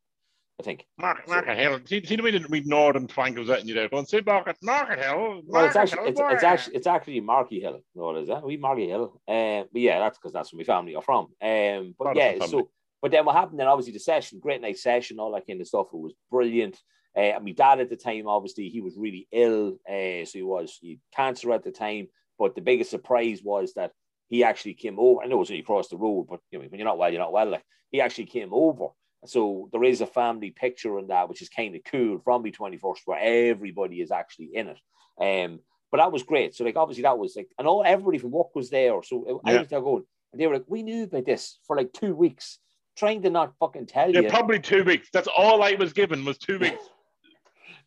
I 0.58 0.62
think. 0.62 0.86
Market, 0.98 1.28
Market 1.28 1.58
Hill. 1.58 1.80
See, 1.84 2.04
see 2.04 2.16
the 2.16 2.22
way 2.22 2.32
that 2.32 2.50
we 2.50 2.62
northern 2.62 3.06
twang 3.06 3.34
goes 3.34 3.50
at 3.50 3.66
you 3.66 3.74
there. 3.74 3.88
Don't 3.88 4.08
say 4.08 4.22
Market, 4.24 4.56
Market 4.62 4.98
Hill. 4.98 5.42
Well, 5.46 5.64
it's 5.64 5.74
Market 5.74 5.78
actually 5.78 5.98
Hill, 5.98 6.08
it's, 6.08 6.20
it's 6.34 6.44
actually 6.44 6.76
it's 6.76 6.86
actually 6.86 7.20
Marky 7.20 7.60
Hill. 7.60 7.80
No, 7.94 8.16
is 8.16 8.28
that 8.28 8.42
we 8.42 8.56
Marky 8.56 8.88
Hill. 8.88 9.20
Um, 9.28 9.66
but 9.72 9.80
yeah, 9.80 9.98
that's 10.00 10.18
because 10.18 10.32
that's 10.32 10.52
where 10.52 10.58
my 10.58 10.64
family 10.64 10.94
are 10.94 11.02
from. 11.02 11.28
Um, 11.40 11.94
but 11.98 12.16
yeah, 12.16 12.44
so 12.46 12.68
but 13.00 13.10
then 13.10 13.24
what 13.24 13.36
happened 13.36 13.60
then? 13.60 13.68
Obviously, 13.68 13.92
the 13.92 14.00
session, 14.00 14.40
great 14.40 14.62
night 14.62 14.78
session, 14.78 15.20
all 15.20 15.32
that 15.32 15.46
kind 15.46 15.60
of 15.60 15.66
stuff. 15.66 15.88
It 15.92 15.98
was 15.98 16.14
brilliant. 16.30 16.80
Uh, 17.16 17.20
and 17.20 17.44
my 17.44 17.52
dad 17.52 17.78
at 17.78 17.90
the 17.90 17.96
time, 17.96 18.26
obviously, 18.26 18.68
he 18.68 18.80
was 18.80 18.96
really 18.96 19.28
ill. 19.30 19.76
Uh, 19.88 20.24
so 20.24 20.32
he 20.32 20.42
was 20.42 20.78
he 20.80 20.90
had 20.90 21.00
cancer 21.14 21.52
at 21.52 21.62
the 21.62 21.70
time. 21.70 22.08
But 22.38 22.54
the 22.54 22.62
biggest 22.62 22.90
surprise 22.90 23.42
was 23.44 23.74
that 23.74 23.92
he 24.34 24.42
actually 24.42 24.74
came 24.74 24.98
over. 24.98 25.22
I 25.22 25.26
know 25.26 25.40
it's 25.40 25.50
only 25.50 25.60
across 25.60 25.86
the 25.88 25.96
road, 25.96 26.26
but 26.28 26.40
you 26.50 26.58
know, 26.58 26.64
when 26.68 26.78
you're 26.80 26.88
not 26.88 26.98
well, 26.98 27.10
you're 27.10 27.20
not 27.20 27.32
well. 27.32 27.50
Like 27.50 27.64
he 27.92 28.00
actually 28.00 28.26
came 28.26 28.52
over. 28.52 28.88
So 29.26 29.68
there 29.72 29.84
is 29.84 30.00
a 30.00 30.06
family 30.06 30.50
picture 30.50 30.98
in 30.98 31.06
that, 31.06 31.28
which 31.28 31.40
is 31.40 31.48
kind 31.48 31.74
of 31.76 31.82
cool 31.84 32.18
from 32.24 32.42
the 32.42 32.50
21st, 32.50 32.98
where 33.04 33.50
everybody 33.50 34.00
is 34.00 34.10
actually 34.10 34.50
in 34.54 34.68
it. 34.74 34.80
Um, 35.20 35.60
but 35.92 35.98
that 35.98 36.10
was 36.10 36.24
great. 36.24 36.56
So 36.56 36.64
like 36.64 36.74
obviously 36.74 37.04
that 37.04 37.16
was 37.16 37.34
like, 37.36 37.48
and 37.60 37.68
all 37.68 37.84
everybody 37.86 38.18
from 38.18 38.32
work 38.32 38.56
was 38.56 38.70
there. 38.70 39.00
So 39.04 39.40
I 39.44 39.58
was 39.58 39.68
there 39.68 39.80
going, 39.80 40.04
and 40.32 40.40
they 40.40 40.48
were 40.48 40.54
like, 40.54 40.64
we 40.66 40.82
knew 40.82 41.04
about 41.04 41.26
this 41.26 41.60
for 41.64 41.76
like 41.76 41.92
two 41.92 42.16
weeks, 42.16 42.58
trying 42.96 43.22
to 43.22 43.30
not 43.30 43.54
fucking 43.60 43.86
tell 43.86 44.10
Yeah, 44.10 44.22
you. 44.22 44.28
probably 44.28 44.58
two 44.58 44.82
weeks. 44.82 45.10
That's 45.12 45.28
all 45.28 45.62
I 45.62 45.74
was 45.74 45.92
given 45.92 46.24
was 46.24 46.38
two 46.38 46.58
weeks. 46.58 46.82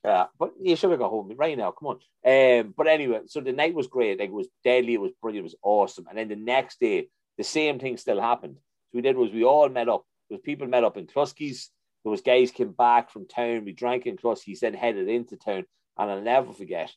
Yeah, 0.04 0.26
but 0.40 0.54
you 0.62 0.76
should 0.76 0.92
have 0.92 1.00
got 1.00 1.10
home 1.10 1.32
right 1.36 1.58
now. 1.58 1.72
Come 1.72 1.90
on. 1.90 2.00
Um, 2.26 2.74
but 2.78 2.88
anyway, 2.88 3.22
so 3.26 3.42
the 3.42 3.52
night 3.52 3.74
was 3.74 3.88
great. 3.88 4.20
Like 4.20 4.30
it 4.30 4.34
was 4.34 4.48
deadly. 4.64 4.94
It 4.94 5.02
was 5.02 5.12
brilliant. 5.22 5.44
It 5.44 5.52
was 5.52 5.56
awesome. 5.62 6.06
And 6.10 6.18
then 6.18 6.28
the 6.30 6.36
next 6.36 6.80
day, 6.80 7.10
the 7.38 7.44
same 7.44 7.80
thing 7.80 7.98
still 7.98 8.22
happened. 8.22 8.56
So 8.56 8.96
we 8.96 9.02
did 9.02 9.18
was 9.18 9.32
we 9.32 9.44
all 9.44 9.70
met 9.70 9.90
up. 9.90 10.06
There 10.30 10.36
was 10.38 10.42
people 10.42 10.68
met 10.68 10.84
up 10.84 10.98
in 10.98 11.08
Kluskey's. 11.08 11.72
There 12.04 12.12
was 12.12 12.22
guys 12.22 12.52
came 12.52 12.72
back 12.72 13.10
from 13.10 13.28
town. 13.28 13.66
We 13.66 13.74
drank 13.74 14.06
in 14.06 14.18
Kluskey's, 14.18 14.62
then 14.62 14.74
headed 14.74 15.10
into 15.10 15.36
town. 15.36 15.66
And 15.98 16.12
I'll 16.12 16.22
never 16.22 16.54
forget 16.54 16.94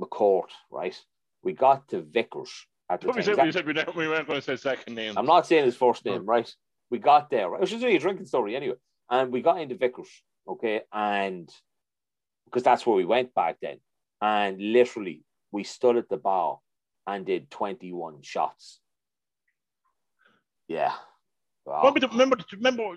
McCourt. 0.00 0.50
Right, 0.70 0.98
we 1.42 1.52
got 1.52 1.88
to 1.88 2.00
Vickers 2.00 2.66
at 2.88 3.00
the 3.00 3.08
What 3.08 3.16
we 3.16 3.22
time. 3.22 3.36
said, 3.52 3.66
we 3.66 3.74
said 3.74 3.94
we 3.94 4.08
weren't 4.08 4.26
going 4.26 4.40
to 4.40 4.44
say 4.44 4.56
second 4.56 4.94
name. 4.94 5.14
I'm 5.16 5.26
not 5.26 5.46
saying 5.46 5.64
his 5.64 5.76
first 5.76 6.04
name, 6.04 6.24
right? 6.24 6.50
We 6.90 6.98
got 6.98 7.28
there, 7.30 7.50
right? 7.50 7.58
It 7.58 7.62
was 7.62 7.70
just 7.70 7.82
only 7.82 7.96
a 7.96 8.00
drinking 8.00 8.26
story 8.26 8.56
anyway. 8.56 8.76
And 9.10 9.32
we 9.32 9.42
got 9.42 9.60
into 9.60 9.74
Vickers, 9.74 10.08
okay? 10.48 10.82
And 10.92 11.50
because 12.46 12.62
that's 12.62 12.86
where 12.86 12.96
we 12.96 13.04
went 13.04 13.34
back 13.34 13.56
then. 13.60 13.78
And 14.20 14.58
literally, 14.60 15.22
we 15.52 15.64
stood 15.64 15.96
at 15.96 16.08
the 16.08 16.16
bar 16.16 16.58
and 17.06 17.26
did 17.26 17.50
21 17.50 18.22
shots. 18.22 18.80
Yeah. 20.68 20.92
Wow. 21.66 21.82
Remember, 21.94 22.08
remember, 22.12 22.36
remember 22.52 22.96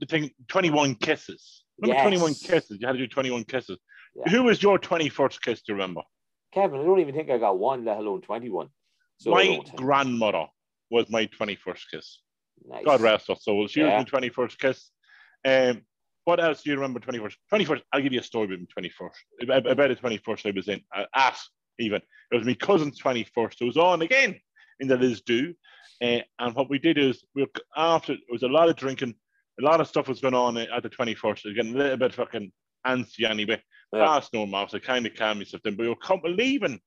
the 0.00 0.06
thing, 0.06 0.30
21 0.48 0.94
kisses. 0.96 1.64
Remember 1.78 1.96
Yes. 1.96 2.02
21 2.02 2.34
kisses? 2.34 2.78
You 2.80 2.86
had 2.86 2.92
to 2.94 2.98
do 2.98 3.06
21 3.08 3.44
kisses. 3.44 3.78
Yeah. 4.14 4.30
Who 4.30 4.44
was 4.44 4.62
your 4.62 4.78
21st 4.78 5.40
kiss, 5.42 5.62
do 5.62 5.72
you 5.72 5.74
remember? 5.74 6.02
Kevin, 6.52 6.80
I 6.80 6.84
don't 6.84 7.00
even 7.00 7.14
think 7.14 7.30
I 7.30 7.38
got 7.38 7.58
one, 7.58 7.84
let 7.84 7.98
alone 7.98 8.22
21. 8.22 8.68
So 9.18 9.30
my 9.30 9.60
grandmother 9.76 10.46
was 10.90 11.10
my 11.10 11.26
21st 11.26 11.82
kiss. 11.90 12.22
nice. 12.66 12.84
God 12.84 13.00
rest 13.00 13.28
her 13.28 13.34
soul. 13.34 13.66
She 13.66 13.80
Yeah. 13.80 13.98
was 13.98 14.12
my 14.12 14.18
21st 14.20 14.58
kiss. 14.58 14.90
Um, 15.44 15.82
what 16.26 16.40
else 16.40 16.62
do 16.62 16.70
you 16.70 16.76
remember 16.76 16.98
21st? 16.98 17.34
21st, 17.52 17.82
I'll 17.92 18.02
give 18.02 18.12
you 18.12 18.18
a 18.18 18.22
story 18.22 18.46
about 18.46 18.58
my 18.58 18.82
21st. 18.82 19.60
About 19.60 19.88
the 19.88 19.96
21st 19.96 20.46
I 20.46 20.56
was 20.56 20.68
in, 20.68 20.80
uh, 20.94 21.04
at 21.14 21.38
even. 21.78 22.02
It 22.32 22.36
was 22.36 22.44
my 22.44 22.54
cousin's 22.54 23.00
21st. 23.00 23.54
It 23.60 23.64
was 23.64 23.76
on 23.76 24.02
again 24.02 24.34
in 24.80 24.88
the 24.88 24.96
Lisdoo. 24.96 25.54
Uh, 26.02 26.22
and 26.40 26.54
what 26.54 26.68
we 26.68 26.80
did 26.80 26.98
is, 26.98 27.24
we 27.36 27.42
were, 27.42 27.48
after, 27.76 28.14
it 28.14 28.20
was 28.28 28.42
a 28.42 28.48
lot 28.48 28.68
of 28.68 28.74
drinking, 28.74 29.14
a 29.60 29.64
lot 29.64 29.80
of 29.80 29.86
stuff 29.86 30.08
was 30.08 30.20
going 30.20 30.34
on 30.34 30.56
at 30.56 30.82
the 30.82 30.90
21st. 30.90 31.14
It 31.14 31.44
was 31.44 31.54
getting 31.54 31.76
a 31.76 31.78
little 31.78 31.96
bit 31.96 32.12
fucking 32.12 32.50
antsy 32.84 33.22
anyway. 33.22 33.62
Yeah. 33.92 34.06
That's 34.06 34.32
normal. 34.32 34.66
So 34.66 34.80
kind 34.80 35.06
of 35.06 35.14
calm 35.14 35.38
myself 35.38 35.62
down. 35.62 35.76
But 35.76 35.84
we 35.84 35.88
were 35.88 35.96
come, 35.96 36.20
leaving, 36.24 36.80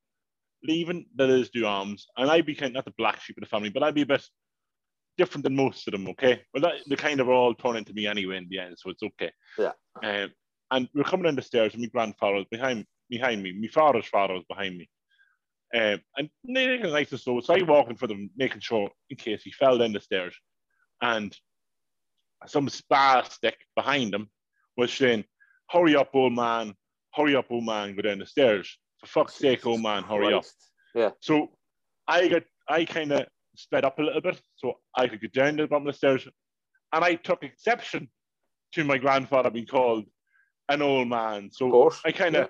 leaving 0.63 1.05
the 1.15 1.27
Lisdoo 1.27 1.65
arms. 1.65 2.07
And 2.17 2.29
I 2.29 2.41
became, 2.41 2.73
not 2.73 2.83
the 2.83 2.93
black 2.97 3.21
sheep 3.21 3.37
of 3.37 3.41
the 3.41 3.49
family, 3.49 3.69
but 3.69 3.83
I'd 3.83 3.95
be 3.95 4.01
a 4.01 4.05
bit 4.05 4.27
different 5.19 5.43
than 5.43 5.55
most 5.55 5.87
of 5.87 5.91
them, 5.91 6.07
okay? 6.07 6.41
Well, 6.53 6.61
that, 6.61 6.75
they 6.87 6.95
kind 6.95 7.19
of 7.19 7.27
all 7.27 7.53
turn 7.53 7.75
into 7.75 7.93
me 7.93 8.07
anyway 8.07 8.37
in 8.37 8.47
the 8.49 8.59
end, 8.59 8.77
so 8.77 8.89
it's 8.89 9.03
okay. 9.03 9.31
Yeah. 9.57 9.73
Um, 10.01 10.31
and 10.71 10.87
we're 10.95 11.03
coming 11.03 11.25
down 11.25 11.35
the 11.35 11.41
stairs, 11.41 11.73
and 11.73 11.81
my 11.81 11.89
grandfather 11.89 12.37
was 12.37 12.47
behind 12.49 12.85
behind 13.09 13.43
me. 13.43 13.51
My 13.51 13.67
father's 13.67 14.05
father 14.05 14.35
was 14.35 14.45
behind 14.47 14.77
me. 14.77 14.89
Um, 15.75 15.99
and 16.15 16.29
they 16.47 16.77
nice 16.77 17.11
and 17.11 17.19
slow. 17.19 17.39
So 17.41 17.53
I 17.53 17.61
walking 17.63 17.97
for 17.97 18.07
them, 18.07 18.29
making 18.37 18.61
sure 18.61 18.89
in 19.09 19.17
case 19.17 19.43
he 19.43 19.51
fell 19.51 19.77
down 19.77 19.93
the 19.93 19.99
stairs. 19.99 20.35
And 21.01 21.35
some 22.47 22.67
spastic 22.67 23.55
behind 23.75 24.13
him 24.13 24.29
was 24.77 24.93
saying, 24.93 25.25
Hurry 25.69 25.95
up, 25.95 26.09
old 26.13 26.33
man, 26.33 26.73
hurry 27.13 27.35
up, 27.35 27.47
old 27.49 27.65
man, 27.65 27.95
go 27.95 28.03
down 28.03 28.19
the 28.19 28.25
stairs. 28.25 28.77
For 29.01 29.07
fuck's 29.07 29.35
sake, 29.35 29.65
old 29.65 29.81
man, 29.81 30.03
hurry 30.03 30.33
up. 30.33 30.45
Yeah. 30.95 31.11
So 31.19 31.49
I 32.07 32.27
got 32.27 32.43
I 32.67 32.85
kind 32.85 33.11
of 33.11 33.27
sped 33.55 33.85
up 33.85 33.99
a 33.99 34.01
little 34.01 34.21
bit 34.21 34.41
so 34.55 34.79
I 34.95 35.07
could 35.07 35.21
get 35.21 35.33
down 35.33 35.57
to 35.57 35.63
the 35.63 35.67
bottom 35.67 35.87
of 35.87 35.93
the 35.93 35.97
stairs. 35.97 36.27
And 36.93 37.03
I 37.03 37.15
took 37.15 37.43
exception 37.43 38.09
to 38.73 38.83
my 38.83 38.97
grandfather 38.97 39.49
being 39.49 39.65
called 39.65 40.05
an 40.69 40.81
old 40.81 41.07
man. 41.07 41.49
So. 41.51 41.71
I 42.05 42.11
kind 42.11 42.35
of 42.35 42.49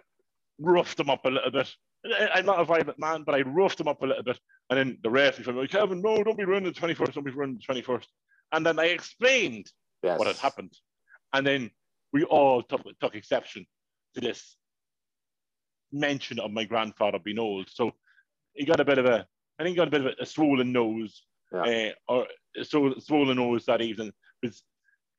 roughed 0.59 0.99
him 0.99 1.09
up 1.09 1.25
a 1.25 1.29
little 1.29 1.51
bit. 1.51 1.73
I'm 2.33 2.45
not 2.45 2.59
a 2.59 2.65
violent 2.65 2.99
man, 2.99 3.23
but 3.23 3.35
I 3.35 3.41
roughed 3.41 3.79
him 3.79 3.88
up 3.88 4.01
a 4.01 4.05
little 4.05 4.23
bit. 4.23 4.39
And 4.69 4.79
then 4.79 4.97
the 5.03 5.09
rest 5.09 5.39
of 5.39 5.47
me 5.47 5.62
like, 5.62 5.71
Kevin, 5.71 6.01
no, 6.01 6.23
don't 6.23 6.38
be 6.38 6.45
ruining 6.45 6.71
the 6.71 6.79
21st, 6.79 7.13
don't 7.13 7.25
be 7.25 7.31
ruining 7.31 7.59
the 7.67 7.73
21st. 7.73 8.05
And 8.51 8.65
then 8.65 8.79
I 8.79 8.85
explained 8.85 9.69
Yes. 10.03 10.17
what 10.17 10.27
had 10.27 10.38
happened. 10.38 10.73
And 11.33 11.45
then 11.45 11.71
we 12.13 12.23
all 12.23 12.63
took, 12.63 12.81
took 12.99 13.15
exception 13.15 13.65
to 14.15 14.21
this 14.21 14.55
mention 15.91 16.39
of 16.39 16.51
my 16.51 16.63
grandfather 16.63 17.19
being 17.19 17.39
old. 17.39 17.69
So 17.69 17.91
he 18.53 18.65
got 18.65 18.79
a 18.79 18.85
bit 18.85 18.97
of 18.97 19.05
a, 19.05 19.25
I 19.59 19.63
think 19.63 19.73
he 19.73 19.77
got 19.77 19.89
a 19.89 19.91
bit 19.91 20.01
of 20.01 20.07
a, 20.07 20.21
a 20.21 20.25
swollen 20.25 20.71
nose, 20.71 21.23
Yeah. 21.53 21.91
uh, 22.07 22.13
or 22.13 22.27
so 22.63 22.95
swollen 22.99 23.37
nose 23.37 23.65
that 23.65 23.81
evening. 23.81 24.13
Was 24.41 24.63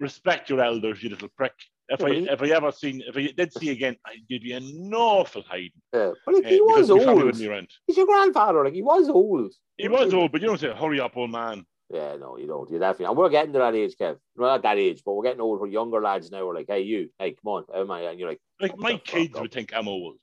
respect 0.00 0.48
your 0.48 0.60
elders, 0.62 1.02
you 1.02 1.10
little 1.10 1.28
prick. 1.36 1.52
If 1.90 2.00
Yeah, 2.00 2.06
I 2.06 2.10
he- 2.12 2.28
if 2.28 2.42
I 2.42 2.46
ever 2.48 2.72
seen 2.72 3.02
if 3.06 3.16
I 3.16 3.26
did 3.36 3.52
see 3.52 3.68
again, 3.70 3.96
I'd 4.06 4.26
give 4.28 4.42
you 4.44 4.56
an 4.56 4.92
awful 4.94 5.42
hiding. 5.42 5.72
Yeah. 5.92 6.12
But 6.24 6.34
like, 6.36 6.46
uh, 6.46 6.48
he 6.48 6.60
was 6.60 6.86
because 6.86 6.90
my 6.90 6.98
family 6.98 7.12
old. 7.12 7.24
wouldn't 7.24 7.38
be 7.42 7.48
around. 7.48 7.68
He's 7.86 7.96
your 7.98 8.06
grandfather. 8.06 8.64
Like 8.64 8.72
he 8.74 8.82
was 8.82 9.08
old. 9.10 9.52
He 9.76 9.88
was 9.88 10.14
old, 10.14 10.32
but 10.32 10.40
you 10.40 10.46
don't 10.46 10.58
say, 10.60 10.72
"Hurry 10.72 11.00
up, 11.00 11.16
old 11.16 11.30
man." 11.30 11.66
Yeah, 11.92 12.16
no, 12.16 12.38
you 12.38 12.46
don't. 12.46 12.70
You 12.70 12.78
definitely. 12.78 13.06
And 13.06 13.16
we're 13.16 13.28
getting 13.30 13.52
to 13.54 13.58
that 13.58 13.74
age, 13.74 13.96
Kev. 14.00 14.16
We're 14.36 14.46
not 14.46 14.62
that 14.62 14.78
age, 14.78 15.02
but 15.04 15.12
we're 15.14 15.24
getting 15.24 15.40
old. 15.40 15.60
We're 15.60 15.66
younger 15.66 16.00
lads 16.00 16.30
now. 16.30 16.46
We're 16.46 16.54
like, 16.54 16.66
hey, 16.68 16.82
you, 16.82 17.10
hey, 17.18 17.32
come 17.32 17.52
on, 17.52 17.64
am 17.74 17.90
I? 17.90 18.02
And 18.02 18.18
you're 18.20 18.28
like, 18.28 18.40
Like 18.60 18.78
my 18.78 18.96
kids 18.98 19.38
would 19.40 19.52
think 19.52 19.74
I'm 19.74 19.88
old. 19.88 20.18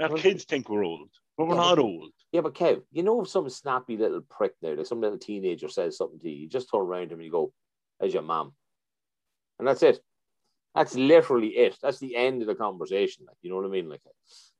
Our 0.00 0.10
kids 0.16 0.44
think 0.44 0.68
we're 0.68 0.84
old, 0.84 1.10
but 1.36 1.48
we're 1.48 1.56
Yeah, 1.56 1.60
not 1.62 1.78
old. 1.80 2.12
Yeah, 2.32 2.40
but 2.42 2.54
Kev, 2.54 2.82
you 2.92 3.02
know, 3.02 3.22
if 3.22 3.28
some 3.28 3.48
snappy 3.50 3.96
little 3.96 4.20
prick 4.20 4.52
there, 4.60 4.76
like 4.76 4.86
some 4.86 5.00
little 5.00 5.18
teenager 5.18 5.68
says 5.68 5.96
something 5.96 6.18
to 6.20 6.28
you, 6.30 6.42
you 6.42 6.48
just 6.48 6.70
turn 6.70 6.80
around 6.82 7.10
him 7.12 7.18
and 7.18 7.24
you 7.24 7.30
go, 7.30 7.52
"There's 8.00 8.14
your 8.14 8.22
mom," 8.22 8.52
and 9.58 9.66
that's 9.66 9.82
it. 9.82 10.00
That's 10.74 10.94
literally 10.94 11.48
it. 11.56 11.76
That's 11.82 11.98
the 11.98 12.14
end 12.14 12.42
of 12.42 12.48
the 12.48 12.54
conversation. 12.54 13.24
Like, 13.26 13.36
you 13.42 13.50
know 13.50 13.56
what 13.56 13.64
I 13.64 13.68
mean? 13.68 13.88
Like, 13.88 14.02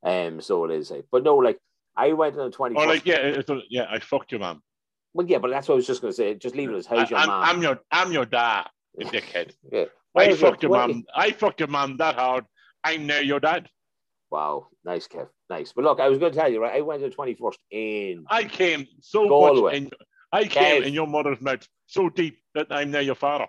um, 0.02 0.40
so 0.40 0.64
it 0.64 0.72
is. 0.72 0.90
Like, 0.90 1.04
but 1.12 1.22
no, 1.22 1.36
like, 1.36 1.58
I 1.96 2.12
went 2.14 2.36
on 2.38 2.50
the 2.50 2.56
twenty. 2.56 2.76
Or 2.76 2.86
like, 2.86 3.04
yeah, 3.06 3.16
it's 3.18 3.50
a- 3.50 3.60
yeah, 3.68 3.86
I 3.90 3.98
fucked 4.00 4.32
your 4.32 4.40
mom. 4.40 4.62
well, 5.12 5.26
yeah, 5.26 5.38
but 5.38 5.50
that's 5.50 5.68
what 5.68 5.74
I 5.74 5.76
was 5.76 5.86
just 5.86 6.00
going 6.00 6.12
to 6.12 6.16
say. 6.16 6.34
Just 6.34 6.56
leave 6.56 6.70
it 6.70 6.76
as 6.76 6.86
how's 6.86 7.10
your 7.10 7.18
I, 7.18 7.22
am 7.24 7.28
mom? 7.28 7.44
I'm 7.44 7.62
your, 7.62 7.80
I'm 7.92 8.12
your 8.12 8.24
dad, 8.24 8.66
you 8.98 9.06
dickhead. 9.10 9.52
yeah. 9.70 9.84
I 10.16 10.24
your- 10.28 10.36
fucked 10.36 10.62
your 10.62 10.72
where- 10.72 10.88
mom. 10.88 11.04
I 11.14 11.30
fucked 11.32 11.60
your 11.60 11.68
mom 11.68 11.98
that 11.98 12.14
hard. 12.16 12.44
I'm 12.82 13.06
now 13.06 13.18
your 13.20 13.40
dad. 13.40 13.68
Wow, 14.30 14.68
nice, 14.84 15.06
Kev. 15.08 15.28
Nice. 15.50 15.72
But 15.72 15.84
look, 15.84 16.00
I 16.00 16.08
was 16.08 16.18
going 16.18 16.32
to 16.32 16.38
tell 16.38 16.50
you, 16.52 16.60
right? 16.60 16.76
I 16.76 16.80
went 16.82 17.02
to 17.02 17.08
the 17.08 17.14
21st 17.14 17.54
in. 17.70 18.24
I 18.28 18.44
came 18.44 18.86
so 19.00 19.28
Galway. 19.28 19.60
much 19.62 19.74
in. 19.74 19.90
I 20.30 20.44
came 20.44 20.82
Kev. 20.82 20.86
in 20.86 20.92
your 20.92 21.06
mother's 21.06 21.40
mouth 21.40 21.66
so 21.86 22.10
deep 22.10 22.38
that 22.54 22.66
I'm 22.70 22.90
now 22.90 22.98
your 23.00 23.14
father. 23.14 23.46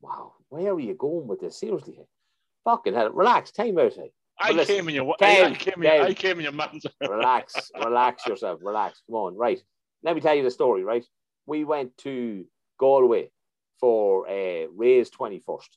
Wow, 0.00 0.34
where 0.48 0.72
are 0.72 0.80
you 0.80 0.94
going 0.94 1.26
with 1.26 1.40
this? 1.40 1.58
Seriously, 1.58 1.98
fucking 2.64 2.94
hell. 2.94 3.10
Relax. 3.10 3.50
Time 3.50 3.78
out, 3.78 3.94
hey. 3.94 4.12
I 4.38 4.52
listen, 4.52 4.76
came 4.76 4.88
in 4.88 4.94
your. 4.94 5.14
Kev, 5.20 5.44
I 5.50 5.54
came 5.54 5.82
in. 5.82 5.90
Kev. 5.90 6.00
I 6.02 6.14
came 6.14 6.36
in 6.38 6.44
your 6.44 6.52
mom's. 6.52 6.86
Relax. 7.00 7.70
relax 7.82 8.26
yourself. 8.26 8.60
Relax. 8.62 9.02
Come 9.06 9.16
on. 9.16 9.36
Right. 9.36 9.60
Let 10.02 10.14
me 10.14 10.20
tell 10.22 10.34
you 10.34 10.42
the 10.44 10.50
story, 10.50 10.84
right? 10.84 11.04
We 11.46 11.64
went 11.64 11.96
to 11.98 12.46
Galway 12.78 13.30
for 13.80 14.26
uh, 14.28 14.66
Ray's 14.74 15.10
21st. 15.10 15.68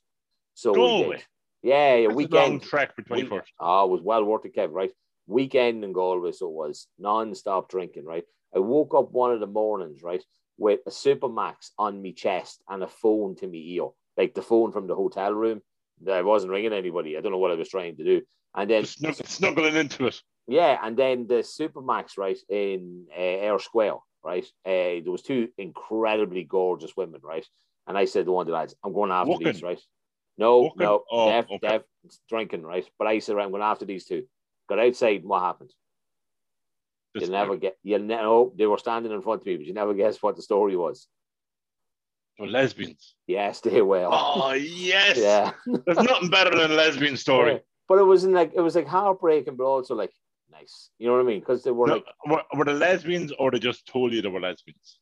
So 0.53 0.73
Galway? 0.73 1.21
Yeah, 1.63 1.95
yeah, 1.95 2.01
That's 2.01 2.05
a 2.05 2.07
long 2.07 2.15
weekend. 2.15 2.63
trek 2.63 2.95
for 2.95 3.03
We- 3.09 3.23
21st. 3.23 3.43
Oh, 3.59 3.85
it 3.85 3.91
was 3.91 4.01
well 4.01 4.23
worth 4.23 4.45
it, 4.45 4.55
Kev, 4.55 4.69
right? 4.71 4.91
Weekend 5.27 5.83
in 5.83 5.93
Galway, 5.93 6.31
so 6.31 6.47
it 6.47 6.53
was 6.53 6.87
non-stop 6.99 7.69
drinking, 7.69 8.05
right? 8.05 8.23
I 8.55 8.59
woke 8.59 8.93
up 8.93 9.11
one 9.11 9.31
of 9.31 9.39
the 9.39 9.47
mornings, 9.47 10.03
right, 10.03 10.23
with 10.57 10.81
a 10.85 10.89
Supermax 10.91 11.71
on 11.77 12.01
me 12.01 12.13
chest 12.13 12.61
and 12.69 12.83
a 12.83 12.87
phone 12.87 13.35
to 13.37 13.47
me 13.47 13.73
ear, 13.75 13.87
like 14.17 14.33
the 14.33 14.41
phone 14.41 14.71
from 14.71 14.87
the 14.87 14.95
hotel 14.95 15.33
room. 15.33 15.61
I 16.09 16.21
wasn't 16.21 16.51
ringing 16.51 16.73
anybody. 16.73 17.17
I 17.17 17.21
don't 17.21 17.31
know 17.31 17.37
what 17.37 17.51
I 17.51 17.55
was 17.55 17.69
trying 17.69 17.95
to 17.97 18.03
do. 18.03 18.21
And 18.55 18.69
then, 18.69 18.85
snug- 18.85 19.25
snuggling 19.25 19.75
into 19.75 20.07
it. 20.07 20.21
yeah, 20.47 20.77
and 20.83 20.97
then 20.97 21.27
the 21.27 21.35
Supermax, 21.35 22.17
right, 22.17 22.37
in 22.49 23.05
uh, 23.11 23.19
Eyre 23.19 23.59
Square, 23.59 23.97
right? 24.23 24.45
Uh, 24.65 25.01
there 25.01 25.11
was 25.11 25.21
two 25.21 25.47
incredibly 25.57 26.43
gorgeous 26.43 26.91
women, 26.97 27.21
right? 27.23 27.45
And 27.87 27.97
I 27.97 28.05
said 28.05 28.25
to 28.25 28.31
one 28.31 28.43
of 28.43 28.47
the 28.47 28.53
lads, 28.53 28.75
I'm 28.83 28.93
going 28.93 29.11
after 29.11 29.31
Walking? 29.31 29.47
these, 29.47 29.63
right? 29.63 29.79
No, 30.37 30.61
Walking? 30.63 30.81
no, 30.81 31.03
Oh, 31.11 31.25
Dev, 31.29 31.45
okay. 31.51 31.67
Dev, 31.67 31.83
drinking, 32.29 32.63
right? 32.63 32.87
But 32.99 33.07
I 33.07 33.19
said, 33.19 33.37
I'm 33.37 33.51
going 33.51 33.63
after 33.63 33.85
these 33.85 34.05
two. 34.05 34.23
Got 34.73 34.87
outside, 34.87 35.23
what 35.23 35.43
happened? 35.43 35.71
Just 37.15 37.29
You'll 37.29 37.39
never 37.39 37.57
get, 37.57 37.77
you'll 37.83 38.01
ne- 38.01 38.17
oh, 38.21 38.51
they 38.57 38.65
were 38.65 38.79
standing 38.79 39.11
in 39.11 39.21
front 39.21 39.41
of 39.41 39.45
me, 39.45 39.57
but 39.57 39.67
you 39.67 39.73
never 39.73 39.93
guess 39.93 40.19
what 40.23 40.35
the 40.35 40.41
story 40.41 40.75
was. 40.75 41.07
For 42.37 42.47
lesbians. 42.47 43.13
Yeah, 43.27 43.51
stay 43.51 43.77
away. 43.77 44.03
Oh 44.03 44.53
yes. 44.59 45.19
yeah. 45.19 45.51
There's 45.85 45.99
nothing 45.99 46.31
better 46.31 46.49
than 46.57 46.71
a 46.71 46.73
lesbian 46.73 47.17
story. 47.17 47.61
But 47.87 47.99
it 47.99 48.05
wasn't 48.05 48.33
like, 48.33 48.53
it 48.55 48.61
was 48.61 48.73
like 48.73 48.87
heartbreaking, 48.87 49.57
but 49.57 49.65
also 49.65 49.93
like, 49.93 50.11
nice. 50.51 50.89
You 50.97 51.05
know 51.05 51.13
what 51.13 51.21
I 51.21 51.25
mean? 51.25 51.41
Because 51.41 51.63
they 51.63 51.69
were 51.69 51.85
No, 51.85 51.93
like, 51.93 52.05
were, 52.25 52.41
were 52.55 52.65
they 52.65 52.73
lesbians 52.73 53.31
or 53.37 53.51
they 53.51 53.59
just 53.59 53.85
told 53.85 54.11
you 54.11 54.23
they 54.23 54.27
were 54.27 54.41
lesbians? 54.41 54.97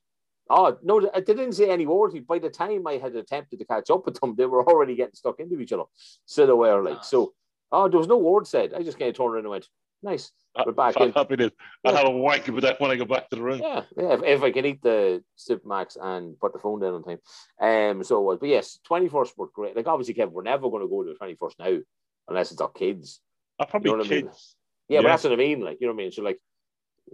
oh 0.49 0.77
no, 0.83 0.99
they 0.99 1.21
didn't 1.21 1.53
say 1.53 1.69
any 1.69 1.85
words. 1.85 2.13
By 2.27 2.39
the 2.39 2.49
time 2.49 2.85
I 2.85 2.97
had 2.97 3.15
attempted 3.15 3.59
to 3.59 3.65
catch 3.65 3.89
up 3.89 4.05
with 4.05 4.19
them, 4.19 4.35
they 4.35 4.47
were 4.47 4.67
already 4.67 4.95
getting 4.95 5.15
stuck 5.15 5.39
into 5.39 5.61
each 5.61 5.71
other. 5.71 5.85
So 6.25 6.45
they 6.45 6.51
were 6.51 6.83
like, 6.83 7.05
so 7.05 7.31
oh, 7.71 7.87
there 7.87 7.99
was 7.99 8.07
no 8.07 8.17
word 8.17 8.47
said. 8.47 8.73
I 8.73 8.83
just 8.83 8.99
kind 8.99 9.09
of 9.09 9.15
turned 9.17 9.29
around 9.33 9.43
and 9.45 9.49
went, 9.51 9.67
nice. 10.03 10.31
We're 10.65 10.73
back 10.73 10.97
in. 10.97 11.11
Happy 11.13 11.37
days. 11.37 11.51
I'll 11.85 11.93
Yeah. 11.93 11.99
have 11.99 12.07
a 12.07 12.11
wank 12.11 12.47
with 12.47 12.63
that 12.63 12.79
when 12.81 12.91
I 12.91 12.97
go 12.97 13.05
back 13.05 13.29
to 13.29 13.35
the 13.37 13.41
room. 13.41 13.61
Yeah, 13.61 13.83
yeah. 13.97 14.13
If, 14.13 14.23
if 14.23 14.43
I 14.43 14.51
can 14.51 14.65
eat 14.65 14.81
the 14.81 15.23
Supermax 15.39 15.97
and 16.01 16.37
put 16.39 16.51
the 16.53 16.59
phone 16.59 16.81
down 16.81 16.95
on 16.95 17.03
time. 17.03 17.19
Um, 17.61 18.03
so 18.03 18.17
it 18.19 18.23
was. 18.23 18.37
But 18.39 18.49
yes, 18.49 18.79
21st 18.89 19.37
were 19.37 19.47
great. 19.53 19.75
Like 19.77 19.87
obviously, 19.87 20.13
Kevin, 20.13 20.33
we're 20.33 20.43
never 20.43 20.69
going 20.69 20.83
to 20.83 20.89
go 20.89 21.03
to 21.03 21.13
the 21.17 21.25
21st 21.25 21.53
now 21.59 21.79
unless 22.27 22.51
it's 22.51 22.59
our 22.61 22.69
kids. 22.71 23.21
I'll 23.59 23.65
probably 23.67 23.91
You 23.91 23.97
know 23.97 24.03
what 24.03 24.07
I 24.11 24.15
mean? 24.15 24.25
kids. 24.27 24.55
Yeah, 24.89 25.01
but 25.01 25.07
that's 25.09 25.23
what 25.23 25.33
I 25.33 25.37
mean. 25.37 25.61
Like, 25.61 25.77
you 25.79 25.87
know 25.87 25.93
what 25.93 26.01
I 26.01 26.03
mean? 26.03 26.11
So 26.11 26.21
like, 26.21 26.39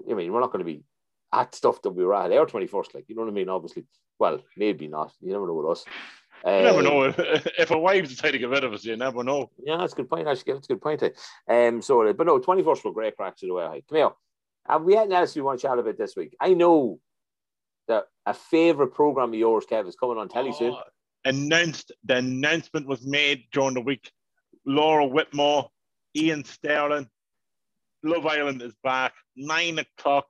I 0.09 0.13
mean, 0.15 0.31
we're 0.33 0.39
not 0.39 0.51
going 0.51 0.65
to 0.65 0.71
be 0.71 0.83
at 1.33 1.53
stuff 1.53 1.81
that 1.83 1.91
we 1.91 2.03
were 2.05 2.15
at 2.15 2.31
our 2.31 2.45
21st. 2.47 2.95
Like, 2.95 3.05
you 3.07 3.15
know 3.15 3.21
what 3.21 3.29
I 3.29 3.33
mean? 3.33 3.49
Obviously, 3.49 3.85
well, 4.17 4.41
maybe 4.55 4.87
not. 4.87 5.11
You 5.21 5.31
never 5.33 5.45
know 5.45 5.53
with 5.53 5.77
us. 5.77 5.85
You 6.45 6.51
never 6.51 6.79
Um, 6.79 6.83
know. 6.83 7.03
If 7.57 7.71
a 7.71 7.77
wife 7.77 8.07
decide 8.09 8.31
to 8.31 8.37
get 8.37 8.49
rid 8.49 8.63
of 8.63 8.73
us, 8.73 8.85
you 8.85 8.95
never 8.95 9.23
know. 9.23 9.49
Yeah, 9.63 9.77
that's 9.77 9.93
a 9.93 9.95
good 9.97 10.09
point. 10.09 10.27
Actually, 10.27 10.53
that's 10.53 10.67
a 10.67 10.73
good 10.73 10.81
point. 10.81 11.03
eh? 11.03 11.09
Um, 11.49 11.81
so, 11.81 12.11
but 12.13 12.27
no, 12.27 12.39
21st 12.39 12.83
were 12.85 12.91
great 12.93 13.15
cracks 13.17 13.41
the 13.41 13.51
way. 13.51 13.83
Come 13.89 13.97
here. 13.97 14.09
Have 14.67 14.83
we 14.83 14.95
anything 14.95 15.13
else 15.13 15.35
we 15.35 15.41
want 15.41 15.59
to 15.59 15.67
chat 15.67 15.79
about 15.79 15.97
this 15.97 16.15
week? 16.15 16.35
I 16.39 16.53
know 16.53 16.99
that 17.87 18.05
a 18.25 18.33
favorite 18.33 18.93
program 18.93 19.29
of 19.29 19.35
yours, 19.39 19.65
Kev, 19.69 19.87
is 19.87 19.95
coming 19.95 20.17
on 20.17 20.27
telly 20.29 20.51
soon. 20.51 20.73
Oh, 20.73 20.81
announced 21.25 21.91
the 22.03 22.17
announcement 22.17 22.85
was 22.87 23.05
made 23.05 23.43
during 23.51 23.73
the 23.75 23.81
week. 23.81 24.11
Laura 24.65 25.05
Whitmore, 25.05 25.69
Iain 26.17 26.43
Stirling, 26.43 27.09
Love 28.03 28.25
Island 28.25 28.61
is 28.61 28.73
back 28.83 29.13
nine 29.37 29.79
o'clock 29.79 30.27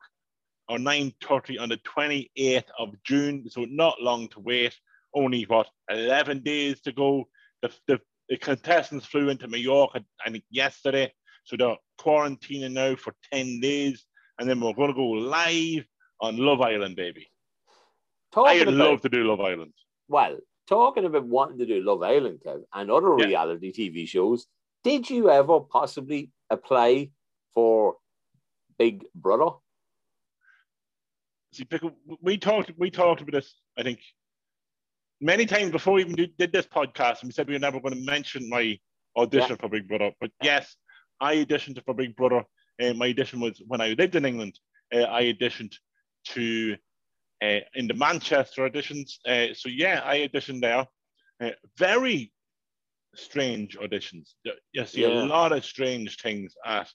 or 0.70 0.78
nine 0.80 1.14
thirty 1.24 1.58
on 1.58 1.70
the 1.70 1.78
twenty 1.78 2.30
eighth 2.36 2.70
of 2.78 2.94
June. 3.04 3.50
So 3.50 3.66
not 3.68 4.02
long 4.02 4.28
to 4.30 4.40
wait. 4.40 4.76
Only 5.18 5.44
what 5.44 5.68
eleven 5.90 6.42
days 6.44 6.80
to 6.82 6.92
go. 6.92 7.26
The, 7.64 7.72
the, 7.88 8.00
the 8.30 8.38
contestants 8.38 9.06
flew 9.08 9.30
into 9.30 9.48
New 9.48 9.58
York, 9.58 9.92
I 10.26 10.30
think 10.30 10.44
yesterday. 10.52 11.12
So 11.44 11.56
they're 11.58 11.76
quarantining 12.00 12.74
now 12.74 12.96
for 12.96 13.16
ten 13.34 13.60
days, 13.60 14.06
and 14.38 14.48
then 14.48 14.62
we're 14.62 14.74
going 14.74 14.90
to 14.90 14.94
go 14.94 15.08
live 15.08 15.86
on 16.22 16.38
Love 16.38 16.62
Island, 16.62 16.96
baby. 16.96 17.28
Talking 18.32 18.62
I'd 18.62 18.68
about, 18.68 18.74
love 18.78 19.02
to 19.02 19.10
do 19.10 19.24
Love 19.24 19.40
Island. 19.40 19.74
well, 20.08 20.38
talking 20.68 21.06
about 21.06 21.26
wanting 21.26 21.58
to 21.60 21.66
do 21.66 21.82
Love 21.82 22.04
Island, 22.04 22.42
Kev, 22.46 22.62
and 22.74 22.92
other 22.92 23.16
Yeah. 23.18 23.26
reality 23.28 23.72
TV 23.74 24.08
shows, 24.08 24.46
did 24.84 25.10
you 25.10 25.30
ever 25.32 25.62
possibly 25.62 26.30
apply 26.50 27.10
for 27.56 27.96
Big 28.78 29.06
Brother? 29.16 29.50
See, 31.54 31.66
we 32.22 32.38
talked 32.38 32.72
we 32.78 32.92
talked 32.92 33.22
about 33.22 33.32
this, 33.32 33.56
I 33.78 33.84
think, 33.84 34.00
many 35.22 35.46
times 35.46 35.72
before 35.72 35.94
we 35.96 36.02
even 36.02 36.16
did, 36.16 36.38
did 36.38 36.52
this 36.52 36.66
podcast, 36.66 37.22
and 37.22 37.30
we 37.30 37.32
said 37.32 37.48
we 37.48 37.54
were 37.54 37.60
never 37.60 37.80
going 37.80 37.94
to 37.94 38.06
mention 38.06 38.50
my 38.50 38.78
audition 39.16 39.58
for 39.58 39.70
Big 39.70 39.88
Brother. 39.88 40.12
But 40.20 40.32
yes, 40.42 40.76
I 41.20 41.36
auditioned 41.38 41.84
for 41.86 41.94
Big 41.94 42.16
Brother. 42.16 42.44
And 42.80 42.98
my 43.00 43.10
audition 43.10 43.40
was 43.40 43.62
when 43.66 43.82
I 43.82 43.90
lived 43.98 44.16
in 44.16 44.26
England. 44.26 44.60
Uh, 44.94 45.00
I 45.04 45.24
auditioned 45.34 45.74
to 46.28 46.76
uh, 47.44 47.60
in 47.74 47.88
the 47.88 47.94
Manchester 47.96 48.70
auditions. 48.70 49.14
Uh, 49.28 49.54
so 49.54 49.70
yeah, 49.70 50.02
I 50.06 50.28
auditioned 50.28 50.62
there. 50.62 50.86
Uh, 51.44 51.52
very 51.78 52.32
strange 53.16 53.78
auditions. 53.80 54.34
You 54.74 54.86
see 54.86 55.02
Yeah. 55.02 55.24
a 55.24 55.26
lot 55.26 55.52
of 55.52 55.66
strange 55.66 56.18
things 56.18 56.54
at 56.66 56.88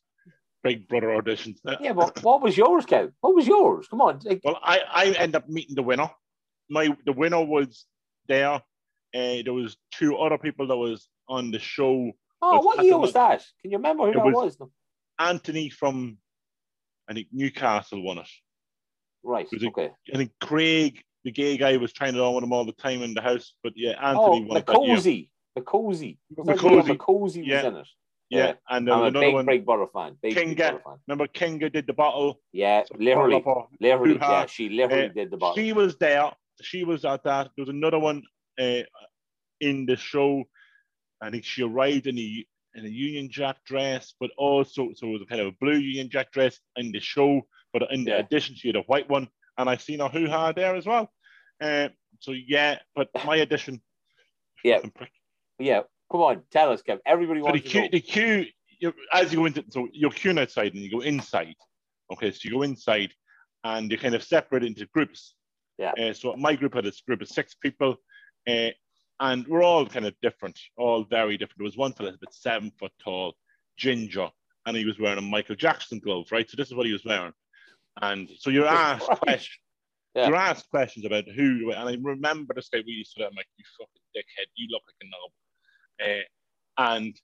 Big 0.62 0.86
Brother 0.88 1.08
auditions. 1.08 1.56
Uh, 1.66 1.76
Yeah, 1.80 1.92
but 1.92 2.22
what 2.22 2.42
was 2.42 2.56
yours, 2.56 2.86
Kev? 2.86 3.12
What 3.20 3.34
was 3.34 3.46
yours? 3.46 3.88
Come 3.88 4.00
on. 4.00 4.20
Well, 4.44 4.58
I, 4.62 4.80
I 4.88 5.06
end 5.18 5.34
up 5.34 5.48
meeting 5.48 5.74
the 5.74 5.82
winner. 5.82 6.10
My 6.70 6.96
the 7.04 7.12
winner 7.12 7.44
was 7.44 7.86
there. 8.28 8.54
Uh, 9.14 9.42
there 9.44 9.52
was 9.52 9.76
two 9.92 10.16
other 10.16 10.38
people 10.38 10.66
that 10.68 10.76
was 10.76 11.08
on 11.28 11.50
the 11.50 11.58
show. 11.58 12.12
oh, 12.40 12.60
what 12.60 12.78
at 12.78 12.84
year 12.84 12.98
was 12.98 13.12
that? 13.12 13.44
Can 13.60 13.70
you 13.70 13.76
remember 13.78 14.04
who 14.04 14.10
It 14.10 14.14
that 14.14 14.24
was- 14.24 14.58
was? 14.58 14.68
Anthony 15.18 15.68
from, 15.68 16.18
I 17.08 17.12
think 17.12 17.28
Newcastle 17.32 18.02
won 18.02 18.18
it. 18.18 18.28
Right. 19.22 19.46
It- 19.52 19.62
Okay. 19.64 19.90
I 20.12 20.16
think 20.16 20.32
Craig, 20.40 21.02
the 21.24 21.30
gay 21.30 21.56
guy, 21.56 21.76
was 21.76 21.92
trying 21.92 22.14
to 22.14 22.22
on 22.24 22.34
with 22.34 22.44
him 22.44 22.52
all 22.52 22.64
the 22.64 22.72
time 22.72 23.02
in 23.02 23.14
the 23.14 23.20
house. 23.20 23.54
But 23.62 23.74
yeah, 23.76 23.94
Oh, 24.00 24.34
Anthony 24.34 24.48
won 24.48 24.56
it 24.58 24.66
that 24.66 24.82
year. 24.82 24.96
Makosi. 24.96 25.28
Makosi. 25.58 26.18
Makosi. 26.34 26.96
Makosi 26.96 27.18
was 27.20 27.36
Yeah. 27.36 27.66
in 27.68 27.76
it. 27.76 27.88
Yeah, 28.30 28.54
and 28.70 28.88
there 28.88 28.94
I'm 28.94 29.00
was 29.00 29.06
a 29.06 29.08
another 29.10 29.26
big 29.26 29.34
one. 29.34 29.44
Big 29.46 29.66
Brother 29.66 29.86
fan. 29.92 30.16
Big, 30.22 30.34
big 30.34 30.48
Kinga. 30.48 30.56
Brother 30.56 30.82
fan. 30.86 30.98
Remember, 31.06 31.26
Kinga 31.28 31.70
did 31.70 31.86
the 31.86 31.92
bottle. 31.92 32.40
Yeah, 32.50 32.82
literally, 32.98 33.44
literally, 33.78 34.14
yeah, 34.16 34.46
she 34.46 34.70
literally 34.70 35.10
Uh, 35.10 35.12
did 35.12 35.30
the 35.30 35.36
bottle. 35.36 35.62
She 35.62 35.74
was 35.74 35.98
there. 35.98 36.32
She 36.62 36.84
was 36.84 37.04
at 37.04 37.24
that. 37.24 37.50
There 37.56 37.62
was 37.62 37.68
another 37.68 37.98
one 37.98 38.22
uh, 38.60 38.82
in 39.60 39.86
the 39.86 39.96
show. 39.96 40.44
I 41.20 41.30
think 41.30 41.44
she 41.44 41.62
arrived 41.62 42.06
in 42.06 42.18
a 42.18 42.46
in 42.74 42.86
a 42.86 42.88
Union 42.88 43.30
Jack 43.30 43.56
dress, 43.64 44.14
but 44.18 44.30
also 44.38 44.90
so 44.94 45.08
it 45.08 45.12
was 45.12 45.22
a 45.22 45.26
kind 45.26 45.40
of 45.40 45.48
a 45.48 45.56
blue 45.60 45.76
Union 45.78 46.08
Jack 46.08 46.32
dress 46.32 46.58
in 46.76 46.90
the 46.92 47.00
show. 47.00 47.42
But 47.72 47.82
in 47.90 48.04
Yeah. 48.06 48.16
addition, 48.18 48.54
she 48.56 48.68
had 48.68 48.76
a 48.76 48.82
white 48.82 49.08
one, 49.08 49.28
and 49.58 49.68
I've 49.68 49.82
seen 49.82 50.00
her 50.00 50.08
hoo 50.08 50.26
ha 50.28 50.52
there 50.52 50.74
as 50.74 50.86
well. 50.86 51.12
Uh, 51.60 51.88
so 52.20 52.32
yeah, 52.32 52.78
but 52.94 53.08
my 53.26 53.40
audition. 53.40 53.80
Yeah. 54.64 54.80
Yeah, 55.58 55.82
come 56.10 56.22
on, 56.22 56.42
tell 56.50 56.72
us, 56.72 56.82
Kev. 56.82 56.98
Everybody 57.06 57.40
So 57.40 57.46
the 57.46 57.50
wants 57.52 57.62
to 57.64 57.68
queue, 57.68 57.88
the 57.90 58.00
queue, 58.00 58.46
as 59.12 59.32
you 59.32 59.38
go 59.38 59.46
into, 59.46 59.64
so 59.68 59.88
you're 59.92 60.10
queuing 60.10 60.40
outside 60.40 60.74
and 60.74 60.82
you 60.82 60.90
go 60.90 61.00
inside. 61.00 61.54
Okay, 62.12 62.30
so 62.32 62.40
you 62.44 62.50
go 62.52 62.62
inside 62.62 63.12
and 63.64 63.90
you 63.90 63.98
kind 63.98 64.14
of 64.14 64.22
separate 64.24 64.64
into 64.64 64.86
groups. 64.86 65.34
Yeah. 65.82 65.92
Uh, 65.98 66.12
so 66.12 66.34
my 66.36 66.54
group 66.54 66.74
had 66.74 66.86
a 66.86 66.92
group 67.06 67.22
of 67.22 67.28
six 67.28 67.54
people, 67.54 67.96
uh, 68.48 68.68
and 69.18 69.46
we're 69.48 69.64
all 69.64 69.84
kind 69.86 70.06
of 70.06 70.14
different, 70.22 70.58
all 70.76 71.04
very 71.04 71.36
different. 71.36 71.58
There 71.58 71.64
was 71.64 71.76
one 71.76 71.92
fella 71.92 72.10
about 72.10 72.32
seven 72.32 72.70
foot 72.78 72.92
tall, 73.02 73.34
ginger, 73.76 74.30
and 74.64 74.76
he 74.76 74.84
was 74.84 75.00
wearing 75.00 75.18
a 75.18 75.22
Michael 75.22 75.56
Jackson 75.56 75.98
glove, 75.98 76.26
right? 76.30 76.48
So 76.48 76.56
this 76.56 76.68
is 76.68 76.74
what 76.74 76.86
he 76.86 76.92
was 76.92 77.04
wearing. 77.04 77.32
And 78.00 78.30
so 78.38 78.50
you're 78.50 78.66
asked 78.66 79.06
questions. 79.06 79.58
Yeah. 80.14 80.28
You're 80.28 80.36
asked 80.36 80.70
questions 80.70 81.04
about 81.04 81.24
who, 81.24 81.72
and 81.72 81.88
I 81.88 81.96
remember 82.00 82.54
this 82.54 82.68
guy 82.68 82.78
really 82.78 83.04
stood 83.04 83.24
out. 83.24 83.30
I'm 83.30 83.36
like, 83.36 83.46
you 83.56 83.64
fucking 83.78 84.02
dickhead, 84.16 84.46
you 84.54 84.68
look 84.70 84.82
like 84.86 85.02
a 85.02 85.06
knob. 85.10 86.18
Uh, 86.18 86.92
and 86.94 87.14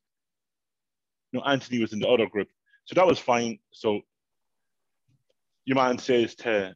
you 1.31 1.39
know, 1.39 1.47
Anthony 1.47 1.81
was 1.81 1.93
in 1.93 2.01
the 2.01 2.09
other 2.09 2.27
group, 2.27 2.49
so 2.87 2.95
that 2.95 3.07
was 3.07 3.19
fine. 3.19 3.59
So 3.73 4.01
your 5.65 5.77
man 5.77 5.99
says 5.99 6.35
to 6.37 6.75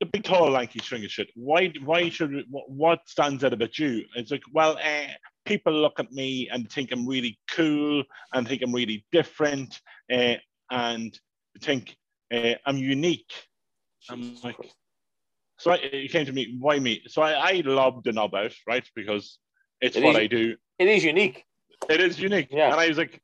the 0.00 0.06
big, 0.06 0.24
tall, 0.24 0.50
lanky 0.50 0.78
string 0.80 1.04
of 1.04 1.10
shit, 1.10 1.28
why, 1.34 1.72
why 1.84 2.08
should, 2.08 2.32
we- 2.32 2.46
what, 2.50 3.00
stands 3.06 3.44
out 3.44 3.52
about 3.52 3.78
you? 3.78 4.04
It's 4.16 4.30
like, 4.30 4.42
well, 4.52 4.78
uh, 4.82 5.06
people 5.44 5.72
look 5.74 6.00
at 6.00 6.10
me 6.10 6.48
and 6.50 6.70
think 6.70 6.90
I'm 6.90 7.06
really 7.06 7.38
cool 7.50 8.02
and 8.32 8.48
think 8.48 8.62
I'm 8.62 8.74
really 8.74 9.04
different, 9.12 9.78
uh, 10.12 10.34
and 10.70 11.18
think 11.60 11.96
uh, 12.32 12.54
I'm 12.66 12.78
unique. 12.78 13.30
I'm 14.08 14.36
like- 14.42 14.56
So 15.58 15.72
I, 15.72 15.76
he 15.78 16.08
came 16.08 16.24
to 16.24 16.32
me, 16.32 16.56
why 16.58 16.78
me? 16.78 17.02
So 17.06 17.20
I, 17.20 17.32
I 17.50 17.62
lobbed 17.64 18.04
the 18.04 18.12
knob 18.12 18.34
out, 18.34 18.52
right? 18.66 18.88
Because 18.94 19.38
it's 19.82 19.96
It 19.96 20.02
what 20.02 20.12
is- 20.12 20.22
I 20.22 20.26
do. 20.26 20.56
It 20.78 20.88
is 20.88 21.04
unique. 21.04 21.44
It 21.90 22.00
is 22.00 22.18
unique. 22.18 22.48
Yeah. 22.50 22.70
And 22.72 22.80
I 22.80 22.88
was 22.88 22.96
like, 22.96 23.20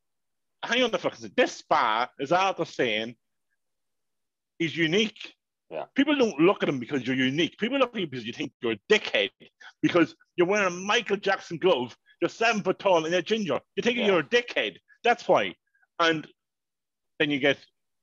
hang 0.63 0.83
on 0.83 0.91
the 0.91 0.99
fucking. 0.99 1.33
This 1.37 1.53
spa 1.53 2.09
is 2.19 2.33
after 2.33 2.67
saying 2.67 3.17
is 4.59 4.77
unique. 4.77 5.33
Yeah. 5.71 5.85
People 5.95 6.17
don't 6.17 6.39
look 6.41 6.63
at 6.63 6.67
them 6.67 6.79
because 6.79 7.07
you're 7.07 7.17
unique. 7.17 7.59
People 7.59 7.79
look 7.79 7.95
at 7.95 8.01
you 8.01 8.07
because 8.07 8.25
you 8.25 8.33
think 8.33 8.53
you're 8.63 8.73
a 8.73 8.79
dickhead 8.93 9.31
because 9.83 10.15
you're 10.37 10.47
wearing 10.47 10.69
a 10.69 10.71
Michael 10.71 11.17
Jackson 11.17 11.59
glove, 11.59 11.97
you're 12.21 12.29
seven 12.29 12.63
foot 12.63 12.79
tall 12.79 13.05
and 13.05 13.13
you're 13.13 13.23
ginger. 13.23 13.61
You 13.75 13.83
think 13.83 13.97
Yeah. 13.99 14.07
you're 14.07 14.21
a 14.21 14.25
dickhead. 14.25 14.77
That's 15.03 15.27
why. 15.29 15.55
And 15.99 16.27
then 17.19 17.31
you 17.31 17.39
get, 17.41 17.59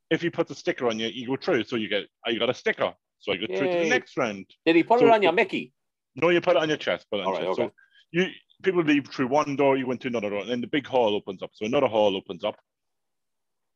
if 0.10 0.22
he 0.22 0.30
puts 0.30 0.52
a 0.52 0.56
sticker 0.56 0.88
on 0.88 1.00
you, 1.00 1.08
you 1.08 1.28
go 1.28 1.38
through. 1.38 1.64
So 1.64 1.78
you 1.78 1.88
get, 1.88 2.04
oh, 2.28 2.32
you 2.32 2.40
got 2.40 2.50
a 2.50 2.54
sticker. 2.54 2.94
So 3.20 3.32
I 3.32 3.38
go 3.38 3.46
through 3.48 3.72
to 3.72 3.80
the 3.80 3.90
next 3.90 4.18
round. 4.18 4.46
Did 4.66 4.76
he 4.76 4.84
put 4.84 5.00
So- 5.00 5.06
it 5.08 5.12
on 5.12 5.22
your 5.24 5.32
Mickey? 5.32 5.72
No, 6.16 6.30
you 6.30 6.42
put 6.42 6.58
it 6.58 6.62
on 6.62 6.68
your 6.68 6.78
chest. 6.78 7.08
Put 7.10 7.22
it 7.22 7.26
on 7.26 7.34
All 7.34 7.42
your 7.42 7.50
chest. 7.56 7.60
okay. 7.60 7.68
So 7.70 7.74
you 8.12 8.28
people 8.62 8.84
leave 8.84 9.08
through 9.08 9.28
one 9.28 9.56
door, 9.56 9.78
you 9.78 9.88
went 9.88 10.00
to 10.02 10.08
another 10.08 10.30
door, 10.30 10.40
and 10.42 10.50
then 10.50 10.62
the 10.62 10.68
big 10.68 10.86
hall 10.86 11.16
opens 11.16 11.42
up. 11.42 11.50
So 11.54 11.66
another 11.66 11.88
hall 11.88 12.16
opens 12.16 12.44
up, 12.44 12.56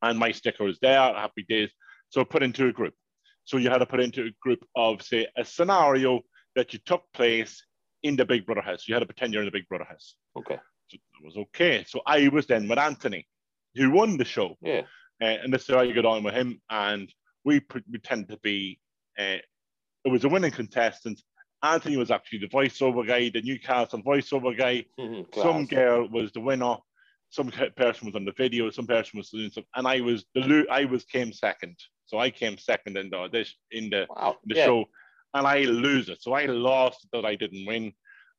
and 0.02 0.18
my 0.20 0.32
sticker 0.32 0.68
is 0.68 0.78
there. 0.80 1.00
Happy 1.00 1.46
days. 1.50 1.70
So 2.10 2.24
put 2.24 2.44
into 2.44 2.68
a 2.68 2.72
group. 2.72 2.94
So 3.48 3.56
you 3.56 3.70
had 3.70 3.78
to 3.78 3.86
put 3.86 4.02
into 4.02 4.26
a 4.26 4.32
group 4.42 4.60
of 4.76 5.02
say 5.02 5.26
a 5.38 5.46
scenario 5.46 6.20
that 6.56 6.74
you 6.74 6.80
took 6.86 7.04
place 7.14 7.64
in 8.04 8.18
the 8.18 8.26
Big 8.26 8.46
Brother 8.46 8.62
house. 8.62 8.86
You 8.88 8.94
had 8.94 9.00
to 9.00 9.06
pretend 9.06 9.32
you're 9.34 9.42
in 9.42 9.48
the 9.48 9.58
Big 9.58 9.70
Brother 9.70 9.86
house. 9.86 10.16
Okay. 10.38 10.58
So 10.90 10.98
it 10.98 11.26
was 11.26 11.38
okay. 11.38 11.86
So 11.88 12.02
I 12.06 12.28
was 12.28 12.46
then 12.46 12.68
with 12.68 12.78
Anthony, 12.78 13.26
who 13.76 13.90
won 13.92 14.18
the 14.18 14.26
show. 14.26 14.58
Yeah. 14.62 14.82
Uh, 15.22 15.26
and 15.44 15.54
this 15.54 15.62
is 15.64 15.70
how 15.74 15.80
I 15.80 15.90
got 15.94 16.04
on 16.06 16.24
with 16.24 16.34
him. 16.34 16.60
And 16.70 17.10
we 17.46 17.62
pre- 17.62 17.84
pretended 17.90 18.28
to 18.32 18.38
be, 18.44 18.80
uh, 19.18 19.40
it 20.04 20.12
was 20.12 20.26
a 20.26 20.30
winning 20.30 20.52
contestant. 20.52 21.22
Anthony 21.64 21.96
was 21.96 22.12
actually 22.12 22.40
the 22.40 22.50
voiceover 22.50 23.08
guy, 23.08 23.30
the 23.30 23.42
Newcastle 23.42 24.04
voiceover 24.04 24.58
guy. 24.58 24.84
Mhm, 25.00 25.34
Some 25.34 25.66
girl 25.68 26.10
was 26.10 26.34
the 26.34 26.42
winner. 26.42 26.76
some 27.30 27.50
person 27.78 28.08
was 28.08 28.16
on 28.16 28.26
the 28.26 28.34
video, 28.38 28.70
some 28.72 28.88
person 28.88 29.18
was 29.18 29.30
doing 29.30 29.50
something, 29.52 29.70
and 29.76 29.88
I 29.88 30.02
was 30.02 30.26
the 30.36 30.66
I 30.70 30.84
was 30.84 31.06
came 31.06 31.32
second. 31.32 31.78
So 32.08 32.18
I 32.18 32.30
came 32.32 32.58
second 32.58 32.98
in 32.98 33.10
the 33.10 33.30
this 33.32 33.54
in 33.72 33.90
the 33.90 34.08
Wow. 34.10 34.38
the 34.46 34.56
yeah. 34.56 34.66
show, 34.66 34.86
and 35.34 35.46
I 35.46 35.60
lose 35.60 36.10
it. 36.10 36.22
So 36.22 36.34
I 36.34 36.46
lost 36.46 37.08
that 37.14 37.26
I 37.26 37.36
didn't 37.36 37.66
win, 37.66 37.94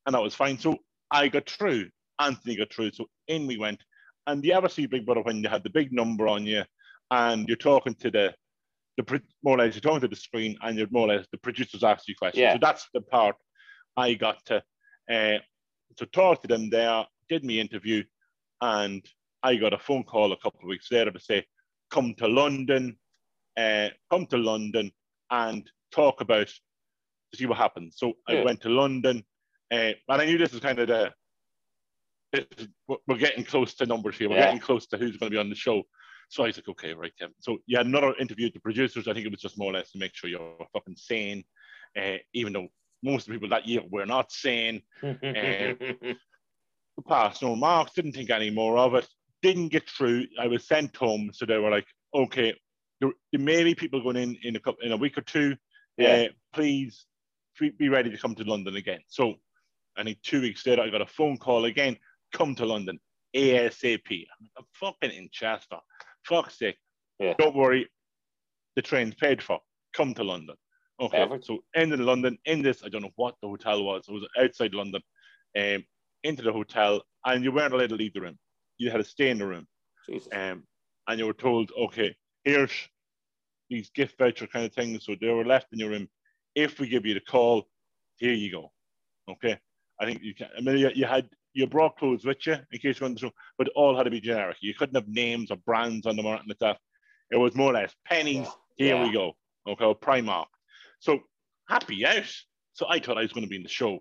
and 0.06 0.14
that 0.14 0.22
was 0.22 0.34
fine. 0.34 0.58
So 0.58 0.78
I 1.10 1.28
got 1.28 1.48
through. 1.48 1.88
Anthony 2.18 2.56
got 2.56 2.72
through. 2.72 2.92
So 2.92 3.06
in 3.28 3.46
we 3.46 3.58
went. 3.58 3.82
And 4.26 4.44
you 4.44 4.52
ever 4.52 4.68
see 4.68 4.86
Big 4.86 5.06
Brother 5.06 5.22
when 5.22 5.42
you 5.42 5.48
had 5.48 5.62
the 5.64 5.70
big 5.70 5.92
number 5.92 6.28
on 6.28 6.44
you, 6.44 6.64
and 7.10 7.46
you're 7.48 7.56
talking 7.56 7.94
to 7.96 8.10
the 8.10 8.34
the 8.96 9.22
more 9.44 9.54
or 9.54 9.58
less 9.58 9.74
you're 9.74 9.80
talking 9.80 10.00
to 10.00 10.08
the 10.08 10.16
screen, 10.16 10.56
and 10.62 10.76
you're 10.76 10.88
more 10.90 11.08
or 11.08 11.14
less 11.14 11.26
the 11.30 11.38
producers 11.38 11.84
ask 11.84 12.08
you 12.08 12.14
questions. 12.16 12.40
Yeah. 12.40 12.54
So 12.54 12.58
that's 12.60 12.88
the 12.92 13.00
part 13.00 13.36
I 13.96 14.14
got 14.14 14.44
to 14.46 14.56
uh, 15.10 15.38
to 15.96 16.06
talk 16.06 16.42
to 16.42 16.48
them 16.48 16.70
there. 16.70 17.04
Did 17.28 17.44
me 17.44 17.60
interview, 17.60 18.02
and 18.60 19.04
I 19.42 19.56
got 19.56 19.74
a 19.74 19.78
phone 19.78 20.04
call 20.04 20.32
a 20.32 20.36
couple 20.36 20.60
of 20.62 20.68
weeks 20.68 20.90
later 20.90 21.10
to 21.10 21.20
say, 21.20 21.44
"Come 21.90 22.14
to 22.14 22.26
London, 22.26 22.98
uh, 23.58 23.88
come 24.10 24.26
to 24.26 24.36
London, 24.38 24.90
and 25.30 25.70
talk 25.92 26.20
about 26.20 26.46
to 26.48 27.36
see 27.36 27.46
what 27.46 27.58
happens." 27.58 27.96
So 27.98 28.14
I 28.28 28.42
went 28.42 28.60
to 28.62 28.68
London, 28.68 29.24
uh, 29.72 29.92
and 30.08 30.22
I 30.22 30.24
knew 30.26 30.38
this 30.38 30.52
was 30.52 30.60
kind 30.62 30.78
of 30.78 30.88
the 30.88 31.12
is- 32.32 32.68
we're- 32.86 33.18
getting 33.18 33.44
close 33.44 33.74
to 33.74 33.86
numbers 33.86 34.16
here. 34.18 34.28
We're 34.28 34.36
Yeah. 34.36 34.46
getting 34.46 34.60
close 34.60 34.86
to 34.88 34.98
who's 34.98 35.16
going 35.16 35.30
to 35.30 35.34
be 35.34 35.40
on 35.40 35.48
the 35.48 35.56
show. 35.56 35.82
So 36.28 36.42
I 36.44 36.48
was 36.48 36.58
like, 36.58 36.68
okay, 36.68 36.92
right, 36.92 37.12
Kevin. 37.18 37.34
So 37.40 37.58
you 37.66 37.78
had 37.78 37.86
another 37.86 38.14
interview 38.16 38.46
with 38.46 38.52
the 38.54 38.60
producers. 38.60 39.08
I 39.08 39.14
think 39.14 39.24
it 39.24 39.30
was 39.32 39.40
just 39.40 39.56
more 39.56 39.70
or 39.70 39.72
less 39.72 39.92
to 39.92 39.98
make 39.98 40.14
sure 40.14 40.28
you're 40.28 40.66
fucking 40.74 40.96
sane, 40.96 41.42
uh, 41.96 42.18
even 42.34 42.52
though 42.52 42.68
most 43.02 43.22
of 43.26 43.32
the 43.32 43.36
people 43.36 43.48
that 43.48 43.66
year 43.66 43.80
were 43.88 44.04
not 44.04 44.30
sane. 44.30 44.82
Passed 47.08 47.42
no 47.42 47.54
marks, 47.56 47.92
didn't 47.94 48.12
think 48.12 48.28
any 48.28 48.50
more 48.50 48.76
of 48.76 48.94
it. 48.94 49.08
Didn't 49.40 49.68
get 49.68 49.88
through. 49.88 50.26
I 50.38 50.48
was 50.48 50.66
sent 50.66 50.96
home. 50.96 51.30
So 51.32 51.46
they 51.46 51.56
were 51.58 51.70
like, 51.70 51.86
okay, 52.12 52.54
there, 53.00 53.10
there 53.32 53.40
may 53.40 53.64
be 53.64 53.74
people 53.74 54.02
going 54.02 54.16
in 54.16 54.36
in 54.42 54.56
a, 54.56 54.60
couple, 54.60 54.84
in 54.84 54.92
a 54.92 54.96
week 54.96 55.18
or 55.18 55.22
two. 55.22 55.56
Yeah. 55.96 56.08
Uh, 56.08 56.28
please 56.54 57.06
be- 57.58 57.88
ready 57.88 58.10
to 58.10 58.18
come 58.18 58.34
to 58.36 58.44
London 58.44 58.76
again. 58.76 59.00
So 59.08 59.34
I 59.96 60.04
think 60.04 60.22
two 60.22 60.40
weeks 60.40 60.66
later, 60.66 60.82
I 60.82 60.90
got 60.90 61.02
a 61.02 61.06
phone 61.06 61.38
call 61.38 61.64
again. 61.64 61.96
Come 62.32 62.54
to 62.56 62.66
London 62.66 62.98
ASAP. 63.34 64.26
I'm 64.56 64.64
fucking 64.74 65.10
in 65.10 65.28
Chester. 65.32 65.78
Fuck's 66.24 66.58
sake. 66.58 66.76
Yeah. 67.18 67.34
Don't 67.38 67.56
worry. 67.56 67.88
The 68.76 68.82
train's 68.82 69.14
paid 69.14 69.42
for. 69.42 69.60
Come 69.94 70.14
to 70.14 70.24
London. 70.24 70.56
Okay. 71.00 71.26
So 71.42 71.58
ended 71.74 72.00
in 72.00 72.06
London. 72.06 72.38
In 72.44 72.62
this, 72.62 72.82
I 72.84 72.88
don't 72.88 73.02
know 73.02 73.12
what 73.16 73.34
the 73.42 73.48
hotel 73.48 73.82
was. 73.84 74.04
It 74.08 74.12
was 74.12 74.28
outside 74.38 74.74
London. 74.74 75.02
Um, 75.58 75.84
into 76.24 76.42
the 76.42 76.52
hotel, 76.52 77.02
and 77.24 77.44
you 77.44 77.52
weren't 77.52 77.72
allowed 77.72 77.90
to 77.90 77.94
leave 77.94 78.12
the 78.12 78.20
room. 78.20 78.38
You 78.76 78.90
had 78.90 78.98
to 78.98 79.04
stay 79.04 79.30
in 79.30 79.38
the 79.38 79.46
room. 79.46 79.66
Jesus. 80.08 80.28
Um, 80.32 80.64
and 81.06 81.18
you 81.18 81.26
were 81.26 81.32
told, 81.32 81.70
okay, 81.78 82.14
here's 82.48 82.72
these 83.70 83.90
gift 83.90 84.18
voucher 84.18 84.46
kind 84.46 84.64
of 84.64 84.72
things. 84.72 85.04
So 85.04 85.14
they 85.20 85.28
were 85.28 85.44
left 85.44 85.66
in 85.72 85.78
your 85.78 85.90
room. 85.90 86.08
If 86.54 86.80
we 86.80 86.88
give 86.88 87.06
you 87.06 87.14
the 87.14 87.20
call, 87.20 87.68
here 88.16 88.32
you 88.32 88.50
go. 88.50 88.72
Okay. 89.30 89.58
I 90.00 90.04
think 90.06 90.22
you 90.22 90.34
can. 90.34 90.48
I 90.56 90.60
mean, 90.60 90.78
you, 90.78 90.90
you 90.94 91.04
had 91.04 91.28
you 91.52 91.66
brought 91.66 91.96
clothes 91.96 92.24
with 92.24 92.46
you 92.46 92.56
in 92.72 92.78
case 92.78 93.00
you 93.00 93.04
went 93.04 93.18
to, 93.18 93.30
but 93.58 93.68
all 93.74 93.96
had 93.96 94.04
to 94.04 94.10
be 94.10 94.20
generic. 94.20 94.56
You 94.60 94.74
couldn't 94.74 94.94
have 94.94 95.08
names 95.08 95.50
or 95.50 95.56
brands 95.56 96.06
on 96.06 96.16
them 96.16 96.26
or 96.26 96.34
anything 96.34 96.48
like 96.48 96.58
that. 96.60 96.78
It 97.30 97.36
was 97.36 97.54
more 97.54 97.70
or 97.70 97.74
less 97.74 97.94
pennies. 98.06 98.48
Here 98.76 98.94
Yeah. 98.94 99.04
we 99.04 99.12
go. 99.12 99.36
Okay, 99.66 99.84
or 99.84 99.98
Primark. 99.98 100.46
So 101.00 101.20
happy 101.68 102.06
out. 102.06 102.24
So 102.72 102.86
I 102.88 103.00
thought 103.00 103.18
I 103.18 103.22
was 103.22 103.32
going 103.32 103.44
to 103.44 103.50
be 103.50 103.56
in 103.56 103.64
the 103.64 103.68
show. 103.68 103.98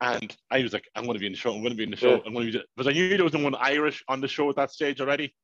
And 0.00 0.36
I 0.50 0.62
was 0.62 0.72
like, 0.72 0.84
I'm 0.94 1.04
going 1.04 1.14
to 1.14 1.20
be 1.20 1.26
in 1.26 1.32
the 1.32 1.38
show. 1.38 1.52
I'm 1.54 1.60
going 1.60 1.70
to 1.70 1.76
be 1.76 1.84
in 1.84 1.90
the 1.90 1.96
show. 1.96 2.16
Yeah. 2.16 2.20
I'm 2.26 2.34
going 2.34 2.46
to 2.46 2.52
be 2.52 2.64
because 2.76 2.88
I 2.88 2.92
knew 2.92 3.08
there 3.16 3.24
was 3.24 3.32
no 3.32 3.42
one 3.42 3.54
Irish 3.54 4.04
on 4.08 4.20
the 4.20 4.28
show 4.28 4.48
at 4.50 4.56
that 4.56 4.70
stage 4.70 5.00
already. 5.00 5.34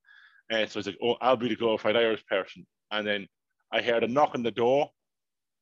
Uh, 0.51 0.66
so 0.66 0.78
I 0.78 0.80
was 0.80 0.86
like, 0.86 0.98
oh, 1.03 1.16
I'll 1.20 1.36
be 1.36 1.48
the 1.48 1.57
glorified 1.57 1.96
Irish 1.96 2.24
person. 2.26 2.66
And 2.90 3.07
then 3.07 3.28
I 3.72 3.80
heard 3.82 4.03
a 4.03 4.09
knock 4.09 4.34
on 4.34 4.42
the 4.42 4.51
door, 4.51 4.90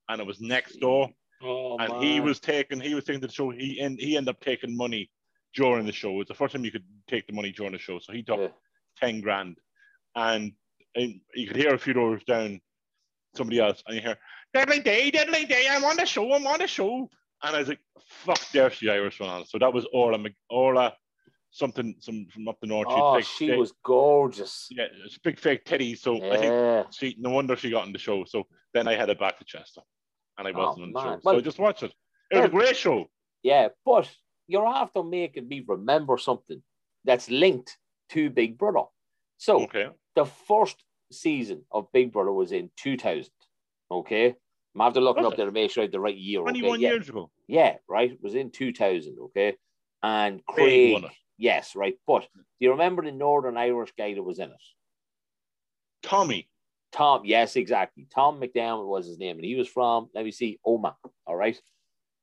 and 0.09 0.21
it 0.21 0.27
was 0.27 0.41
next 0.41 0.81
door. 0.81 1.11
Oh, 1.43 1.77
and 1.79 2.03
he 2.03 2.21
was 2.21 2.41
taking, 2.41 2.81
he 2.81 2.95
was 2.95 3.05
taking 3.05 3.21
the 3.21 3.31
show. 3.31 3.51
He 3.51 3.81
and 3.81 4.01
he 4.01 4.17
ended 4.17 4.35
up 4.35 4.41
taking 4.41 4.77
money 4.77 5.11
during 5.55 5.87
the 5.87 5.93
show. 5.93 6.11
It 6.15 6.19
was 6.19 6.29
the 6.29 6.35
first 6.35 6.55
time 6.55 6.65
you 6.65 6.73
could 6.73 6.85
take 7.07 7.27
the 7.27 7.33
money 7.33 7.53
during 7.53 7.73
the 7.73 7.79
show. 7.79 7.99
So 7.99 8.13
he 8.13 8.23
took 8.23 8.41
Yeah. 8.41 8.49
ten 8.97 9.21
grand, 9.21 9.59
and, 10.17 10.53
and 10.97 11.21
you 11.35 11.47
could 11.47 11.57
hear 11.57 11.75
a 11.75 11.79
few 11.79 11.93
doors 11.93 12.25
down 12.25 12.61
somebody 13.37 13.61
else, 13.61 13.83
and 13.87 13.95
you 13.95 14.03
hear 14.03 14.17
"Deadly 14.55 14.81
Day, 14.81 15.11
Deadly 15.11 15.45
Day, 15.45 15.67
I'm 15.71 15.85
on 15.85 15.97
the 15.97 16.07
show, 16.07 16.33
I'm 16.33 16.47
on 16.47 16.59
the 16.61 16.67
show," 16.67 17.09
and 17.43 17.55
I 17.55 17.59
was 17.61 17.69
like, 17.69 17.81
"Fuck, 18.25 18.41
there's 18.53 18.81
the 18.81 18.91
Irish 18.91 19.21
one 19.21 19.29
on." 19.29 19.45
So 19.47 19.59
that 19.59 19.73
was 19.73 19.87
Orla, 19.93 20.19
Orla, 20.49 20.97
something, 21.51 21.95
some 22.01 22.27
from 22.31 22.49
up 22.49 22.59
the 22.61 22.67
north. 22.67 22.87
Oh, 22.91 23.21
she 23.21 23.53
was 23.53 23.73
gorgeous. 23.85 24.67
yeah, 24.71 24.87
it's 25.05 25.17
a 25.17 25.21
big 25.21 25.39
fake 25.39 25.65
titty. 25.65 25.95
So 25.95 26.17
I 26.33 26.37
think 26.37 26.87
she, 26.93 27.17
no 27.19 27.31
wonder 27.31 27.57
she 27.57 27.71
got 27.71 27.85
on 27.85 27.93
the 27.93 27.99
show. 27.99 28.25
So 28.25 28.47
then 28.75 28.89
I 28.89 28.95
headed 28.95 29.19
back 29.19 29.39
to 29.39 29.45
Chester, 29.45 29.81
and 30.37 30.47
I 30.49 30.53
Oh, 30.53 30.59
wasn't 30.67 30.85
on 30.85 30.93
the 30.93 31.01
show. 31.01 31.11
man. 31.11 31.21
So 31.23 31.37
I 31.37 31.41
just 31.41 31.59
watch 31.59 31.83
it. 31.83 31.93
It 32.31 32.37
was 32.37 32.47
a 32.47 32.49
great 32.49 32.77
show. 32.77 33.07
Yeah, 33.43 33.69
but 33.85 34.11
you're 34.47 34.67
after 34.67 35.03
making 35.03 35.49
me 35.49 35.65
remember 35.67 36.19
something 36.19 36.63
that's 37.05 37.31
linked 37.31 37.77
to 38.11 38.31
Big 38.31 38.59
Brother. 38.59 38.87
So 39.37 39.63
Okay, 39.63 39.89
the 40.15 40.25
first 40.27 40.83
season 41.13 41.65
of 41.71 41.91
Big 41.93 42.13
Brother 42.13 42.33
was 42.33 42.53
in 42.53 42.71
2000. 42.77 43.31
Okay. 43.91 44.35
I'm 44.75 44.81
after 44.83 45.01
looking 45.01 45.23
Was 45.25 45.29
up 45.29 45.35
it? 45.35 45.37
there 45.39 45.47
to 45.47 45.53
make 45.53 45.71
sure 45.71 45.83
I 45.83 45.87
had 45.87 45.93
the 45.93 46.01
right 46.01 46.17
year. 46.17 46.41
Okay? 46.41 46.51
twenty-one 46.51 46.81
yeah. 46.81 46.91
years 46.91 47.09
ago. 47.09 47.31
Yeah, 47.47 47.77
right. 47.89 48.13
It 48.13 48.19
was 48.23 48.35
in 48.35 48.51
2000. 48.51 49.17
Okay. 49.19 49.57
And 50.03 50.45
Craig 50.47 51.01
Craig, 51.01 51.05
it. 51.05 51.11
Yes, 51.39 51.77
right. 51.77 51.95
But 52.07 52.23
do 52.35 52.41
you 52.59 52.73
remember 52.73 53.03
the 53.05 53.13
Northern 53.13 53.57
Irish 53.57 53.93
guy 53.97 54.15
that 54.15 54.23
was 54.23 54.39
in 54.39 54.51
it? 54.51 54.57
Tommy. 56.03 56.49
Tom, 56.91 57.23
yes, 57.25 57.57
exactly. 57.57 58.07
Tom 58.13 58.41
McDermott 58.41 58.87
was 58.87 59.07
his 59.07 59.19
name, 59.19 59.37
and 59.37 59.45
he 59.45 59.55
was 59.55 59.69
from, 59.69 60.09
let 60.15 60.25
me 60.25 60.33
see, 60.33 60.59
Omagh. 60.67 60.95
All 61.27 61.37
right. 61.37 61.59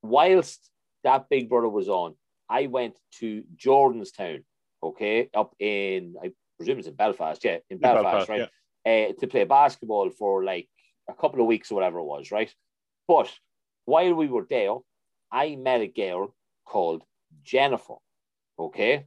Whilst 0.02 0.70
that 1.04 1.30
Big 1.30 1.50
Brother 1.50 1.70
was 1.70 1.88
on, 1.88 2.16
I 2.50 2.68
went 2.68 2.98
to 3.20 3.44
Jordanstown, 3.56 4.44
okay, 4.84 5.30
up 5.34 5.56
in, 5.60 6.16
I 6.22 6.32
presume 6.58 6.80
it's 6.80 6.88
in 6.88 6.96
Belfast, 6.96 7.44
yeah, 7.44 7.58
in 7.70 7.78
Belfast, 7.78 8.30
right, 8.30 8.50
uh, 8.86 9.14
to 9.20 9.28
play 9.28 9.44
basketball 9.46 10.10
for 10.10 10.44
like 10.44 10.68
a 11.10 11.14
couple 11.14 11.42
of 11.42 11.48
weeks 11.48 11.72
or 11.72 11.76
whatever 11.76 12.00
it 12.00 12.04
was, 12.04 12.32
right? 12.32 12.54
But 13.08 13.32
while 13.86 14.14
we 14.14 14.28
were 14.28 14.48
there, 14.50 14.76
I 15.32 15.56
met 15.56 15.82
a 15.82 15.88
girl 15.88 16.36
called 16.66 17.04
Jennifer, 17.44 17.96
okay? 18.58 19.06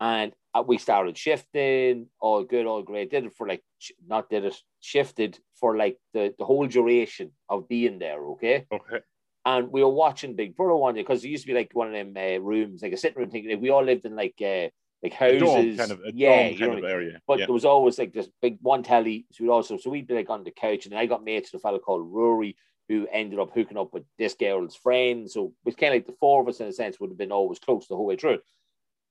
And 0.00 0.32
uh, 0.54 0.62
we 0.66 0.78
started 0.78 1.16
shifting, 1.16 2.06
all 2.20 2.44
good, 2.44 2.66
all 2.66 2.82
great. 2.82 3.10
Did 3.10 3.24
it 3.26 3.34
for 3.34 3.46
like, 3.46 3.62
not 4.06 4.28
did 4.28 4.44
it, 4.44 4.56
shifted 4.80 5.38
for 5.58 5.76
like 5.76 5.98
the, 6.12 6.34
the 6.38 6.44
whole 6.44 6.66
duration 6.66 7.32
of 7.48 7.68
being 7.68 7.98
there, 7.98 8.22
okay? 8.32 8.66
Okay. 8.72 9.00
And 9.46 9.70
we 9.70 9.82
were 9.82 9.90
watching 9.90 10.36
Big 10.36 10.56
Brother 10.56 10.74
one 10.74 10.94
day 10.94 11.02
because 11.02 11.22
it 11.22 11.28
used 11.28 11.44
to 11.44 11.48
be 11.48 11.58
like 11.58 11.70
one 11.74 11.88
of 11.88 11.92
them 11.92 12.14
uh, 12.16 12.38
rooms, 12.38 12.82
like 12.82 12.92
a 12.92 12.96
sitting 12.96 13.18
room 13.18 13.30
thing. 13.30 13.48
Like, 13.48 13.60
we 13.60 13.70
all 13.70 13.84
lived 13.84 14.06
in 14.06 14.16
like 14.16 14.36
uh, 14.40 14.68
like 15.02 15.12
houses, 15.12 15.76
kind 15.76 15.92
of, 15.92 16.00
a 16.00 16.12
yeah, 16.14 16.48
you 16.48 16.60
know 16.60 16.68
kind 16.68 16.78
of 16.78 16.90
area. 16.90 17.20
But 17.26 17.40
yeah. 17.40 17.46
there 17.46 17.52
was 17.52 17.66
always 17.66 17.98
like 17.98 18.14
this 18.14 18.28
big 18.40 18.56
one 18.62 18.82
telly. 18.82 19.26
So 19.32 19.44
we'd 19.44 19.50
also 19.50 19.76
so 19.76 19.90
we'd 19.90 20.06
be 20.06 20.14
like 20.14 20.30
on 20.30 20.44
the 20.44 20.50
couch, 20.50 20.86
and 20.86 20.92
then 20.92 20.98
I 20.98 21.04
got 21.04 21.24
mates 21.24 21.52
with 21.52 21.60
a 21.60 21.62
fellow 21.62 21.78
called 21.78 22.10
Rory 22.10 22.56
who 22.88 23.06
ended 23.10 23.38
up 23.38 23.50
hooking 23.54 23.78
up 23.78 23.92
with 23.92 24.04
this 24.18 24.34
girl's 24.34 24.76
friend. 24.76 25.30
So 25.30 25.46
it 25.46 25.52
was 25.64 25.74
kind 25.74 25.94
of 25.94 25.98
like 25.98 26.06
the 26.06 26.16
four 26.20 26.42
of 26.42 26.48
us 26.48 26.60
in 26.60 26.66
a 26.66 26.72
sense 26.72 27.00
would 27.00 27.10
have 27.10 27.18
been 27.18 27.32
always 27.32 27.58
close 27.58 27.86
the 27.88 27.96
whole 27.96 28.06
way 28.06 28.16
through. 28.16 28.38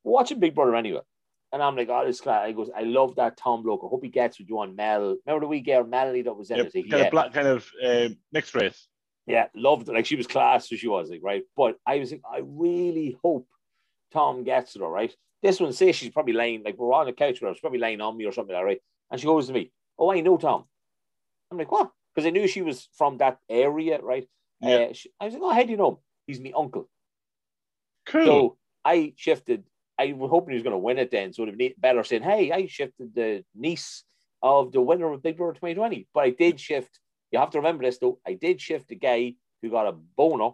Watching 0.04 0.40
Big 0.40 0.56
Brother 0.56 0.76
anyway. 0.76 1.02
And 1.52 1.62
I'm 1.62 1.76
like, 1.76 1.90
oh, 1.90 2.04
this 2.06 2.20
guy. 2.22 2.44
I 2.46 2.52
goes, 2.52 2.70
I 2.76 2.82
love 2.82 3.16
that 3.18 3.38
Tom 3.38 3.62
bloke. 3.62 3.82
I 3.84 3.88
hope 3.88 4.04
he 4.04 4.10
gets 4.10 4.40
with 4.40 4.50
you 4.50 4.60
on 4.60 4.76
Mel. 4.76 5.18
Remember 5.26 5.46
the 5.46 5.48
wee 5.48 5.62
girl 5.62 5.84
Melanie 5.86 6.24
that 6.24 6.34
was 6.34 6.50
in 6.50 6.58
yeah, 6.58 6.64
it? 6.64 6.74
kind 6.74 6.86
Yeah, 6.88 6.98
of 7.06 7.12
black, 7.12 7.32
kind 7.34 7.48
of 7.48 7.70
um, 7.86 8.18
mixed 8.32 8.56
race. 8.56 8.88
yeah, 9.28 9.48
loved 9.56 9.88
it. 9.88 9.94
Like 9.94 10.08
she 10.08 10.16
was 10.16 10.26
class, 10.26 10.68
so 10.68 10.76
she 10.76 10.88
was 10.88 11.10
like, 11.12 11.22
right. 11.24 11.44
But 11.56 11.78
I 11.86 12.00
was 12.00 12.12
like, 12.12 12.22
I 12.28 12.42
really 12.44 13.18
hope 13.24 13.48
Tom 14.12 14.44
gets 14.44 14.76
it, 14.76 14.82
all 14.82 14.90
right. 14.90 15.16
This 15.44 15.60
one 15.60 15.74
says 15.74 15.96
she's 15.96 16.10
probably 16.10 16.34
laying, 16.34 16.64
like 16.64 16.78
we're 16.78 16.92
on 16.94 17.06
the 17.06 17.14
couch 17.14 17.40
with 17.40 17.50
her, 17.50 17.54
she's 17.54 17.62
probably 17.62 17.80
laying 17.80 18.02
on 18.02 18.18
me 18.18 18.26
or 18.26 18.32
something, 18.32 18.54
like 18.54 18.60
all 18.62 18.66
right. 18.66 18.82
And 19.12 19.20
she 19.22 19.28
goes 19.28 19.48
to 19.48 19.54
me, 19.54 19.72
Oh, 20.00 20.12
I 20.12 20.22
know 20.22 20.38
Tom. 20.38 20.64
I'm 21.52 21.58
like, 21.60 21.72
what? 21.72 21.92
Because 22.14 22.28
I 22.28 22.32
knew 22.32 22.48
she 22.48 22.62
was 22.62 22.88
from 22.98 23.18
that 23.18 23.40
area, 23.50 24.00
right? 24.02 24.28
Yeah. 24.62 24.76
Uh, 24.76 24.94
she, 24.94 25.10
I 25.20 25.26
was 25.26 25.34
like, 25.34 25.44
Oh, 25.44 25.54
how 25.54 25.64
do 25.64 25.72
you 25.72 25.78
know 25.78 25.90
him? 25.90 25.98
He's 26.28 26.40
my 26.40 26.52
uncle. 26.56 26.90
Cool. 28.06 28.26
So 28.26 28.58
I 28.84 29.14
shifted. 29.16 29.64
I 30.00 30.14
was 30.14 30.30
hoping 30.30 30.52
he 30.52 30.56
was 30.56 30.64
going 30.64 30.74
to 30.74 30.78
win 30.78 30.98
it 30.98 31.12
then. 31.12 31.34
So 31.34 31.44
it'd 31.44 31.58
be 31.58 31.76
better 31.78 32.04
saying, 32.04 32.24
"Hey, 32.24 32.52
I 32.52 32.66
shifted 32.66 33.14
the 33.14 33.44
niece 33.56 34.04
of 34.42 34.72
the 34.72 34.82
winner 34.82 35.12
of 35.12 35.22
Big 35.24 35.38
Brother 35.38 35.54
2020." 35.54 36.08
But 36.14 36.24
I 36.24 36.30
did 36.32 36.60
shift. 36.60 37.00
You 37.32 37.40
have 37.40 37.52
to 37.52 37.60
remember 37.60 37.84
this 37.84 38.00
though. 38.00 38.20
I 38.26 38.34
did 38.34 38.60
shift 38.60 38.88
the 38.88 38.96
guy 38.96 39.36
who 39.62 39.70
got 39.70 39.88
a 39.88 39.92
boner 39.92 40.52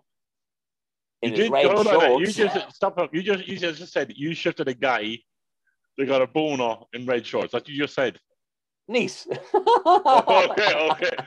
in 1.21 1.31
you 1.31 1.37
his 1.37 1.45
did. 1.45 1.51
red 1.51 1.65
on, 1.65 2.19
you 2.19 2.27
just 2.27 2.75
stop. 2.75 2.97
up. 2.97 3.13
You 3.13 3.21
just 3.23 3.47
you 3.47 3.57
just 3.57 3.91
said 3.91 4.13
you 4.15 4.33
shifted 4.33 4.67
a 4.67 4.73
guy 4.73 5.19
that 5.97 6.05
got 6.05 6.21
a 6.21 6.27
boner 6.27 6.75
in 6.93 7.05
red 7.05 7.25
shorts. 7.25 7.53
That 7.53 7.67
you 7.67 7.81
just 7.81 7.95
said. 7.95 8.19
niece. 8.87 9.27
okay, 9.55 10.89
okay. 10.91 11.17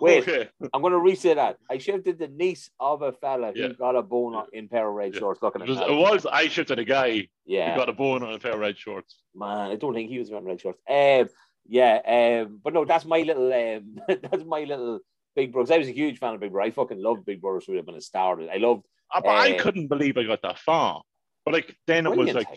Wait, 0.00 0.22
Okay. 0.28 0.48
I'm 0.72 0.80
going 0.80 0.92
to 0.92 0.98
re-say 0.98 1.34
that. 1.34 1.58
I 1.70 1.78
shifted 1.78 2.18
the 2.18 2.28
niece 2.28 2.70
of 2.80 3.02
a 3.02 3.12
fella 3.12 3.52
Yeah. 3.54 3.68
who 3.68 3.74
got 3.74 3.96
a 3.96 4.02
bone 4.02 4.42
in 4.52 4.68
pair 4.68 4.88
of 4.88 4.94
red 4.94 5.14
Yeah. 5.14 5.20
shorts 5.20 5.42
looking 5.42 5.62
It 5.62 5.64
at 5.64 5.68
was, 5.70 5.80
it 5.80 5.90
was 5.96 6.26
I 6.26 6.48
shifted 6.48 6.78
a 6.78 6.84
guy 6.84 7.28
Yeah, 7.44 7.72
who 7.72 7.78
got 7.80 7.88
a 7.88 7.92
bone 7.92 8.22
on 8.22 8.32
a 8.34 8.38
pair 8.38 8.52
of 8.52 8.60
red 8.60 8.78
shorts. 8.78 9.20
man, 9.34 9.70
I 9.70 9.76
don't 9.76 9.94
think 9.94 10.10
he 10.10 10.18
was 10.18 10.30
wearing 10.30 10.46
red 10.46 10.60
shorts. 10.60 10.80
Um, 10.88 11.28
yeah, 11.66 12.42
um, 12.44 12.60
but 12.62 12.72
no, 12.74 12.84
that's 12.84 13.04
my 13.04 13.20
little, 13.20 13.52
um, 13.52 13.96
that's 14.08 14.44
my 14.44 14.64
little 14.64 15.00
Big 15.34 15.52
Brother. 15.52 15.74
I 15.74 15.78
was 15.78 15.88
a 15.88 15.92
huge 15.92 16.18
fan 16.18 16.34
of 16.34 16.40
Big 16.40 16.52
Brother. 16.52 16.68
I 16.68 16.70
fucking 16.72 17.02
loved 17.02 17.24
Big 17.24 17.40
Brother 17.40 17.60
Sweden 17.60 17.86
when 17.86 17.94
it 17.96 18.02
started. 18.02 18.48
I 18.50 18.56
loved. 18.58 18.84
Uh, 19.14 19.20
But 19.20 19.30
I 19.30 19.50
Eh. 19.50 19.58
couldn't 19.58 19.88
believe 19.88 20.16
I 20.18 20.24
got 20.24 20.42
that 20.42 20.58
far. 20.58 21.02
But 21.44 21.54
like 21.54 21.76
then 21.86 22.06
it 22.06 22.16
was 22.16 22.32
like, 22.34 22.48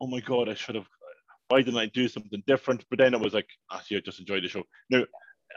oh 0.00 0.06
my 0.06 0.20
god, 0.20 0.48
I 0.48 0.54
should 0.54 0.74
have. 0.76 0.88
Why 1.48 1.60
didn't 1.60 1.78
I 1.78 1.86
do 1.86 2.08
something 2.08 2.42
different? 2.46 2.84
But 2.88 2.98
then 3.00 3.12
it 3.14 3.20
was 3.20 3.34
like, 3.34 3.48
actually, 3.70 3.98
I 3.98 4.00
just 4.00 4.18
enjoyed 4.18 4.42
the 4.44 4.48
show. 4.48 4.62
Now, 4.88 5.04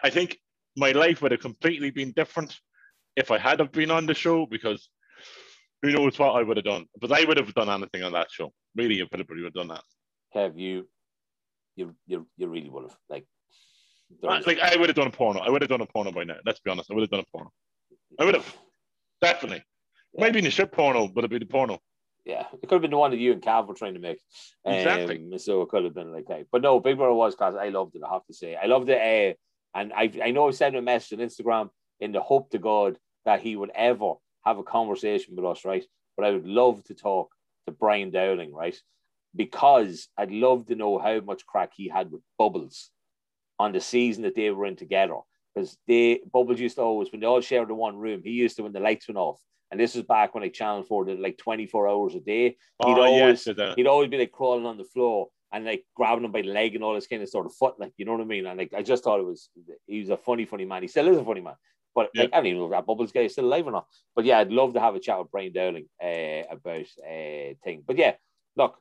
I 0.03 0.09
think 0.09 0.37
my 0.77 0.91
life 0.91 1.21
would 1.21 1.31
have 1.31 1.41
completely 1.41 1.89
been 1.89 2.11
different 2.11 2.57
if 3.15 3.31
I 3.31 3.37
had 3.37 3.59
have 3.59 3.71
been 3.71 3.91
on 3.91 4.05
the 4.05 4.13
show 4.13 4.45
because 4.45 4.89
who 5.81 5.91
knows 5.91 6.17
what 6.17 6.35
I 6.35 6.43
would 6.43 6.57
have 6.57 6.65
done. 6.65 6.85
But 7.01 7.11
I 7.11 7.25
would 7.25 7.37
have 7.37 7.53
done 7.53 7.69
anything 7.69 8.03
on 8.03 8.13
that 8.13 8.31
show. 8.31 8.53
Really, 8.75 9.01
I 9.01 9.07
would 9.11 9.19
have, 9.19 9.27
would 9.29 9.43
have 9.43 9.53
done 9.53 9.67
that. 9.69 9.83
Have 10.33 10.57
you, 10.57 10.87
you, 11.75 11.95
you, 12.05 12.27
you 12.37 12.47
really 12.47 12.69
would 12.69 12.83
have 12.83 12.97
like. 13.09 13.25
Like 14.21 14.59
I 14.59 14.77
would 14.77 14.87
have 14.87 14.95
done 14.95 15.07
a 15.07 15.11
porno. 15.11 15.41
I 15.41 15.49
would 15.49 15.61
have 15.61 15.69
done 15.69 15.81
a 15.81 15.85
porno 15.85 16.13
by 16.13 16.23
now. 16.23 16.37
Let's 16.45 16.61
be 16.61 16.71
honest. 16.71 16.89
I 16.89 16.93
would 16.93 17.01
have 17.01 17.09
done 17.09 17.25
a 17.27 17.31
porno. 17.31 17.51
I 18.17 18.23
would 18.23 18.35
have 18.35 18.55
definitely. 19.21 19.63
Yeah. 20.13 20.25
Maybe 20.25 20.39
in 20.39 20.45
a 20.45 20.49
ship 20.49 20.71
porno, 20.71 21.09
but 21.09 21.25
it'd 21.25 21.31
be 21.31 21.39
the 21.39 21.45
porno. 21.45 21.79
Yeah, 22.23 22.45
it 22.53 22.67
could 22.67 22.75
have 22.75 22.81
been 22.81 22.91
the 22.91 22.97
one 22.97 23.11
that 23.11 23.19
you 23.19 23.33
and 23.33 23.41
Cav 23.41 23.67
were 23.67 23.73
trying 23.73 23.93
to 23.95 23.99
make. 23.99 24.19
Exactly. 24.65 25.17
Um, 25.17 25.39
so 25.39 25.61
it 25.61 25.69
could 25.69 25.83
have 25.85 25.93
been 25.93 26.11
like 26.13 26.27
that. 26.27 26.45
But 26.51 26.61
no, 26.61 26.79
Big 26.79 26.97
Brother 26.97 27.13
was 27.13 27.35
class. 27.35 27.53
I 27.59 27.69
loved 27.69 27.95
it, 27.95 28.01
I 28.07 28.13
have 28.13 28.25
to 28.27 28.33
say. 28.33 28.55
I 28.55 28.65
loved 28.65 28.89
it. 28.89 28.97
Uh, 28.97 29.35
and 29.75 29.93
I 29.93 30.11
I 30.23 30.31
know 30.31 30.47
I 30.47 30.51
sent 30.51 30.75
him 30.75 30.79
a 30.79 30.85
message 30.85 31.19
on 31.19 31.25
Instagram 31.25 31.69
in 31.99 32.11
the 32.11 32.21
hope 32.21 32.51
to 32.51 32.59
God 32.59 32.97
that 33.25 33.41
he 33.41 33.55
would 33.55 33.71
ever 33.75 34.13
have 34.45 34.57
a 34.57 34.63
conversation 34.63 35.35
with 35.35 35.45
us, 35.45 35.65
right? 35.65 35.85
But 36.15 36.25
I 36.25 36.31
would 36.31 36.47
love 36.47 36.83
to 36.85 36.93
talk 36.95 37.29
to 37.65 37.71
Brian 37.71 38.11
Dowling, 38.11 38.53
right? 38.53 38.79
Because 39.35 40.07
I'd 40.17 40.31
love 40.31 40.67
to 40.67 40.75
know 40.75 40.97
how 40.97 41.19
much 41.19 41.45
crack 41.45 41.73
he 41.75 41.89
had 41.89 42.11
with 42.11 42.21
Bubbles 42.37 42.89
on 43.59 43.73
the 43.73 43.81
season 43.81 44.23
that 44.23 44.35
they 44.35 44.49
were 44.49 44.65
in 44.65 44.75
together. 44.75 45.17
Because 45.53 45.77
they 45.87 46.21
Bubbles 46.31 46.59
used 46.59 46.77
to 46.77 46.83
always, 46.83 47.11
when 47.11 47.21
they 47.21 47.27
all 47.27 47.41
shared 47.41 47.67
the 47.67 47.73
one 47.75 47.97
room, 47.97 48.21
he 48.23 48.31
used 48.31 48.55
to 48.57 48.63
when 48.63 48.73
the 48.73 48.79
lights 48.79 49.07
went 49.07 49.17
off. 49.17 49.39
And 49.69 49.79
this 49.79 49.95
was 49.95 50.05
back 50.05 50.33
when 50.33 50.43
I 50.43 50.49
Channel 50.49 50.83
4 50.83 51.05
did 51.05 51.19
like 51.19 51.37
24 51.37 51.89
hours 51.89 52.15
a 52.15 52.21
day. 52.21 52.43
He'd 52.45 52.57
oh, 52.79 53.01
always- 53.01 53.45
yes, 53.45 53.47
He'd 53.75 53.87
always 53.87 54.09
be 54.09 54.17
like 54.17 54.31
crawling 54.31 54.65
on 54.65 54.77
the 54.77 54.85
floor 54.85 55.27
and 55.51 55.65
like 55.65 55.85
grabbing 55.95 56.25
him 56.25 56.31
by 56.31 56.41
the 56.41 56.49
leg 56.49 56.75
and 56.75 56.83
all 56.83 56.93
this 56.95 57.07
kind 57.07 57.21
of 57.23 57.29
sort 57.29 57.45
of 57.45 57.53
foot, 57.55 57.75
like 57.79 57.93
you 57.97 58.05
know 58.05 58.13
what 58.13 58.21
I 58.21 58.25
mean. 58.25 58.45
And 58.45 58.57
like 58.57 58.73
I 58.75 58.81
just 58.83 59.03
thought 59.03 59.19
it 59.19 59.25
was 59.25 59.49
he 59.85 59.99
was 60.01 60.09
a 60.09 60.17
funny, 60.17 60.45
funny 60.45 60.65
man. 60.65 60.81
He 60.81 60.87
still 60.87 61.07
is 61.07 61.17
a 61.17 61.23
funny 61.25 61.41
man. 61.41 61.55
But 61.95 62.09
like 62.15 62.29
I 62.33 62.37
don't 62.37 62.45
even 62.47 62.59
know 62.59 62.65
if 62.65 62.71
that 62.71 62.85
Bubbles 62.85 63.11
guy 63.11 63.21
is 63.21 63.31
still 63.33 63.45
alive 63.45 63.65
or 63.65 63.71
not. 63.71 63.87
But 64.15 64.25
yeah, 64.25 64.39
I'd 64.39 64.51
love 64.51 64.73
to 64.73 64.79
have 64.79 64.95
a 64.95 64.99
chat 64.99 65.17
with 65.19 65.31
Brian 65.31 65.53
Dowling 65.53 65.87
uh, 66.03 66.43
about 66.51 66.85
uh 67.03 67.53
thing. 67.63 67.83
But 67.87 67.97
yeah, 67.97 68.13
look, 68.55 68.75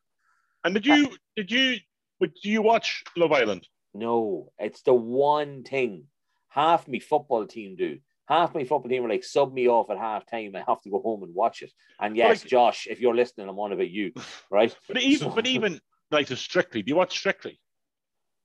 And 0.64 0.74
did 0.74 0.84
you 0.86 1.10
did 1.36 1.50
you 1.50 1.76
but 2.20 2.30
do 2.42 2.50
you 2.50 2.62
watch 2.62 3.04
Love 3.16 3.32
Island? 3.32 3.66
no, 3.94 4.52
it's 4.58 4.82
the 4.82 4.92
one 4.92 5.62
thing 5.62 6.04
half 6.48 6.86
me 6.88 6.98
football 7.00 7.46
team 7.46 7.76
do. 7.76 7.98
Half 8.28 8.54
my 8.56 8.64
football 8.64 8.88
team 8.90 9.04
are 9.04 9.08
like 9.08 9.22
sub 9.24 9.54
me 9.54 9.68
off 9.68 9.88
at 9.88 9.98
half 9.98 10.26
time. 10.26 10.56
I 10.56 10.64
have 10.66 10.82
to 10.82 10.90
go 10.90 11.00
home 11.00 11.22
and 11.22 11.32
watch 11.34 11.62
it. 11.62 11.72
And 12.00 12.16
yes, 12.16 12.42
like- 12.42 12.50
Josh, 12.50 12.86
if 12.90 13.00
you're 13.00 13.14
listening, 13.14 13.48
I'm 13.48 13.58
on 13.58 13.72
about 13.72 13.88
you, 13.88 14.12
right? 14.50 14.74
But 14.88 15.00
even 15.00 15.28
So- 15.30 15.34
but 15.34 15.46
even 15.46 15.80
like 16.10 16.26
the 16.28 16.36
Strictly, 16.36 16.82
do 16.82 16.90
you 16.90 16.96
watch 16.96 17.16
Strictly? 17.16 17.58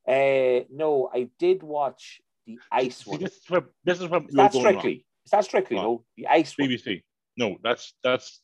Uh 0.08 0.66
no, 0.72 1.10
I 1.14 1.30
did 1.40 1.62
watch 1.64 2.22
the 2.48 2.58
ice 2.72 2.98
See, 2.98 3.12
one. 3.12 3.20
this 3.22 3.34
is 3.38 3.50
where 3.50 3.64
this 3.84 4.02
is 4.02 4.08
where 4.08 4.22
Is 4.22 4.28
you're 4.34 4.44
that 4.44 4.52
going 4.54 4.64
wrong. 4.66 4.74
strictly? 4.74 5.06
Is 5.26 5.32
that 5.32 5.46
strictly? 5.46 5.78
No, 5.78 6.04
the 6.18 6.28
ice 6.28 6.54
one. 6.58 6.70
BBC. 6.70 7.04
No, 7.38 7.58
that's 7.64 7.94
that's 8.04 8.42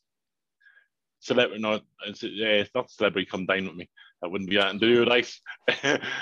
celebrity. 1.19 1.61
No, 1.61 1.79
it's, 2.05 2.23
uh, 2.23 2.27
it's 2.29 2.69
not 2.75 2.91
celebrity. 2.91 3.27
Come 3.29 3.45
down 3.47 3.65
with 3.65 3.75
me. 3.75 3.89
That 4.21 4.29
wouldn't 4.29 4.49
be 4.49 4.57
anything 4.59 4.79
to 4.79 4.87
do 4.93 4.99
with 5.01 5.09
ice. 5.09 5.41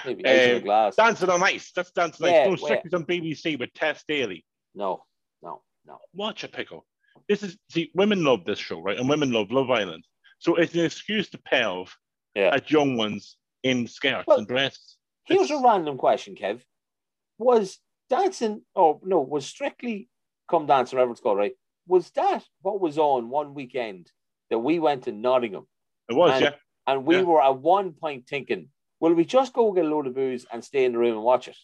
Maybe 0.05 0.25
ice 0.25 0.55
Uh, 0.55 0.59
glass. 0.59 0.95
Dancing 0.95 1.29
on 1.29 1.43
Ice. 1.43 1.71
That's 1.75 1.91
Dancing 1.91 2.25
on 2.27 2.31
Yeah, 2.33 2.41
Ice. 2.43 2.47
No. 2.49 2.55
Strictly's 2.55 2.93
on 2.93 3.05
BBC 3.05 3.59
with 3.59 3.73
Tess 3.73 4.03
Daly. 4.07 4.45
No, 4.73 5.03
no, 5.41 5.61
no. 5.85 5.99
Watch 6.13 6.43
a 6.43 6.47
Pickle. 6.47 6.85
This 7.29 7.43
is 7.43 7.57
see, 7.69 7.91
women 7.93 8.23
love 8.23 8.43
this 8.45 8.59
show, 8.59 8.81
right? 8.81 8.97
And 8.97 9.07
women 9.09 9.31
love 9.31 9.51
Love 9.51 9.69
Island. 9.69 10.03
So 10.39 10.55
it's 10.55 10.73
an 10.73 10.81
excuse 10.85 11.29
to 11.29 11.37
pelve 11.37 11.89
Yeah. 12.35 12.53
at 12.53 12.69
young 12.69 12.97
ones 12.97 13.37
in 13.63 13.87
skirts 13.87 14.27
Well, 14.27 14.39
and 14.39 14.47
dresses. 14.47 14.97
Here's 15.25 15.49
a 15.51 15.61
random 15.61 15.97
question, 15.97 16.35
Kev. 16.35 16.61
Was 17.37 17.79
dancing? 18.09 18.61
Oh 18.75 18.99
no, 19.03 19.19
was 19.21 19.45
strictly 19.45 20.09
come 20.49 20.67
dancing? 20.67 20.97
Whatever 20.97 21.11
it's 21.13 21.21
called, 21.21 21.37
right? 21.39 21.53
Was 21.87 22.11
that 22.11 22.43
what 22.61 22.79
was 22.79 22.97
on 22.97 23.29
one 23.29 23.53
weekend 23.53 24.11
that 24.49 24.59
we 24.59 24.79
went 24.79 25.03
to 25.05 25.11
Nottingham 25.11 25.65
It 26.09 26.13
was, 26.15 26.31
and- 26.33 26.41
yeah. 26.43 26.53
and 26.87 27.05
we 27.05 27.15
Yeah. 27.17 27.21
were 27.23 27.41
at 27.41 27.57
one 27.57 27.93
point 27.93 28.27
thinking, 28.27 28.69
will 28.99 29.13
we 29.13 29.25
just 29.25 29.53
go 29.53 29.71
get 29.71 29.85
a 29.85 29.87
load 29.87 30.07
of 30.07 30.13
booze 30.15 30.45
and 30.51 30.63
stay 30.63 30.85
in 30.85 30.91
the 30.91 30.99
room 30.99 31.13
and 31.15 31.23
watch 31.23 31.47
it 31.47 31.57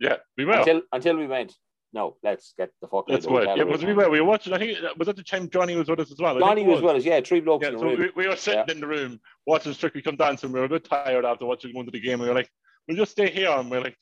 Yeah, 0.00 0.16
we 0.36 0.44
were. 0.44 0.54
until 0.54 0.82
until 0.92 1.16
we 1.16 1.26
went? 1.26 1.54
No, 1.92 2.16
let's 2.22 2.52
get 2.58 2.70
the 2.82 2.88
fuck. 2.88 3.04
out 3.04 3.06
That's 3.08 3.26
of 3.26 3.32
hotel 3.32 3.56
Yeah, 3.56 3.64
was 3.64 3.84
we 3.84 3.94
were. 3.94 4.10
We 4.10 4.20
were 4.20 4.26
watching. 4.26 4.52
I 4.52 4.58
think 4.58 4.78
was 4.98 5.08
at 5.08 5.16
the 5.16 5.22
time 5.22 5.48
Johnny 5.48 5.76
was 5.76 5.88
with 5.88 6.00
us 6.00 6.10
as 6.12 6.18
well. 6.18 6.36
I 6.36 6.40
Johnny 6.40 6.64
was 6.64 6.82
well 6.82 6.96
as 6.96 7.04
yeah, 7.06 7.20
three 7.20 7.40
blokes 7.40 7.62
Yeah, 7.62 7.68
in 7.68 7.74
the 7.74 7.80
so 7.80 7.86
room. 7.86 8.00
we, 8.00 8.24
we 8.24 8.28
were 8.28 8.36
sitting 8.36 8.64
in 8.68 8.80
the 8.80 8.86
room 8.86 9.20
watching 9.46 9.72
Strictly 9.72 10.02
Come 10.02 10.16
Dancing. 10.16 10.52
We 10.52 10.58
were 10.60 10.66
a 10.66 10.68
bit 10.68 10.84
tired 10.84 11.24
after 11.24 11.46
watching 11.46 11.72
going 11.72 11.86
to 11.86 11.92
the 11.92 12.00
game. 12.00 12.18
We 12.20 12.28
were 12.28 12.34
like, 12.34 12.50
we'll 12.86 12.96
just 12.96 13.12
stay 13.12 13.30
here. 13.30 13.50
And 13.50 13.70
we're 13.70 13.80
like, 13.80 13.96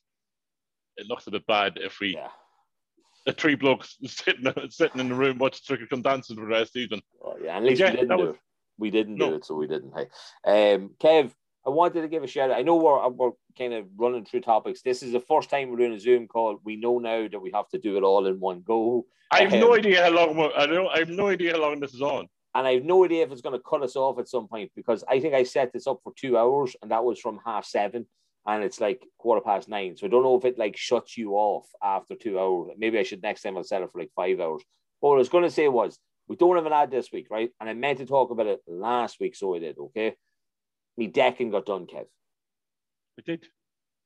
it 0.96 1.06
looks 1.08 1.26
a 1.26 1.30
bit 1.30 1.46
bad 1.46 1.74
if 1.76 2.00
we 2.00 2.14
yeah. 2.14 2.28
the 3.26 3.32
three 3.32 3.54
blokes 3.54 3.96
sitting 4.06 4.44
sitting 4.70 5.00
in 5.00 5.08
the 5.10 5.14
room 5.14 5.38
watching 5.38 5.60
Strictly 5.62 5.86
Come 5.88 6.02
Dancing 6.02 6.36
for 6.36 6.42
the 6.42 6.48
rest 6.48 6.70
of 6.70 6.72
the 6.74 6.80
season. 6.84 7.02
Oh, 7.22 7.36
yeah, 7.42 7.56
at 7.58 7.62
least 7.62 7.80
Yeah, 7.80 7.90
we 7.90 7.96
didn't 7.96 8.08
that 8.08 8.16
do 8.18 8.26
was- 8.26 8.34
it. 8.34 8.40
We 8.76 8.90
didn't 8.90 9.18
do 9.18 9.34
it, 9.34 9.44
so 9.44 9.54
we 9.54 9.68
didn't. 9.68 9.92
Hey, 10.44 10.74
um, 10.74 10.90
Kev, 11.00 11.30
I 11.66 11.70
wanted 11.70 12.02
to 12.02 12.08
give 12.08 12.22
a 12.22 12.26
shout 12.26 12.50
out. 12.50 12.58
I 12.58 12.62
know 12.62 12.76
we're 12.76 13.08
we're 13.08 13.32
kind 13.56 13.72
of 13.72 13.86
running 13.96 14.24
through 14.24 14.42
topics. 14.42 14.82
This 14.82 15.02
is 15.02 15.12
the 15.12 15.20
first 15.20 15.48
time 15.50 15.70
we're 15.70 15.78
doing 15.78 15.94
a 15.94 15.98
Zoom 16.00 16.28
call. 16.28 16.58
We 16.64 16.76
know 16.76 16.98
now 16.98 17.26
that 17.28 17.40
we 17.40 17.50
have 17.54 17.68
to 17.70 17.78
do 17.78 17.96
it 17.96 18.02
all 18.02 18.26
in 18.26 18.38
one 18.40 18.62
go, 18.62 19.06
I 19.30 19.42
have 19.42 19.52
no 19.52 19.72
Um, 19.72 19.78
idea 19.78 20.02
how 20.02 20.10
long. 20.10 20.50
I 20.56 20.66
know. 20.66 20.88
I 20.88 20.98
have 20.98 21.08
no 21.08 21.28
idea 21.28 21.52
how 21.52 21.60
long 21.62 21.80
this 21.80 21.94
is 21.94 22.02
on. 22.02 22.28
and 22.54 22.66
I 22.68 22.74
have 22.74 22.84
no 22.84 23.04
idea 23.04 23.24
if 23.24 23.32
it's 23.32 23.40
going 23.40 23.56
to 23.58 23.62
cut 23.68 23.82
us 23.82 23.96
off 23.96 24.18
at 24.18 24.28
some 24.28 24.46
point 24.46 24.70
because 24.76 25.02
I 25.08 25.18
think 25.20 25.34
I 25.34 25.42
set 25.42 25.72
this 25.72 25.86
up 25.86 26.00
for 26.04 26.12
two 26.16 26.36
hours, 26.38 26.76
and 26.82 26.90
that 26.90 27.04
was 27.04 27.18
from 27.18 27.40
half 27.44 27.64
seven, 27.64 28.06
and 28.46 28.62
it's 28.62 28.80
like 28.80 29.00
quarter 29.18 29.40
past 29.40 29.68
nine. 29.68 29.96
So 29.96 30.06
I 30.06 30.10
don't 30.10 30.22
know 30.22 30.36
if 30.36 30.44
it 30.44 30.58
like 30.58 30.76
shuts 30.76 31.16
you 31.16 31.32
off 31.32 31.66
after 31.82 32.14
two 32.14 32.38
hours. 32.38 32.72
Maybe 32.76 32.98
I 32.98 33.02
should 33.04 33.22
next 33.22 33.42
time 33.42 33.56
I'll 33.56 33.64
set 33.64 33.82
it 33.82 33.90
for 33.90 34.00
like 34.00 34.12
five 34.14 34.38
hours. 34.38 34.62
But 35.00 35.08
what 35.08 35.14
I 35.16 35.18
was 35.18 35.28
going 35.30 35.44
to 35.44 35.50
say 35.50 35.66
was 35.68 35.98
we 36.28 36.36
don't 36.36 36.56
have 36.56 36.66
an 36.66 36.72
ad 36.72 36.90
this 36.90 37.10
week, 37.10 37.26
right? 37.30 37.50
And 37.58 37.68
I 37.70 37.74
meant 37.74 37.98
to 37.98 38.06
talk 38.06 38.30
about 38.30 38.46
it 38.46 38.60
last 38.68 39.18
week, 39.18 39.34
so 39.34 39.54
I 39.56 39.58
did. 39.60 39.76
Okay, 39.78 40.14
me 40.96 41.06
decking 41.08 41.50
got 41.50 41.66
done, 41.66 41.86
Kev, 41.86 42.06
We 43.16 43.22
did. 43.24 43.46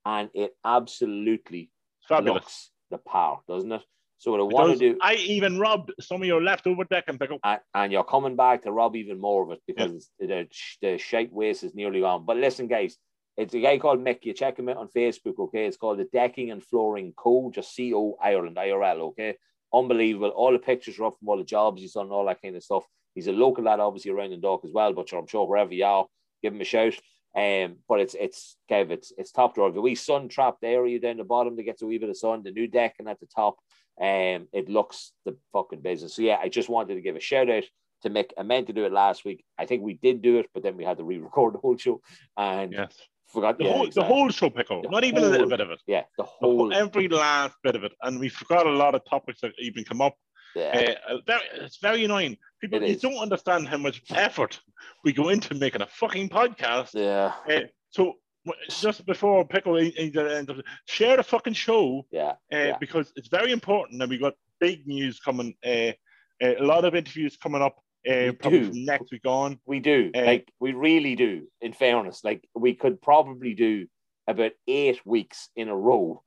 and 0.04 0.30
it 0.34 0.52
absolutely 0.64 1.70
Fabulous. 2.08 2.34
looks 2.34 2.70
the 2.90 2.98
power, 2.98 3.38
doesn't 3.48 3.72
it? 3.72 3.82
So 4.20 4.32
what 4.32 4.40
I 4.40 4.42
want 4.42 4.72
to 4.72 4.78
do, 4.94 4.98
I 5.00 5.14
even 5.14 5.60
robbed 5.60 5.92
some 6.00 6.20
of 6.22 6.26
your 6.26 6.42
leftover 6.42 6.82
deck 6.84 7.04
and 7.06 7.20
pick 7.20 7.30
up. 7.30 7.38
and, 7.44 7.60
and 7.74 7.92
you're 7.92 8.02
coming 8.02 8.34
back 8.34 8.62
to 8.62 8.72
rob 8.72 8.96
even 8.96 9.20
more 9.20 9.44
of 9.44 9.50
it 9.52 9.60
because 9.66 10.10
the 10.18 10.48
the 10.82 10.98
shite 10.98 11.32
waste 11.32 11.62
is 11.62 11.74
nearly 11.74 12.00
gone. 12.00 12.24
But 12.26 12.36
listen, 12.38 12.66
guys, 12.66 12.96
it's 13.36 13.54
a 13.54 13.60
guy 13.60 13.78
called 13.78 14.00
Mick. 14.04 14.24
You 14.24 14.32
check 14.32 14.58
him 14.58 14.68
out 14.70 14.78
on 14.78 14.88
Facebook, 14.88 15.38
okay? 15.38 15.66
It's 15.66 15.76
called 15.76 15.98
the 16.00 16.08
Decking 16.12 16.50
and 16.50 16.64
Flooring 16.64 17.12
Co. 17.16 17.52
Just 17.54 17.72
C 17.76 17.94
O 17.94 18.16
Ireland 18.20 18.56
IRL, 18.56 18.98
okay? 19.10 19.36
Unbelievable. 19.72 20.30
All 20.30 20.50
the 20.50 20.58
pictures 20.58 20.98
are 20.98 21.04
up 21.04 21.16
from 21.20 21.28
all 21.28 21.38
the 21.38 21.44
jobs 21.44 21.80
he's 21.80 21.92
done, 21.92 22.10
all 22.10 22.26
that 22.26 22.42
kind 22.42 22.56
of 22.56 22.64
stuff. 22.64 22.84
He's 23.14 23.28
a 23.28 23.32
local 23.32 23.62
lad, 23.62 23.78
obviously 23.78 24.10
around 24.10 24.30
the 24.30 24.38
Dock 24.38 24.62
as 24.64 24.72
well, 24.72 24.92
but 24.94 25.12
I'm 25.12 25.28
sure 25.28 25.46
wherever 25.46 25.72
you 25.72 25.84
are, 25.84 26.06
give 26.42 26.52
him 26.54 26.60
a 26.60 26.64
shout. 26.64 26.94
Um, 27.36 27.76
but 27.88 28.00
it's 28.00 28.14
it's 28.18 28.56
Kev, 28.70 28.90
it's 28.90 29.12
it's 29.18 29.30
top 29.32 29.54
drawer. 29.54 29.70
The 29.70 29.80
wee 29.80 29.94
sun 29.94 30.28
trapped 30.28 30.64
area 30.64 30.98
down 30.98 31.18
the 31.18 31.24
bottom 31.24 31.56
that 31.56 31.62
gets 31.64 31.82
a 31.82 31.86
wee 31.86 31.98
bit 31.98 32.08
of 32.08 32.16
sun, 32.16 32.42
the 32.42 32.50
new 32.50 32.66
deck 32.66 32.94
and 32.98 33.08
at 33.08 33.20
the 33.20 33.26
top. 33.26 33.56
Um, 34.00 34.48
it 34.52 34.68
looks 34.68 35.12
the 35.24 35.36
fucking 35.52 35.80
business. 35.82 36.14
So 36.14 36.22
yeah, 36.22 36.38
I 36.42 36.48
just 36.48 36.68
wanted 36.68 36.94
to 36.94 37.00
give 37.00 37.16
a 37.16 37.20
shout 37.20 37.50
out 37.50 37.64
to 38.02 38.10
Mick. 38.10 38.30
I 38.38 38.44
meant 38.44 38.68
to 38.68 38.72
do 38.72 38.84
it 38.86 38.92
last 38.92 39.24
week. 39.24 39.44
I 39.58 39.66
think 39.66 39.82
we 39.82 39.94
did 39.94 40.22
do 40.22 40.38
it, 40.38 40.46
but 40.54 40.62
then 40.62 40.76
we 40.76 40.84
had 40.84 40.98
to 40.98 41.04
re-record 41.04 41.54
the 41.54 41.58
whole 41.58 41.76
show 41.76 42.00
and 42.36 42.72
Yes. 42.72 42.96
forgot 43.26 43.58
The 43.58 43.64
yeah, 43.64 43.72
whole 43.72 43.86
exactly. 43.86 44.02
the 44.08 44.14
whole 44.14 44.28
show 44.30 44.50
pickle. 44.50 44.82
The 44.82 44.88
Not 44.88 45.04
even 45.04 45.22
a 45.24 45.26
little 45.26 45.48
bit 45.48 45.60
of 45.60 45.70
it. 45.70 45.80
yeah, 45.86 46.04
the 46.16 46.22
The 46.22 46.28
whole, 46.28 46.56
whole 46.58 46.72
every 46.72 47.08
last 47.08 47.56
bit 47.62 47.74
of 47.76 47.84
it, 47.84 47.92
and 48.02 48.18
we 48.20 48.28
forgot 48.28 48.66
a 48.66 48.70
lot 48.70 48.94
of 48.94 49.04
topics 49.04 49.40
that 49.42 49.52
even 49.58 49.84
come 49.84 50.00
up. 50.00 50.14
Yeah, 50.54 50.94
Uh, 51.08 51.18
very, 51.26 51.40
it's 51.54 51.78
very 51.78 52.04
annoying. 52.04 52.36
People, 52.60 52.82
It 52.82 52.88
you 52.88 52.94
is. 52.96 53.00
don't 53.02 53.18
understand 53.18 53.68
how 53.68 53.76
much 53.78 54.02
effort 54.10 54.60
we 55.04 55.12
go 55.12 55.28
into 55.28 55.54
making 55.54 55.82
a 55.82 55.86
fucking 55.86 56.28
podcast. 56.28 56.90
yeah, 56.94 57.32
Uh, 57.48 57.66
so 57.90 58.14
just 58.68 59.04
before 59.06 59.46
Pickle 59.46 59.74
uh, 59.76 60.20
uh, 60.20 60.62
share 60.86 61.16
the 61.16 61.22
fucking 61.22 61.52
show 61.54 62.06
yeah, 62.10 62.30
uh, 62.52 62.56
Yeah. 62.56 62.76
because 62.78 63.12
it's 63.16 63.28
very 63.28 63.52
important, 63.52 64.00
and 64.02 64.10
we 64.10 64.18
got 64.18 64.34
big 64.60 64.86
news 64.86 65.20
coming. 65.20 65.54
Uh, 65.64 65.92
uh, 66.42 66.54
a 66.58 66.62
lot 66.64 66.84
of 66.84 66.94
interviews 66.94 67.36
coming 67.36 67.62
up. 67.62 67.76
Uh, 68.08 68.32
probably 68.40 68.60
do. 68.60 68.66
from 68.68 68.84
next 68.84 69.10
week 69.12 69.26
on. 69.26 69.58
we 69.66 69.80
do. 69.80 70.10
Uh, 70.14 70.22
like 70.24 70.50
we 70.60 70.72
really 70.72 71.14
do. 71.16 71.46
In 71.60 71.72
fairness, 71.72 72.22
like 72.24 72.42
we 72.54 72.72
could 72.74 73.02
probably 73.02 73.54
do 73.54 73.86
about 74.28 74.52
eight 74.66 75.00
weeks 75.04 75.48
in 75.56 75.68
a 75.68 75.76
row 75.76 76.22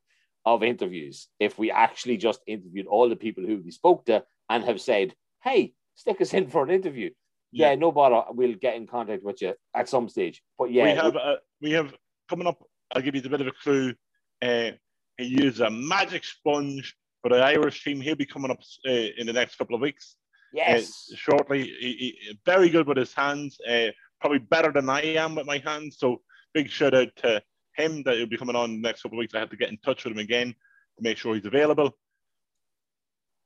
of 0.45 0.63
interviews 0.63 1.27
if 1.39 1.57
we 1.59 1.71
actually 1.71 2.17
just 2.17 2.41
interviewed 2.47 2.87
all 2.87 3.07
the 3.09 3.15
people 3.15 3.43
who 3.45 3.61
we 3.63 3.71
spoke 3.71 4.05
to 4.05 4.23
and 4.49 4.63
have 4.63 4.81
said, 4.81 5.13
hey, 5.43 5.73
stick 5.95 6.19
us 6.21 6.33
in 6.33 6.47
for 6.47 6.63
an 6.63 6.69
interview. 6.71 7.09
Yeah, 7.51 7.69
Yeah. 7.69 7.75
no 7.75 7.91
bother. 7.91 8.23
We'll 8.31 8.55
get 8.55 8.75
in 8.75 8.87
contact 8.87 9.23
with 9.23 9.41
you 9.41 9.53
at 9.75 9.89
some 9.89 10.09
stage. 10.09 10.41
But 10.57 10.71
yeah, 10.71 10.83
we 10.85 10.89
have 10.91 11.15
uh, 11.15 11.35
we 11.61 11.71
have 11.71 11.93
coming 12.29 12.47
up. 12.47 12.61
I'll 12.95 13.01
give 13.01 13.15
you 13.15 13.21
a 13.25 13.29
bit 13.29 13.41
of 13.41 13.47
a 13.47 13.51
clue. 13.63 13.93
Uh, 14.41 14.71
he 15.17 15.25
used 15.25 15.59
a 15.61 15.69
magic 15.69 16.23
sponge 16.23 16.95
for 17.21 17.29
the 17.29 17.37
Irish 17.43 17.83
team. 17.83 18.01
He'll 18.01 18.15
be 18.15 18.25
coming 18.25 18.51
up 18.51 18.59
uh, 18.87 18.91
in 19.17 19.27
the 19.27 19.33
next 19.33 19.57
couple 19.57 19.75
of 19.75 19.81
weeks. 19.81 20.15
yes. 20.53 21.09
uh, 21.11 21.15
shortly. 21.15 21.63
He, 21.63 22.15
he- 22.23 22.39
very 22.45 22.69
good 22.69 22.87
with 22.87 22.97
his 22.97 23.13
hands. 23.13 23.57
Uh, 23.69 23.87
probably 24.19 24.39
better 24.39 24.71
than 24.71 24.89
I 24.89 25.01
am 25.01 25.35
with 25.35 25.45
my 25.45 25.59
hands. 25.59 25.97
So 25.99 26.21
big 26.53 26.69
shout 26.69 26.93
out 26.93 27.09
to 27.17 27.41
him 27.75 28.03
that 28.03 28.15
he'll 28.15 28.25
be 28.27 28.37
coming 28.37 28.55
on 28.55 28.71
the 28.71 28.87
next 28.87 29.01
couple 29.01 29.17
of 29.17 29.19
weeks. 29.19 29.33
I 29.33 29.39
have 29.39 29.49
to 29.49 29.57
get 29.57 29.69
in 29.69 29.77
touch 29.77 30.03
with 30.03 30.13
him 30.13 30.19
again 30.19 30.47
to 30.47 31.03
make 31.03 31.17
sure 31.17 31.35
he's 31.35 31.45
available. 31.45 31.97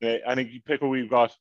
Uh, 0.02 0.18
and 0.26 0.40
in 0.40 0.62
Pickle, 0.66 0.88
we've 0.88 1.10
got 1.10 1.32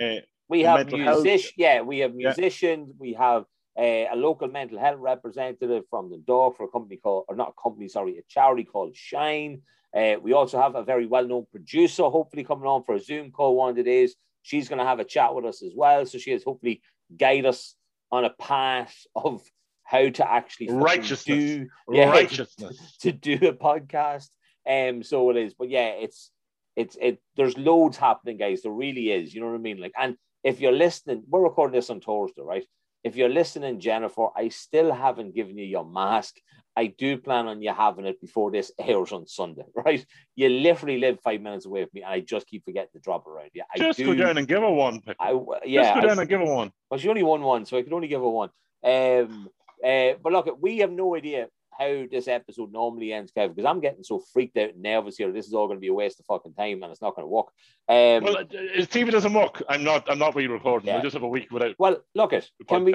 uh, 0.00 0.16
we 0.48 0.62
have 0.62 0.90
musicians. 0.90 1.52
Yeah, 1.56 1.82
we 1.82 1.98
have 1.98 2.12
Yeah. 2.16 2.28
musicians. 2.28 2.94
We 2.98 3.12
have 3.14 3.44
uh, 3.78 4.06
a 4.10 4.16
local 4.16 4.48
mental 4.48 4.78
health 4.78 4.98
representative 4.98 5.84
from 5.90 6.10
the 6.10 6.18
dog 6.18 6.56
for 6.56 6.64
a 6.64 6.68
company 6.68 6.96
called, 6.96 7.26
or 7.28 7.36
not 7.36 7.54
a 7.56 7.62
company, 7.62 7.88
sorry, 7.88 8.16
a 8.18 8.22
charity 8.28 8.64
called 8.64 8.96
Shine. 8.96 9.62
Uh, 9.94 10.16
we 10.22 10.32
also 10.32 10.60
have 10.60 10.74
a 10.74 10.82
very 10.82 11.06
well-known 11.06 11.46
producer, 11.50 12.04
hopefully 12.04 12.44
coming 12.44 12.66
on 12.66 12.82
for 12.84 12.94
a 12.94 13.00
Zoom 13.00 13.30
call 13.30 13.56
one 13.56 13.70
of 13.70 13.76
the 13.76 13.82
days. 13.82 14.16
She's 14.42 14.68
going 14.68 14.78
to 14.78 14.84
have 14.84 15.00
a 15.00 15.04
chat 15.04 15.34
with 15.34 15.44
us 15.44 15.62
as 15.62 15.72
well, 15.76 16.04
so 16.06 16.18
she 16.18 16.30
has 16.30 16.42
hopefully 16.42 16.82
guide 17.16 17.46
us 17.46 17.74
on 18.10 18.24
a 18.24 18.30
path 18.30 18.94
of 19.14 19.42
how 19.88 20.06
to 20.10 20.30
actually 20.30 20.68
Righteousness. 20.70 21.26
do 21.26 21.66
Yeah. 21.90 22.10
righteousness. 22.10 22.96
to 23.00 23.10
do 23.10 23.34
a 23.34 23.52
podcast. 23.54 24.28
Um, 24.68 25.02
so 25.02 25.30
it 25.30 25.36
is, 25.38 25.54
but 25.54 25.70
yeah, 25.70 25.88
it's 26.04 26.30
it's 26.76 26.96
it. 27.00 27.18
There's 27.36 27.56
loads 27.56 27.96
happening, 27.96 28.36
guys. 28.36 28.60
There 28.62 28.70
really 28.70 29.10
is. 29.10 29.34
You 29.34 29.40
know 29.40 29.46
what 29.48 29.54
I 29.54 29.58
mean? 29.58 29.80
Like, 29.80 29.92
and 29.98 30.16
if 30.44 30.60
you're 30.60 30.72
listening, 30.72 31.24
we're 31.26 31.42
recording 31.42 31.74
this 31.74 31.88
on 31.88 32.00
Thursday, 32.00 32.42
right? 32.42 32.66
If 33.02 33.16
you're 33.16 33.30
listening, 33.30 33.80
Jennifer, 33.80 34.26
I 34.36 34.48
still 34.50 34.92
haven't 34.92 35.34
given 35.34 35.56
you 35.56 35.64
your 35.64 35.86
mask. 35.86 36.34
I 36.76 36.86
do 36.88 37.16
plan 37.16 37.48
on 37.48 37.62
you 37.62 37.72
having 37.72 38.04
it 38.04 38.20
before 38.20 38.50
this 38.50 38.70
airs 38.78 39.10
on 39.12 39.26
Sunday, 39.26 39.64
right? 39.74 40.04
You 40.36 40.50
literally 40.50 40.98
live 40.98 41.18
five 41.24 41.40
minutes 41.40 41.64
away 41.64 41.84
from 41.84 41.90
me, 41.94 42.02
and 42.02 42.12
I 42.12 42.20
just 42.20 42.46
keep 42.46 42.62
forgetting 42.66 42.90
to 42.92 43.00
drop 43.00 43.26
around 43.26 43.50
you. 43.54 43.62
I 43.74 43.78
Just 43.78 43.98
do. 43.98 44.04
go 44.04 44.14
down 44.14 44.36
and 44.36 44.46
give 44.46 44.60
her 44.60 44.70
one. 44.70 45.00
I 45.18 45.32
yeah. 45.64 45.82
Just 45.84 45.94
go 45.94 46.00
I- 46.00 46.06
down 46.08 46.18
and 46.18 46.28
give 46.28 46.40
her 46.40 46.54
one. 46.60 46.70
well, 46.90 47.00
she 47.00 47.08
only 47.08 47.22
won 47.22 47.40
one, 47.40 47.64
so 47.64 47.78
I 47.78 47.82
could 47.82 47.94
only 47.94 48.08
give 48.08 48.20
her 48.20 48.28
one. 48.28 48.50
Um, 48.84 49.48
uh, 49.84 50.18
but 50.22 50.32
look, 50.32 50.58
we 50.60 50.78
have 50.78 50.90
no 50.90 51.16
idea 51.16 51.48
how 51.78 52.04
this 52.10 52.26
episode 52.26 52.72
normally 52.72 53.12
ends, 53.12 53.32
Kev, 53.32 53.54
because 53.54 53.68
I'm 53.68 53.80
getting 53.80 54.02
so 54.02 54.20
freaked 54.32 54.56
out 54.56 54.70
and 54.70 54.82
nervous 54.82 55.16
here. 55.16 55.30
This 55.30 55.46
is 55.46 55.54
all 55.54 55.68
going 55.68 55.76
to 55.76 55.80
be 55.80 55.88
a 55.88 55.94
waste 55.94 56.18
of 56.18 56.26
fucking 56.26 56.54
time, 56.54 56.82
and 56.82 56.90
it's 56.90 57.00
not 57.00 57.14
going 57.14 57.24
to 57.24 57.30
work. 57.30 57.46
Um, 57.88 58.24
Well, 58.24 58.44
if 58.50 58.90
TV 58.90 59.10
doesn't 59.12 59.32
work, 59.32 59.62
I'm 59.68 59.84
not. 59.84 60.10
I'm 60.10 60.18
not 60.18 60.34
re-recording. 60.34 60.88
Yeah. 60.88 60.94
We'll 60.94 61.04
just 61.04 61.14
have 61.14 61.22
a 61.22 61.28
week 61.28 61.50
without 61.52 61.76
well, 61.78 61.98
look 62.14 62.32
it. 62.32 62.50
Can 62.66 62.84
we 62.84 62.94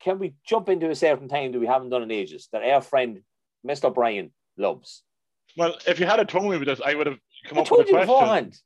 can 0.00 0.18
we 0.18 0.34
jump 0.44 0.68
into 0.68 0.90
a 0.90 0.96
certain 0.96 1.28
time 1.28 1.52
that 1.52 1.60
we 1.60 1.66
haven't 1.66 1.90
done 1.90 2.02
in 2.02 2.10
ages 2.10 2.48
that 2.52 2.62
our 2.62 2.80
friend 2.80 3.20
Mr. 3.66 3.94
Brian 3.94 4.32
loves? 4.58 5.02
Well, 5.56 5.76
if 5.86 6.00
you 6.00 6.06
had 6.06 6.28
told 6.28 6.50
me 6.50 6.58
with 6.58 6.66
this, 6.66 6.80
I 6.84 6.94
would 6.94 7.06
have 7.06 7.18
come 7.46 7.58
I 7.58 7.60
up 7.62 7.70
with 7.70 7.80
a 7.80 7.84
you 7.84 7.90
question. 7.90 8.06
beforehand. 8.06 8.58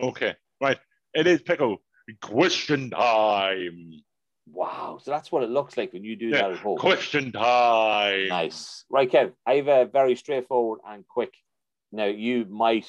Okay, 0.00 0.34
right. 0.60 0.78
It 1.12 1.26
is 1.26 1.42
pickle 1.42 1.82
question 2.22 2.90
time. 2.90 4.02
Wow, 4.52 4.98
so 5.02 5.10
that's 5.10 5.30
what 5.30 5.42
it 5.42 5.50
looks 5.50 5.76
like 5.76 5.92
when 5.92 6.04
you 6.04 6.16
do 6.16 6.26
Yeah, 6.28 6.42
that 6.42 6.50
at 6.52 6.56
home. 6.58 6.78
Question 6.78 7.32
time. 7.32 8.28
Nice. 8.28 8.84
Right, 8.90 9.10
Kev, 9.10 9.32
I 9.46 9.54
have 9.54 9.68
a 9.68 9.84
very 9.86 10.16
straightforward 10.16 10.80
and 10.86 11.06
quick. 11.06 11.32
Now, 11.92 12.06
you 12.06 12.46
might 12.46 12.88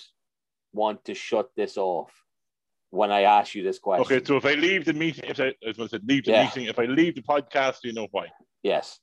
want 0.73 1.05
to 1.05 1.13
shut 1.13 1.49
this 1.55 1.77
off 1.77 2.11
when 2.89 3.11
I 3.11 3.21
ask 3.21 3.55
you 3.55 3.63
this 3.63 3.79
question. 3.79 4.05
Okay, 4.17 4.25
so 4.25 4.37
if 4.37 4.45
I 4.45 4.53
leave 4.53 4.85
the 4.85 4.93
meeting, 4.93 5.25
if 5.27 5.39
I, 5.39 5.47
I 5.47 5.53
was 5.67 5.77
going 5.77 5.89
to 5.89 5.95
say 5.97 6.01
leave 6.05 6.25
the 6.25 6.31
Yeah. 6.31 6.43
meeting, 6.45 6.65
if 6.65 6.79
I 6.79 6.85
leave 6.85 7.15
the 7.15 7.21
podcast, 7.21 7.77
you 7.83 7.93
know 7.93 8.07
why. 8.11 8.27
Yes. 8.63 8.99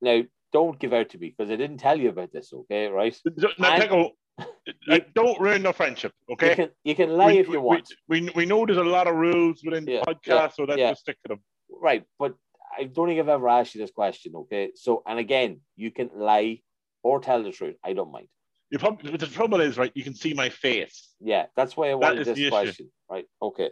Now, 0.00 0.22
don't 0.52 0.78
give 0.78 0.92
out 0.92 1.08
to 1.10 1.18
me 1.18 1.34
because 1.36 1.50
I 1.50 1.56
didn't 1.56 1.78
tell 1.78 1.98
you 1.98 2.08
about 2.10 2.32
this, 2.32 2.52
okay? 2.52 2.88
Right? 2.88 3.16
Now, 3.58 3.72
And- 3.74 3.82
Pickle, 3.82 4.10
don't 5.14 5.40
ruin 5.40 5.62
the 5.62 5.72
friendship, 5.72 6.12
okay? 6.32 6.50
You, 6.50 6.56
can, 6.56 6.68
you 6.84 6.94
can 6.94 7.10
lie 7.16 7.32
we, 7.32 7.38
if 7.38 7.46
you 7.46 7.52
we- 7.52 7.58
want. 7.58 7.88
We, 8.08 8.28
we, 8.34 8.44
know 8.46 8.66
there's 8.66 8.78
a 8.78 8.82
lot 8.84 9.06
of 9.06 9.14
rules 9.14 9.62
within 9.64 9.84
the 9.84 9.92
Yeah, 9.92 10.02
podcast, 10.02 10.26
yeah, 10.26 10.48
so 10.48 10.64
let's 10.64 10.78
just 10.80 11.00
stick 11.02 11.16
to 11.24 11.28
them. 11.28 11.40
Right. 11.80 12.04
But 12.18 12.34
I 12.76 12.84
don't 12.84 13.08
think 13.08 13.20
I've 13.20 13.28
ever 13.28 13.48
asked 13.48 13.74
you 13.74 13.80
this 13.80 13.90
question, 13.90 14.32
okay? 14.34 14.70
So, 14.74 15.02
and 15.06 15.18
again, 15.18 15.60
you 15.76 15.90
can 15.90 16.10
lie 16.14 16.60
or 17.02 17.20
tell 17.20 17.42
the 17.42 17.52
truth. 17.52 17.76
I 17.84 17.92
don't 17.92 18.12
mind. 18.12 18.28
The, 18.70 18.78
problem, 18.78 19.16
the 19.16 19.26
trouble 19.26 19.60
is, 19.60 19.76
right, 19.76 19.92
you 19.94 20.02
can 20.02 20.14
see 20.14 20.32
my 20.32 20.48
face. 20.48 21.10
Yeah, 21.20 21.46
that's 21.56 21.76
why 21.76 21.90
I 21.90 21.94
wanted 21.94 22.24
this 22.24 22.48
question. 22.48 22.90
Right. 23.10 23.26
Okay. 23.40 23.70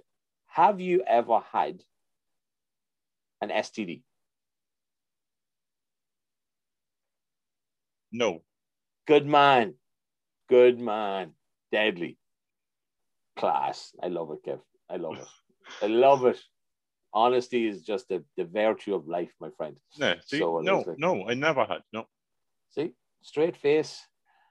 Have 0.48 0.80
you 0.80 1.02
ever 1.06 1.40
had 1.52 1.80
an 3.40 3.48
STD? 3.48 4.02
No. 8.12 8.42
Good 9.06 9.26
man. 9.26 9.74
Good 10.48 10.78
man. 10.78 11.32
Deadly. 11.72 12.18
Class. 13.36 13.92
I 14.02 14.08
love 14.08 14.32
it, 14.32 14.44
Kev. 14.44 14.60
I 14.90 14.96
love 14.96 15.16
it. 15.16 15.26
I 15.80 15.86
love 15.86 16.26
it. 16.26 16.38
Honesty 17.12 17.66
is 17.66 17.82
just 17.82 18.08
the, 18.08 18.22
the 18.36 18.44
virtue 18.44 18.94
of 18.94 19.08
life, 19.08 19.32
my 19.40 19.50
friend. 19.56 19.76
No, 19.98 20.14
see, 20.24 20.38
So 20.38 20.60
no, 20.60 20.78
like- 20.86 20.98
no, 20.98 21.28
I 21.28 21.34
never 21.34 21.64
had. 21.64 21.80
No. 21.92 22.06
See? 22.70 22.92
Straight 23.22 23.56
face. 23.56 24.00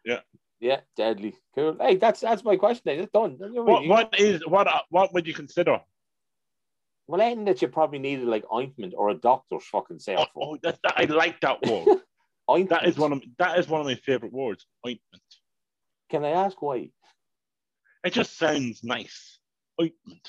Yeah. 0.05 0.19
Yeah, 0.59 0.81
deadly. 0.97 1.35
Cool. 1.55 1.77
Hey, 1.79 1.95
that's 1.95 2.19
that's 2.19 2.43
my 2.43 2.57
question. 2.57 2.81
then. 2.85 2.99
It's 2.99 3.11
done. 3.13 3.37
What, 3.39 3.87
what 3.87 4.19
is 4.19 4.45
what? 4.45 4.67
uh, 4.67 4.81
What 4.89 5.13
would 5.13 5.25
you 5.25 5.33
consider? 5.33 5.79
Well, 7.07 7.21
anything 7.21 7.45
that 7.45 7.61
you 7.61 7.69
probably 7.69 7.99
needed 7.99 8.27
like 8.27 8.43
ointment 8.53 8.93
or 8.95 9.09
a 9.09 9.13
doctor's 9.15 9.63
fucking 9.65 9.95
Oh, 9.95 9.99
self. 9.99 10.27
oh, 10.35 10.57
that, 10.63 10.77
that, 10.83 10.93
I 10.97 11.05
like 11.05 11.39
that 11.41 11.61
word. 11.65 12.01
ointment. 12.49 12.69
that 12.81 12.87
is 12.89 12.97
one 12.97 13.13
of 13.13 13.23
that 13.37 13.57
is 13.57 13.69
one 13.69 13.79
of 13.79 13.87
my 13.87 13.95
favorite 13.95 14.33
words. 14.33 14.65
Ointment. 14.85 15.23
Can 16.11 16.25
I 16.25 16.31
ask 16.31 16.61
why? 16.61 16.89
It 18.03 18.11
just 18.13 18.37
sounds 18.37 18.83
nice. 18.83 19.39
Ointment. 19.81 20.27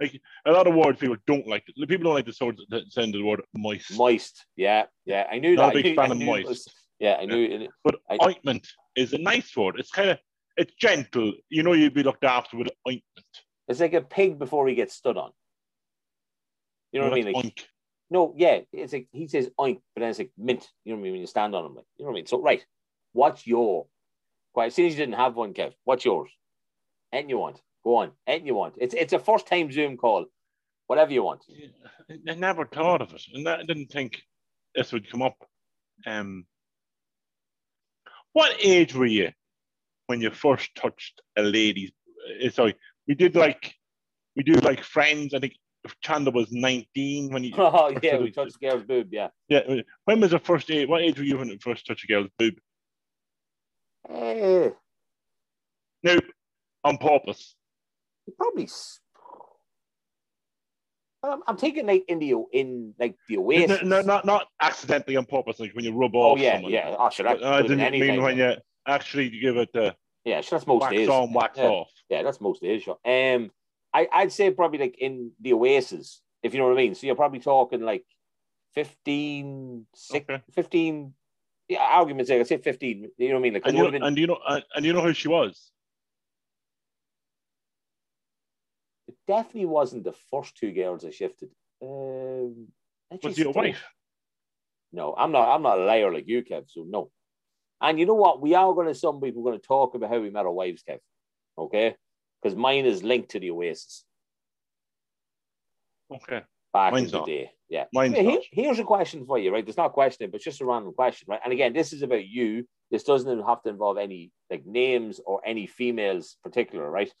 Like 0.00 0.20
a 0.46 0.52
lot 0.52 0.66
of 0.66 0.74
words 0.74 0.98
people 0.98 1.16
don't 1.26 1.46
like. 1.46 1.64
People 1.66 2.04
don't 2.04 2.14
like 2.14 2.24
the 2.26 2.32
sort 2.32 2.56
the 2.70 2.82
sound 2.88 3.14
of 3.14 3.20
the 3.20 3.24
word 3.24 3.42
moist. 3.54 3.92
Moist. 3.96 4.46
Yeah, 4.56 4.84
yeah. 5.04 5.26
I 5.30 5.38
knew 5.38 5.56
that. 5.56 5.62
Not 5.62 5.74
that. 5.74 5.80
a 5.80 5.82
big 5.82 5.86
I 5.86 5.88
knew, 5.90 5.96
fan 5.96 6.10
I 6.10 6.12
of 6.12 6.18
knew 6.18 6.24
it 6.24 6.28
moist. 6.28 6.48
was- 6.48 6.74
yeah, 6.98 7.16
I 7.18 7.24
knew 7.24 7.44
it. 7.44 7.70
But 7.84 7.96
I- 8.10 8.18
ointment 8.22 8.66
is 8.96 9.12
a 9.14 9.18
nice 9.18 9.56
word. 9.56 9.76
It's 9.78 9.90
kind 9.90 10.10
of 10.10 10.18
it's 10.56 10.74
gentle. 10.74 11.32
You 11.48 11.62
know, 11.62 11.72
you'd 11.72 11.94
be 11.94 12.02
looked 12.02 12.24
after 12.24 12.56
with 12.58 12.68
ointment. 12.86 13.26
It's 13.68 13.80
like 13.80 13.94
a 13.94 14.02
pig 14.02 14.38
before 14.38 14.66
he 14.68 14.74
gets 14.74 14.94
stood 14.94 15.16
on. 15.16 15.30
You 16.92 17.00
know 17.00 17.06
what 17.08 17.12
I 17.18 17.22
mean? 17.22 17.32
Like, 17.32 17.44
oink. 17.44 17.64
no, 18.10 18.34
yeah, 18.36 18.60
it's 18.72 18.92
like 18.92 19.08
he 19.12 19.28
says 19.28 19.48
oink, 19.58 19.80
but 19.94 20.00
then 20.00 20.10
it's 20.10 20.18
like 20.18 20.32
mint. 20.36 20.68
You 20.84 20.92
know 20.92 20.96
what 20.96 21.02
I 21.02 21.04
mean? 21.04 21.12
When 21.12 21.20
you 21.20 21.26
stand 21.26 21.54
on 21.54 21.64
him, 21.66 21.74
like, 21.76 21.84
you 21.96 22.04
know 22.04 22.10
what 22.10 22.16
I 22.16 22.20
mean? 22.20 22.26
So, 22.26 22.42
right, 22.42 22.64
what's 23.12 23.46
your? 23.46 23.86
Quite 24.52 24.72
since 24.72 24.92
you 24.92 24.98
didn't 24.98 25.14
have 25.14 25.36
one, 25.36 25.54
Kev. 25.54 25.72
What's 25.84 26.04
yours? 26.04 26.30
And 27.12 27.30
you 27.30 27.38
want? 27.38 27.60
Go 27.84 27.96
on. 27.96 28.12
Anything 28.26 28.46
you 28.48 28.54
want? 28.54 28.74
It's 28.78 28.94
it's 28.94 29.12
a 29.12 29.18
first 29.18 29.46
time 29.46 29.70
Zoom 29.72 29.96
call. 29.96 30.26
Whatever 30.86 31.12
you 31.12 31.22
want. 31.22 31.44
I 32.28 32.34
never 32.34 32.66
thought 32.66 33.00
of 33.00 33.12
it, 33.14 33.22
and 33.32 33.48
I 33.48 33.62
didn't 33.62 33.90
think 33.92 34.20
this 34.74 34.92
would 34.92 35.10
come 35.10 35.22
up. 35.22 35.36
Um, 36.06 36.46
what 38.32 38.56
age 38.60 38.94
were 38.94 39.06
you 39.06 39.30
when 40.08 40.20
you 40.20 40.30
first 40.30 40.74
touched 40.74 41.20
a 41.36 41.42
lady's? 41.42 41.92
uh, 42.44 42.50
Sorry, 42.50 42.74
we 43.06 43.14
did 43.14 43.34
like 43.36 43.74
we 44.36 44.42
do 44.42 44.54
like 44.54 44.82
friends. 44.82 45.32
I 45.32 45.38
think 45.38 45.54
Chandler 46.02 46.32
was 46.32 46.50
nineteen 46.52 47.32
when 47.32 47.44
you. 47.44 47.52
Oh 47.56 47.92
yeah, 48.02 48.18
we 48.18 48.30
touched 48.32 48.58
the 48.60 48.68
girl's 48.68 48.84
boob. 48.84 49.08
Yeah. 49.12 49.28
Yeah, 49.48 49.80
when 50.04 50.20
was 50.20 50.32
the 50.32 50.38
first 50.38 50.70
age? 50.70 50.88
What 50.88 51.02
age 51.02 51.18
were 51.18 51.24
you 51.24 51.38
when 51.38 51.48
you 51.48 51.58
first 51.62 51.86
touched 51.86 52.04
a 52.04 52.06
girl's 52.08 52.28
boob? 52.38 52.54
Eh, 54.08 54.70
No, 56.02 56.18
on 56.84 56.98
purpose. 56.98 57.54
Probably. 58.36 58.64
s- 58.64 59.00
I'm, 61.22 61.40
I'm 61.46 61.56
thinking 61.56 61.86
like 61.86 62.04
in 62.08 62.18
the 62.18 62.34
in 62.52 62.94
like 62.98 63.16
the 63.28 63.36
No, 63.36 63.42
Oasis. 63.42 63.82
no, 63.82 64.00
not 64.00 64.24
not 64.24 64.46
accidentally 64.60 65.16
on 65.16 65.26
purpose, 65.26 65.60
like 65.60 65.74
when 65.74 65.84
you 65.84 65.92
rub 65.92 66.14
off. 66.14 66.38
Oh 66.38 66.42
yeah, 66.42 66.54
someone. 66.54 66.72
yeah. 66.72 66.96
Oh, 66.98 67.10
that 67.10 67.28
I 67.44 67.60
could 67.62 67.70
have 67.78 67.92
didn't 67.92 68.00
mean 68.00 68.22
when 68.22 68.38
you 68.38 68.54
actually 68.86 69.28
give 69.28 69.56
it 69.58 69.70
the 69.74 69.94
Yeah, 70.24 70.40
sure, 70.40 70.58
that's 70.58 70.66
most 70.66 70.80
wax 70.82 70.94
days. 70.94 71.08
on, 71.08 71.32
wax 71.32 71.58
yeah. 71.58 71.64
off. 71.64 71.90
Yeah, 72.08 72.22
that's 72.22 72.40
most 72.40 72.62
days. 72.62 72.82
Sure. 72.82 72.98
Um, 73.04 73.50
I 73.92 74.08
I'd 74.12 74.32
say 74.32 74.50
probably 74.50 74.78
like 74.78 74.96
in 74.98 75.32
the 75.40 75.52
Oasis, 75.52 76.22
if 76.42 76.54
you 76.54 76.60
know 76.60 76.68
what 76.68 76.74
I 76.74 76.82
mean. 76.82 76.94
So 76.94 77.06
you're 77.06 77.16
probably 77.16 77.40
talking 77.40 77.82
like 77.82 78.04
15, 78.74 79.86
six, 79.94 80.24
Okay. 80.30 80.42
15 80.52 81.12
Yeah, 81.68 81.80
argument's 81.80 82.30
I'd 82.30 82.46
say 82.46 82.56
15. 82.56 83.10
You 83.18 83.28
know 83.28 83.34
what 83.34 83.40
I 83.40 83.42
mean? 83.42 83.54
Like, 83.54 83.66
And 83.66 83.76
you, 83.76 83.90
been, 83.90 84.02
and 84.02 84.16
you 84.16 84.26
know, 84.26 84.38
and, 84.48 84.64
and 84.74 84.84
you 84.86 84.92
know 84.92 85.02
who 85.02 85.12
she 85.12 85.28
was. 85.28 85.70
It 89.10 89.16
definitely 89.26 89.66
wasn't 89.66 90.04
the 90.04 90.14
first 90.30 90.56
two 90.56 90.72
girls 90.72 91.04
I 91.04 91.10
shifted. 91.10 91.50
Um, 91.82 92.68
Was 93.22 93.36
your 93.38 93.52
wife? 93.52 93.82
No, 94.92 95.14
I'm 95.16 95.32
not. 95.32 95.46
I'm 95.54 95.62
not 95.62 95.78
a 95.80 95.84
liar 95.84 96.12
like 96.12 96.28
you, 96.28 96.42
Kev. 96.42 96.64
So 96.68 96.84
no. 96.88 97.10
And 97.80 97.98
you 97.98 98.06
know 98.06 98.14
what? 98.24 98.40
We 98.42 98.54
are 98.54 98.72
going 98.74 98.88
to, 98.88 98.94
some 98.94 99.20
people 99.20 99.40
are 99.42 99.48
going 99.50 99.60
to 99.60 99.66
talk 99.66 99.94
about 99.94 100.10
how 100.10 100.20
we 100.20 100.30
met 100.30 100.44
our 100.46 100.52
wives, 100.52 100.82
Kev. 100.88 100.98
Okay? 101.56 101.94
Because 102.42 102.56
mine 102.56 102.84
is 102.86 103.02
linked 103.02 103.30
to 103.30 103.40
the 103.40 103.50
Oasis 103.50 104.04
Okay. 106.12 106.42
back 106.72 106.92
Mine's 106.92 107.06
in 107.06 107.10
the 107.12 107.18
not. 107.18 107.26
day. 107.26 107.50
Yeah. 107.68 107.84
Mine's 107.92 108.14
Here- 108.16 108.24
not. 108.24 108.42
here's 108.52 108.78
a 108.78 108.84
question 108.84 109.24
for 109.24 109.38
you, 109.38 109.52
right? 109.52 109.64
There's 109.64 109.76
not 109.76 109.86
a 109.86 109.98
question, 110.00 110.28
but 110.30 110.36
it's 110.36 110.44
just 110.44 110.60
a 110.60 110.66
random 110.66 110.92
question, 110.92 111.26
right? 111.28 111.40
And 111.44 111.52
again, 111.52 111.72
this 111.72 111.92
is 111.92 112.02
about 112.02 112.26
you. 112.26 112.66
This 112.90 113.04
doesn't 113.04 113.46
have 113.46 113.62
to 113.62 113.68
involve 113.70 113.96
any 113.98 114.32
like 114.50 114.66
names 114.66 115.20
or 115.24 115.40
any 115.46 115.66
females 115.66 116.36
particular, 116.42 116.90
right? 116.90 117.12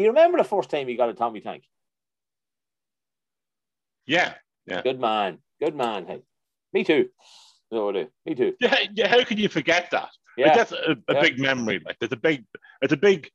Do 0.00 0.04
you 0.04 0.12
remember 0.12 0.38
the 0.38 0.44
first 0.44 0.70
time 0.70 0.88
you 0.88 0.96
got 0.96 1.10
a 1.10 1.12
Tommy 1.12 1.42
Tank? 1.42 1.62
Yeah. 4.06 4.32
Yeah. 4.64 4.80
Good 4.80 4.98
man. 4.98 5.40
Good 5.60 5.76
man. 5.76 6.06
Hey. 6.06 6.22
Me 6.72 6.84
too. 6.84 7.10
No, 7.70 7.90
I 7.90 7.92
do. 7.92 8.06
Me 8.24 8.34
too. 8.34 8.54
Yeah, 8.60 8.78
yeah, 8.94 9.08
how 9.08 9.22
can 9.24 9.36
you 9.36 9.50
forget 9.50 9.90
that? 9.90 10.08
Yeah. 10.38 10.46
Like 10.46 10.56
that's 10.56 10.72
a, 10.72 10.96
a 11.06 11.14
Yeah. 11.14 11.20
big 11.20 11.38
memory. 11.38 11.82
Like 11.84 11.98
there's 11.98 12.12
a 12.12 12.16
big, 12.16 12.46
it's 12.80 12.94
a 12.94 12.96
big, 12.96 13.28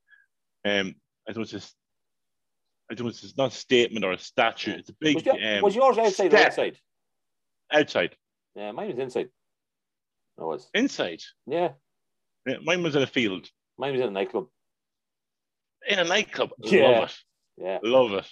um, 0.66 0.95
I 1.30 1.34
don't 1.34 1.53
know, 1.53 1.59
I 2.89 2.95
don't 2.95 3.05
know, 3.05 3.09
it's 3.09 3.38
not 3.38 3.51
a 3.53 3.55
statement 3.55 4.03
or 4.03 4.13
a 4.13 4.18
statue. 4.18 4.72
It's 4.72 4.89
a 4.89 4.95
big 4.99 5.18
was, 5.18 5.26
your- 5.28 5.36
um, 5.57 5.61
was 5.61 5.76
yours 5.76 5.97
outside 5.99 6.34
or 6.34 6.38
step. 6.38 6.47
outside? 6.47 6.78
outside, 7.72 8.16
Yeah, 8.55 8.72
mine 8.72 8.88
was 8.89 8.97
inside. 8.97 9.28
It 10.39 10.43
was. 10.43 10.68
inside. 10.74 11.22
Yeah. 11.45 11.74
Yeah, 12.47 12.55
mine 12.63 12.82
was 12.82 12.95
in 12.95 13.03
a 13.03 13.07
field, 13.07 13.51
Mine 13.78 13.91
was 13.91 14.01
in 14.01 14.07
a 14.07 14.11
nightclub. 14.11 14.47
In 15.88 15.99
a 15.99 16.03
nightclub. 16.03 16.51
Yeah. 16.59 16.99
Love 16.99 17.09
it, 17.09 17.15
Yeah. 17.57 17.79
love 17.83 18.11
it. 18.13 18.27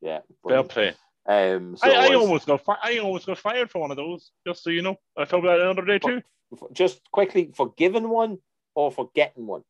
Yeah. 0.00 0.18
Fair 0.46 0.62
play. 0.64 0.94
Um, 1.28 1.76
so 1.76 1.90
I, 1.90 2.06
I 2.06 2.08
was- 2.10 2.20
almost 2.20 2.46
got, 2.46 2.64
fi- 2.64 2.78
I 2.82 2.98
almost 2.98 3.26
got 3.26 3.38
fired 3.38 3.70
for 3.70 3.80
one 3.80 3.90
of 3.90 3.96
those. 3.96 4.30
Just 4.46 4.62
so 4.62 4.70
you 4.70 4.82
know, 4.82 4.96
I 5.16 5.24
told 5.24 5.44
that 5.44 5.60
another 5.60 5.84
day 5.84 5.98
too. 5.98 6.22
just 6.72 7.00
quickly 7.10 7.50
for 7.54 7.72
giving 7.76 8.08
one 8.08 8.38
or 8.74 8.90
for 8.92 9.10
getting 9.14 9.46
one. 9.46 9.62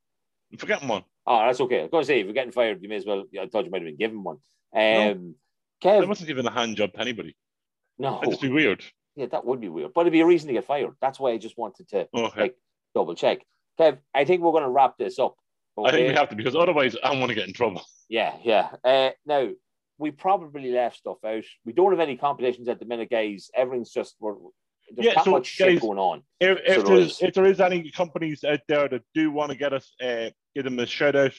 I'm 0.52 0.58
forgetting 0.58 0.88
one. 0.88 1.04
Oh, 1.26 1.38
that's 1.44 1.60
okay. 1.62 1.80
I 1.80 1.82
was 1.82 1.90
going 1.90 2.02
to 2.02 2.06
say, 2.06 2.20
if 2.20 2.26
you're 2.26 2.34
getting 2.34 2.52
fired, 2.52 2.82
you 2.82 2.88
may 2.88 2.96
as 2.96 3.06
well. 3.06 3.24
I 3.40 3.46
thought 3.46 3.64
you 3.64 3.70
might 3.70 3.82
have 3.82 3.86
been 3.88 3.96
given 3.96 4.22
one. 4.22 4.36
Um, 4.74 5.34
It 5.82 5.84
Kev, 5.84 6.06
wasn't 6.06 6.30
even 6.30 6.46
a 6.46 6.50
hand 6.52 6.76
job 6.76 6.92
to 6.92 7.00
anybody. 7.00 7.34
no, 7.98 8.20
That'd 8.22 8.40
be 8.40 8.48
weird. 8.50 8.84
yeah, 9.16 9.26
that 9.26 9.44
would 9.44 9.60
be 9.60 9.68
weird, 9.68 9.92
but 9.94 10.02
it'd 10.02 10.12
be 10.12 10.20
a 10.20 10.26
reason 10.26 10.46
to 10.48 10.52
get 10.54 10.64
fired. 10.66 10.94
That's 11.00 11.18
why 11.18 11.30
I 11.30 11.38
just 11.38 11.56
wanted 11.58 11.88
to 11.88 12.08
Okay. 12.14 12.40
Like, 12.40 12.56
double 12.94 13.14
check. 13.14 13.38
Kev, 13.80 13.98
I 14.14 14.24
think 14.24 14.42
we're 14.42 14.52
going 14.52 14.62
to 14.64 14.68
wrap 14.70 14.96
this 14.98 15.18
up. 15.18 15.34
I 15.84 15.90
think 15.90 16.08
we 16.08 16.14
have 16.14 16.28
to 16.30 16.36
because 16.36 16.56
otherwise 16.56 16.96
I 17.02 17.10
want 17.16 17.28
to 17.28 17.34
get 17.34 17.48
in 17.48 17.52
trouble. 17.52 17.82
Yeah, 18.08 18.34
yeah. 18.42 18.70
Uh, 18.84 19.10
now, 19.26 19.50
we 19.98 20.10
probably 20.10 20.70
left 20.70 20.96
stuff 20.96 21.18
out. 21.24 21.44
We 21.64 21.72
don't 21.72 21.90
have 21.90 22.00
any 22.00 22.16
competitions 22.16 22.68
at 22.68 22.78
the 22.78 22.86
minute, 22.86 23.10
guys. 23.10 23.50
Everything's 23.54 23.90
just, 23.90 24.16
we're, 24.20 24.34
there's 24.94 25.06
Yeah, 25.06 25.14
that 25.14 25.24
so, 25.24 25.32
much 25.32 25.46
shit 25.46 25.80
going 25.80 25.98
on. 25.98 26.22
If, 26.40 26.58
if, 26.64 26.86
So 26.86 26.94
there's, 26.94 27.22
if 27.22 27.34
there 27.34 27.46
is 27.46 27.60
any 27.60 27.90
companies 27.90 28.44
out 28.44 28.60
there 28.68 28.88
that 28.88 29.02
do 29.14 29.30
want 29.30 29.52
to 29.52 29.58
get 29.58 29.72
us, 29.72 29.92
uh, 30.02 30.30
give 30.54 30.64
them 30.64 30.78
a 30.78 30.86
shout 30.86 31.16
out, 31.16 31.32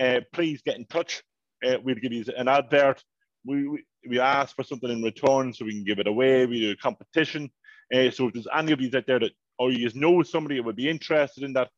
uh, 0.00 0.20
please 0.32 0.62
get 0.62 0.76
in 0.76 0.86
touch. 0.86 1.22
Uh, 1.64 1.76
we'll 1.82 1.96
give 1.96 2.12
you 2.12 2.24
an 2.36 2.48
advert. 2.48 3.02
We, 3.44 3.68
we 3.68 3.84
we 4.08 4.18
ask 4.18 4.56
for 4.56 4.62
something 4.62 4.90
in 4.90 5.02
return 5.02 5.52
so 5.52 5.64
we 5.64 5.72
can 5.72 5.84
give 5.84 5.98
it 5.98 6.06
away. 6.06 6.46
We 6.46 6.60
do 6.60 6.70
a 6.70 6.76
competition. 6.76 7.50
Uh, 7.94 8.10
so 8.10 8.28
if 8.28 8.34
there's 8.34 8.46
any 8.56 8.72
of 8.72 8.80
you 8.80 8.90
out 8.94 9.06
there 9.06 9.18
that, 9.18 9.32
or 9.58 9.70
you 9.70 9.78
just 9.78 9.96
know 9.96 10.22
somebody 10.22 10.56
that 10.56 10.62
would 10.62 10.76
be 10.76 10.88
interested 10.88 11.44
in 11.44 11.52
that, 11.54 11.68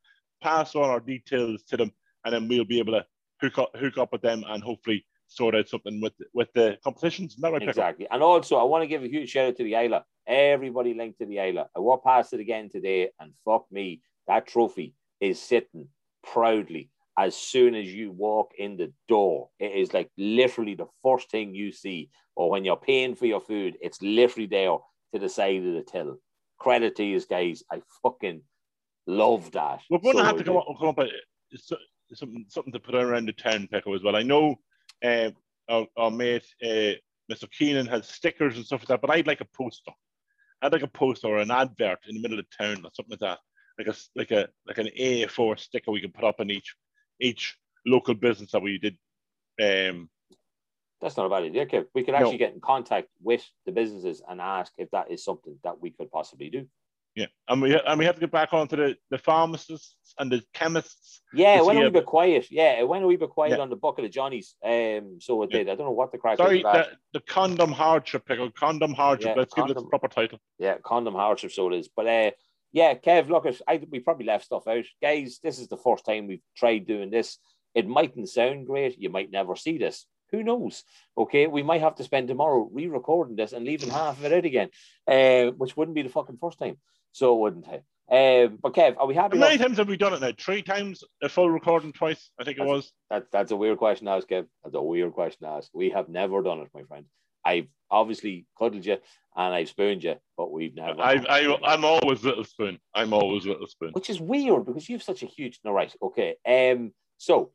pass 0.42 0.74
on 0.74 0.88
our 0.88 1.00
details 1.00 1.62
to 1.64 1.76
them, 1.76 1.92
and 2.24 2.34
then 2.34 2.48
we'll 2.48 2.64
be 2.64 2.78
able 2.78 2.92
to 2.92 3.04
hook 3.40 3.58
up 3.58 3.70
hook 3.76 3.98
up 3.98 4.12
with 4.12 4.22
them 4.22 4.44
and 4.48 4.62
hopefully 4.62 5.04
sort 5.26 5.54
out 5.54 5.68
something 5.68 6.00
with 6.00 6.14
with 6.34 6.52
the 6.54 6.78
competitions. 6.84 7.32
Isn't 7.32 7.42
that 7.42 7.52
right, 7.52 7.60
Pickle? 7.60 7.70
Exactly. 7.70 8.06
And 8.10 8.22
also, 8.22 8.56
I 8.56 8.64
want 8.64 8.82
to 8.82 8.86
give 8.88 9.02
a 9.02 9.08
huge 9.08 9.30
shout 9.30 9.48
out 9.48 9.56
to 9.56 9.64
the 9.64 9.74
Isla. 9.74 10.04
Everybody 10.26 10.94
linked 10.94 11.18
to 11.18 11.26
the 11.26 11.38
Isla. 11.38 11.68
I 11.76 11.80
walked 11.80 12.04
past 12.04 12.32
it 12.32 12.40
again 12.40 12.68
today, 12.70 13.10
and 13.18 13.32
fuck 13.44 13.64
me, 13.72 14.00
that 14.28 14.46
trophy 14.46 14.94
is 15.20 15.40
sitting 15.40 15.88
proudly 16.24 16.90
as 17.18 17.34
soon 17.36 17.74
as 17.74 17.92
you 17.92 18.10
walk 18.10 18.52
in 18.58 18.76
the 18.76 18.92
door. 19.08 19.50
It 19.58 19.72
is 19.72 19.92
like 19.92 20.10
literally 20.16 20.74
the 20.74 20.86
first 21.02 21.30
thing 21.30 21.54
you 21.54 21.72
see, 21.72 22.10
or 22.36 22.50
when 22.50 22.64
you're 22.64 22.76
paying 22.76 23.14
for 23.14 23.26
your 23.26 23.40
food, 23.40 23.76
it's 23.82 24.00
literally 24.00 24.46
there 24.46 24.76
to 25.12 25.18
the 25.18 25.28
side 25.28 25.64
of 25.64 25.74
the 25.74 25.82
till. 25.82 26.18
Credit 26.58 26.94
to 26.96 27.04
you 27.04 27.20
guys. 27.28 27.62
I 27.70 27.82
fucking 28.02 28.42
love 29.06 29.50
that. 29.52 29.80
We're 29.90 29.98
going 29.98 30.16
to 30.16 30.24
have 30.24 30.38
to 30.38 30.44
come 30.44 30.56
up, 30.56 30.66
come 30.78 30.88
up 30.88 30.96
with 30.98 31.10
so- 31.56 31.76
something, 32.14 32.44
something 32.48 32.72
to 32.72 32.80
put 32.80 32.94
around 32.94 33.26
the 33.26 33.32
town, 33.32 33.68
Pecco, 33.72 33.94
as 33.94 34.02
well. 34.02 34.16
I 34.16 34.22
know 34.22 34.56
uh, 35.04 35.30
our, 35.68 35.86
our 35.96 36.10
mate, 36.10 36.46
uh, 36.62 36.94
Mr. 37.30 37.50
Keenan, 37.50 37.86
has 37.86 38.08
stickers 38.08 38.56
and 38.56 38.64
stuff 38.66 38.80
like 38.80 38.88
that, 38.88 39.00
but 39.00 39.10
I'd 39.10 39.26
like 39.26 39.40
a 39.40 39.46
poster. 39.56 39.92
I'd 40.60 40.72
like 40.72 40.82
a 40.82 40.88
poster 40.88 41.28
or 41.28 41.38
an 41.38 41.50
advert 41.50 41.98
in 42.08 42.14
the 42.14 42.20
middle 42.20 42.38
of 42.38 42.44
the 42.44 42.64
town 42.64 42.84
or 42.84 42.90
something 42.94 43.18
like 43.18 43.20
that, 43.20 43.38
like 43.78 43.88
a 43.88 43.98
like 44.14 44.30
a 44.30 44.48
like 44.66 44.78
an 44.78 44.88
A4 44.98 45.58
sticker 45.58 45.90
we 45.90 46.00
can 46.00 46.12
put 46.12 46.24
up 46.24 46.40
in 46.40 46.50
each 46.50 46.74
each 47.20 47.56
local 47.84 48.14
business 48.14 48.52
that 48.52 48.62
we 48.62 48.78
did. 48.78 48.96
Um, 49.60 50.08
That's 51.00 51.16
not 51.16 51.26
a 51.26 51.30
bad 51.30 51.42
idea, 51.42 51.66
Kev. 51.66 51.86
We 51.94 52.04
could 52.04 52.12
No. 52.12 52.18
actually 52.18 52.38
get 52.38 52.54
in 52.54 52.60
contact 52.60 53.08
with 53.20 53.44
the 53.66 53.72
businesses 53.72 54.22
and 54.28 54.40
ask 54.40 54.72
if 54.78 54.88
that 54.92 55.10
is 55.10 55.24
something 55.24 55.58
that 55.64 55.80
we 55.80 55.90
could 55.90 56.10
possibly 56.12 56.48
do. 56.48 56.68
Yeah, 57.14 57.26
and 57.48 57.60
we 57.62 57.78
and 57.78 57.98
we 57.98 58.04
have 58.04 58.14
to 58.16 58.20
get 58.20 58.30
back 58.30 58.52
onto 58.52 58.76
the 58.76 58.96
the 59.10 59.18
pharmacists 59.18 60.14
and 60.18 60.30
the 60.30 60.42
chemists. 60.54 61.22
Yeah, 61.34 61.56
it 61.56 61.60
Is 61.60 61.66
went 61.66 61.78
a 61.78 61.82
wee 61.84 61.90
bit 61.90 62.04
quiet. 62.06 62.50
Yeah, 62.50 62.78
it 62.78 62.86
went 62.86 63.04
a 63.04 63.06
wee 63.06 63.16
bit 63.16 63.30
quiet 63.30 63.52
Yeah. 63.52 63.58
on 63.58 63.70
the 63.70 63.76
bucket 63.76 64.04
of 64.04 64.10
Johnny's. 64.10 64.54
Um, 64.62 65.18
so 65.20 65.42
it 65.42 65.50
Yeah. 65.50 65.58
did. 65.58 65.68
I 65.70 65.74
don't 65.74 65.86
know 65.86 65.92
what 65.92 66.12
the 66.12 66.18
crack 66.18 66.36
Sorry, 66.36 66.62
the, 66.62 66.88
the 67.14 67.20
condom 67.20 67.72
hardship, 67.72 68.26
Pickle, 68.26 68.50
condom 68.50 68.92
hardship. 68.92 69.30
Yeah, 69.34 69.40
Let's 69.40 69.54
give 69.54 69.64
it 69.64 69.68
condom- 69.68 69.84
its 69.84 69.88
proper 69.90 70.08
title. 70.08 70.38
Yeah, 70.58 70.76
condom 70.84 71.14
hardship. 71.14 71.52
So 71.52 71.70
it 71.72 71.78
is. 71.78 71.88
But 71.88 72.06
uh, 72.06 72.30
yeah, 72.72 72.94
Kev, 72.94 73.28
look, 73.28 73.46
at 73.46 73.60
I 73.66 73.82
we 73.90 74.00
probably 74.00 74.26
left 74.26 74.44
stuff 74.44 74.66
out, 74.66 74.84
guys. 75.00 75.38
This 75.42 75.58
is 75.58 75.68
the 75.68 75.76
first 75.78 76.04
time 76.04 76.26
we've 76.26 76.42
tried 76.56 76.86
doing 76.86 77.10
this. 77.10 77.38
It 77.74 77.88
mightn't 77.88 78.28
sound 78.28 78.66
great. 78.66 78.98
You 78.98 79.08
might 79.08 79.30
never 79.30 79.56
see 79.56 79.78
this. 79.78 80.06
Who 80.32 80.42
knows? 80.42 80.84
Okay, 81.16 81.46
we 81.46 81.62
might 81.62 81.82
have 81.82 81.94
to 81.96 82.04
spend 82.04 82.28
tomorrow 82.28 82.68
re-recording 82.72 83.36
this 83.36 83.52
and 83.52 83.64
leaving 83.64 83.90
half 83.90 84.18
of 84.18 84.24
it 84.24 84.32
out 84.32 84.44
again, 84.44 84.70
uh, 85.06 85.52
which 85.52 85.76
wouldn't 85.76 85.94
be 85.94 86.02
the 86.02 86.08
fucking 86.08 86.38
first 86.40 86.58
time. 86.58 86.78
So 87.12 87.34
it 87.34 87.40
wouldn't 87.40 87.66
it? 87.68 87.84
Um, 88.10 88.58
but 88.60 88.74
Kev, 88.74 88.96
are 88.98 89.06
we 89.06 89.14
happy? 89.14 89.38
How 89.38 89.44
many 89.46 89.58
times 89.58 89.78
have 89.78 89.88
we 89.88 89.96
done 89.96 90.14
it 90.14 90.20
now? 90.20 90.32
Three 90.38 90.62
times 90.62 91.04
a 91.22 91.28
full 91.28 91.50
recording, 91.50 91.92
twice. 91.92 92.30
I 92.38 92.44
think 92.44 92.58
it 92.58 92.64
was. 92.64 92.92
That, 93.10 93.26
that's 93.30 93.52
a 93.52 93.56
weird 93.56 93.78
question 93.78 94.06
to 94.06 94.12
ask, 94.12 94.28
Kev. 94.28 94.46
That's 94.64 94.74
a 94.74 94.82
weird 94.82 95.12
question 95.12 95.46
to 95.46 95.54
ask. 95.54 95.70
We 95.72 95.90
have 95.90 96.08
never 96.08 96.42
done 96.42 96.60
it, 96.60 96.68
my 96.74 96.82
friend. 96.82 97.06
I've 97.44 97.68
obviously 97.90 98.46
cuddled 98.58 98.84
you 98.86 98.98
and 99.36 99.54
I've 99.54 99.68
spooned 99.68 100.04
you, 100.04 100.16
but 100.36 100.52
we've 100.52 100.74
never. 100.74 101.00
I, 101.00 101.24
I, 101.28 101.58
I'm 101.64 101.84
always 101.84 102.24
little 102.24 102.44
spoon. 102.44 102.78
I'm 102.94 103.12
always 103.12 103.46
little 103.46 103.66
spoon. 103.66 103.90
which 103.92 104.10
is 104.10 104.20
weird 104.20 104.66
because 104.66 104.88
you 104.88 104.96
have 104.96 105.02
such 105.02 105.22
a 105.22 105.26
huge. 105.26 105.60
No, 105.64 105.72
right, 105.72 105.94
okay. 106.02 106.36
Um, 106.46 106.92
so 107.18 107.52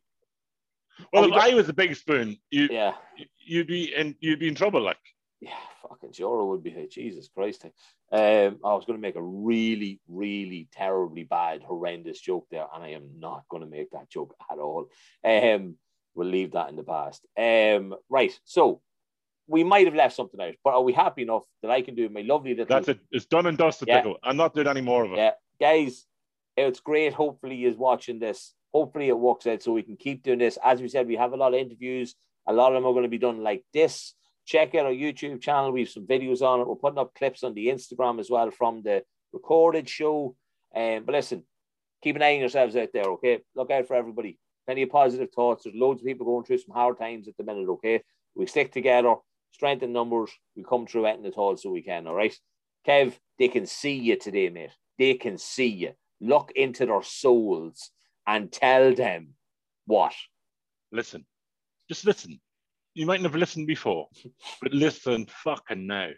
Well, 1.13 1.23
we 1.23 1.35
if 1.35 1.41
I 1.41 1.53
was 1.53 1.69
a 1.69 1.73
big 1.73 1.95
spoon, 1.95 2.37
you, 2.49 2.69
yeah, 2.71 2.93
you'd 3.37 3.67
be 3.67 3.93
in, 3.95 4.15
you'd 4.19 4.39
be 4.39 4.47
in 4.47 4.55
trouble. 4.55 4.81
Like, 4.81 4.97
yeah, 5.39 5.51
fucking 5.87 6.13
Joro 6.13 6.47
would 6.47 6.63
be 6.63 6.71
hey, 6.71 6.87
Jesus 6.87 7.29
Christ. 7.33 7.65
Um, 8.11 8.59
I 8.63 8.73
was 8.73 8.85
going 8.85 8.97
to 8.97 9.01
make 9.01 9.15
a 9.15 9.21
really, 9.21 9.99
really 10.07 10.67
terribly 10.71 11.23
bad, 11.23 11.63
horrendous 11.63 12.19
joke 12.19 12.47
there, 12.49 12.65
and 12.73 12.83
I 12.83 12.89
am 12.89 13.19
not 13.19 13.43
going 13.49 13.63
to 13.63 13.69
make 13.69 13.91
that 13.91 14.09
joke 14.09 14.35
at 14.51 14.57
all. 14.57 14.89
Um, 15.23 15.75
we'll 16.15 16.27
leave 16.27 16.53
that 16.53 16.69
in 16.69 16.75
the 16.75 16.83
past. 16.83 17.25
Um, 17.37 17.95
right, 18.09 18.37
so 18.43 18.81
we 19.47 19.63
might 19.63 19.85
have 19.85 19.95
left 19.95 20.15
something 20.15 20.41
out, 20.41 20.55
but 20.63 20.73
are 20.73 20.81
we 20.81 20.93
happy 20.93 21.21
enough 21.21 21.43
that 21.61 21.71
I 21.71 21.81
can 21.81 21.95
do 21.95 22.09
my 22.09 22.21
lovely 22.21 22.51
little 22.51 22.65
that's 22.65 22.89
it. 22.89 22.99
It's 23.11 23.25
done 23.25 23.45
and 23.45 23.57
dusted. 23.57 23.87
Yeah. 23.87 23.97
Pickle. 23.99 24.17
I'm 24.23 24.37
not 24.37 24.53
doing 24.53 24.67
any 24.67 24.81
more 24.81 25.05
of 25.05 25.13
it. 25.13 25.17
Yeah, 25.17 25.31
guys, 25.59 26.05
it's 26.55 26.79
great. 26.79 27.13
Hopefully, 27.13 27.63
is 27.63 27.77
watching 27.77 28.19
this. 28.19 28.53
Hopefully, 28.73 29.07
it 29.07 29.17
works 29.17 29.47
out 29.47 29.61
so 29.61 29.71
we 29.71 29.83
can 29.83 29.97
keep 29.97 30.23
doing 30.23 30.39
this. 30.39 30.57
As 30.63 30.81
we 30.81 30.89
said, 30.89 31.07
we 31.07 31.15
have 31.15 31.33
a 31.33 31.37
lot 31.37 31.53
of 31.53 31.59
interviews. 31.59 32.15
A 32.47 32.53
lot 32.53 32.73
of 32.73 32.75
them 32.75 32.85
are 32.85 32.93
going 32.93 33.03
to 33.03 33.09
be 33.09 33.17
done 33.17 33.43
like 33.43 33.63
this. 33.73 34.13
Check 34.45 34.75
out 34.75 34.85
our 34.85 34.91
YouTube 34.91 35.41
channel. 35.41 35.71
We 35.71 35.81
have 35.81 35.89
some 35.89 36.07
videos 36.07 36.41
on 36.41 36.61
it. 36.61 36.67
We're 36.67 36.75
putting 36.75 36.99
up 36.99 37.13
clips 37.13 37.43
on 37.43 37.53
the 37.53 37.67
Instagram 37.67 38.19
as 38.19 38.29
well 38.29 38.49
from 38.51 38.81
the 38.81 39.03
recorded 39.33 39.89
show. 39.89 40.35
Um, 40.73 41.03
but 41.05 41.13
listen, 41.13 41.43
keep 42.01 42.15
an 42.15 42.21
eye 42.21 42.35
on 42.35 42.39
yourselves 42.39 42.75
out 42.75 42.89
there, 42.93 43.03
okay? 43.03 43.39
Look 43.55 43.71
out 43.71 43.87
for 43.87 43.95
everybody. 43.95 44.39
Plenty 44.65 44.83
of 44.83 44.89
positive 44.89 45.31
thoughts. 45.31 45.63
There's 45.63 45.75
loads 45.75 46.01
of 46.01 46.05
people 46.05 46.25
going 46.25 46.45
through 46.45 46.59
some 46.59 46.73
hard 46.73 46.97
times 46.97 47.27
at 47.27 47.35
the 47.37 47.43
minute, 47.43 47.67
okay? 47.69 48.01
We 48.35 48.45
stick 48.45 48.71
together, 48.71 49.15
strength 49.51 49.83
in 49.83 49.91
numbers. 49.91 50.31
We 50.55 50.63
come 50.63 50.87
through 50.87 51.07
anything 51.07 51.27
at 51.27 51.37
all 51.37 51.57
so 51.57 51.69
we 51.69 51.81
can, 51.81 52.07
all 52.07 52.15
right? 52.15 52.35
Kev, 52.87 53.13
they 53.39 53.49
can 53.49 53.65
see 53.65 53.93
you 53.93 54.17
today, 54.17 54.49
mate. 54.49 54.71
They 54.97 55.15
can 55.15 55.37
see 55.37 55.67
you. 55.67 55.91
Look 56.21 56.51
into 56.55 56.85
their 56.85 57.03
souls 57.03 57.91
and 58.27 58.51
tell 58.51 58.93
them 58.93 59.29
what. 59.85 60.13
Listen, 60.91 61.25
just 61.89 62.05
listen. 62.05 62.39
You 62.93 63.05
might 63.05 63.21
never 63.21 63.37
listened 63.37 63.67
before, 63.67 64.07
but 64.61 64.73
listen 64.73 65.25
fucking 65.43 65.87
now. 65.87 66.09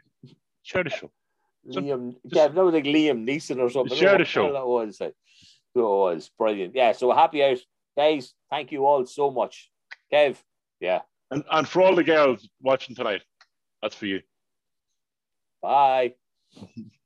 Share 0.63 0.83
the 0.83 0.89
show. 0.89 1.11
Liam, 1.67 2.15
just- 2.27 2.35
Kev, 2.35 2.55
that 2.55 2.63
was 2.65 2.73
like 2.73 2.83
Liam 2.85 3.27
Neeson 3.27 3.59
or 3.59 3.69
something. 3.69 3.97
Share 3.97 4.17
the 4.17 4.25
show. 4.25 4.51
That 4.53 4.65
was 4.67 4.99
like. 4.99 5.13
It 5.75 5.81
was 5.81 6.31
brilliant. 6.37 6.73
Yeah, 6.75 6.93
so 6.93 7.11
happy 7.13 7.43
out. 7.43 7.59
Guys, 7.95 8.33
thank 8.49 8.71
you 8.71 8.85
all 8.87 9.05
so 9.05 9.29
much. 9.29 9.69
Kev, 10.11 10.37
yeah, 10.79 11.01
And, 11.29 11.43
and 11.51 11.67
for 11.67 11.83
all 11.83 11.95
the 11.95 12.03
girls 12.03 12.49
watching 12.59 12.95
tonight, 12.95 13.21
that's 13.81 13.93
for 13.95 14.07
you. 14.07 14.21
bye. 15.61 16.15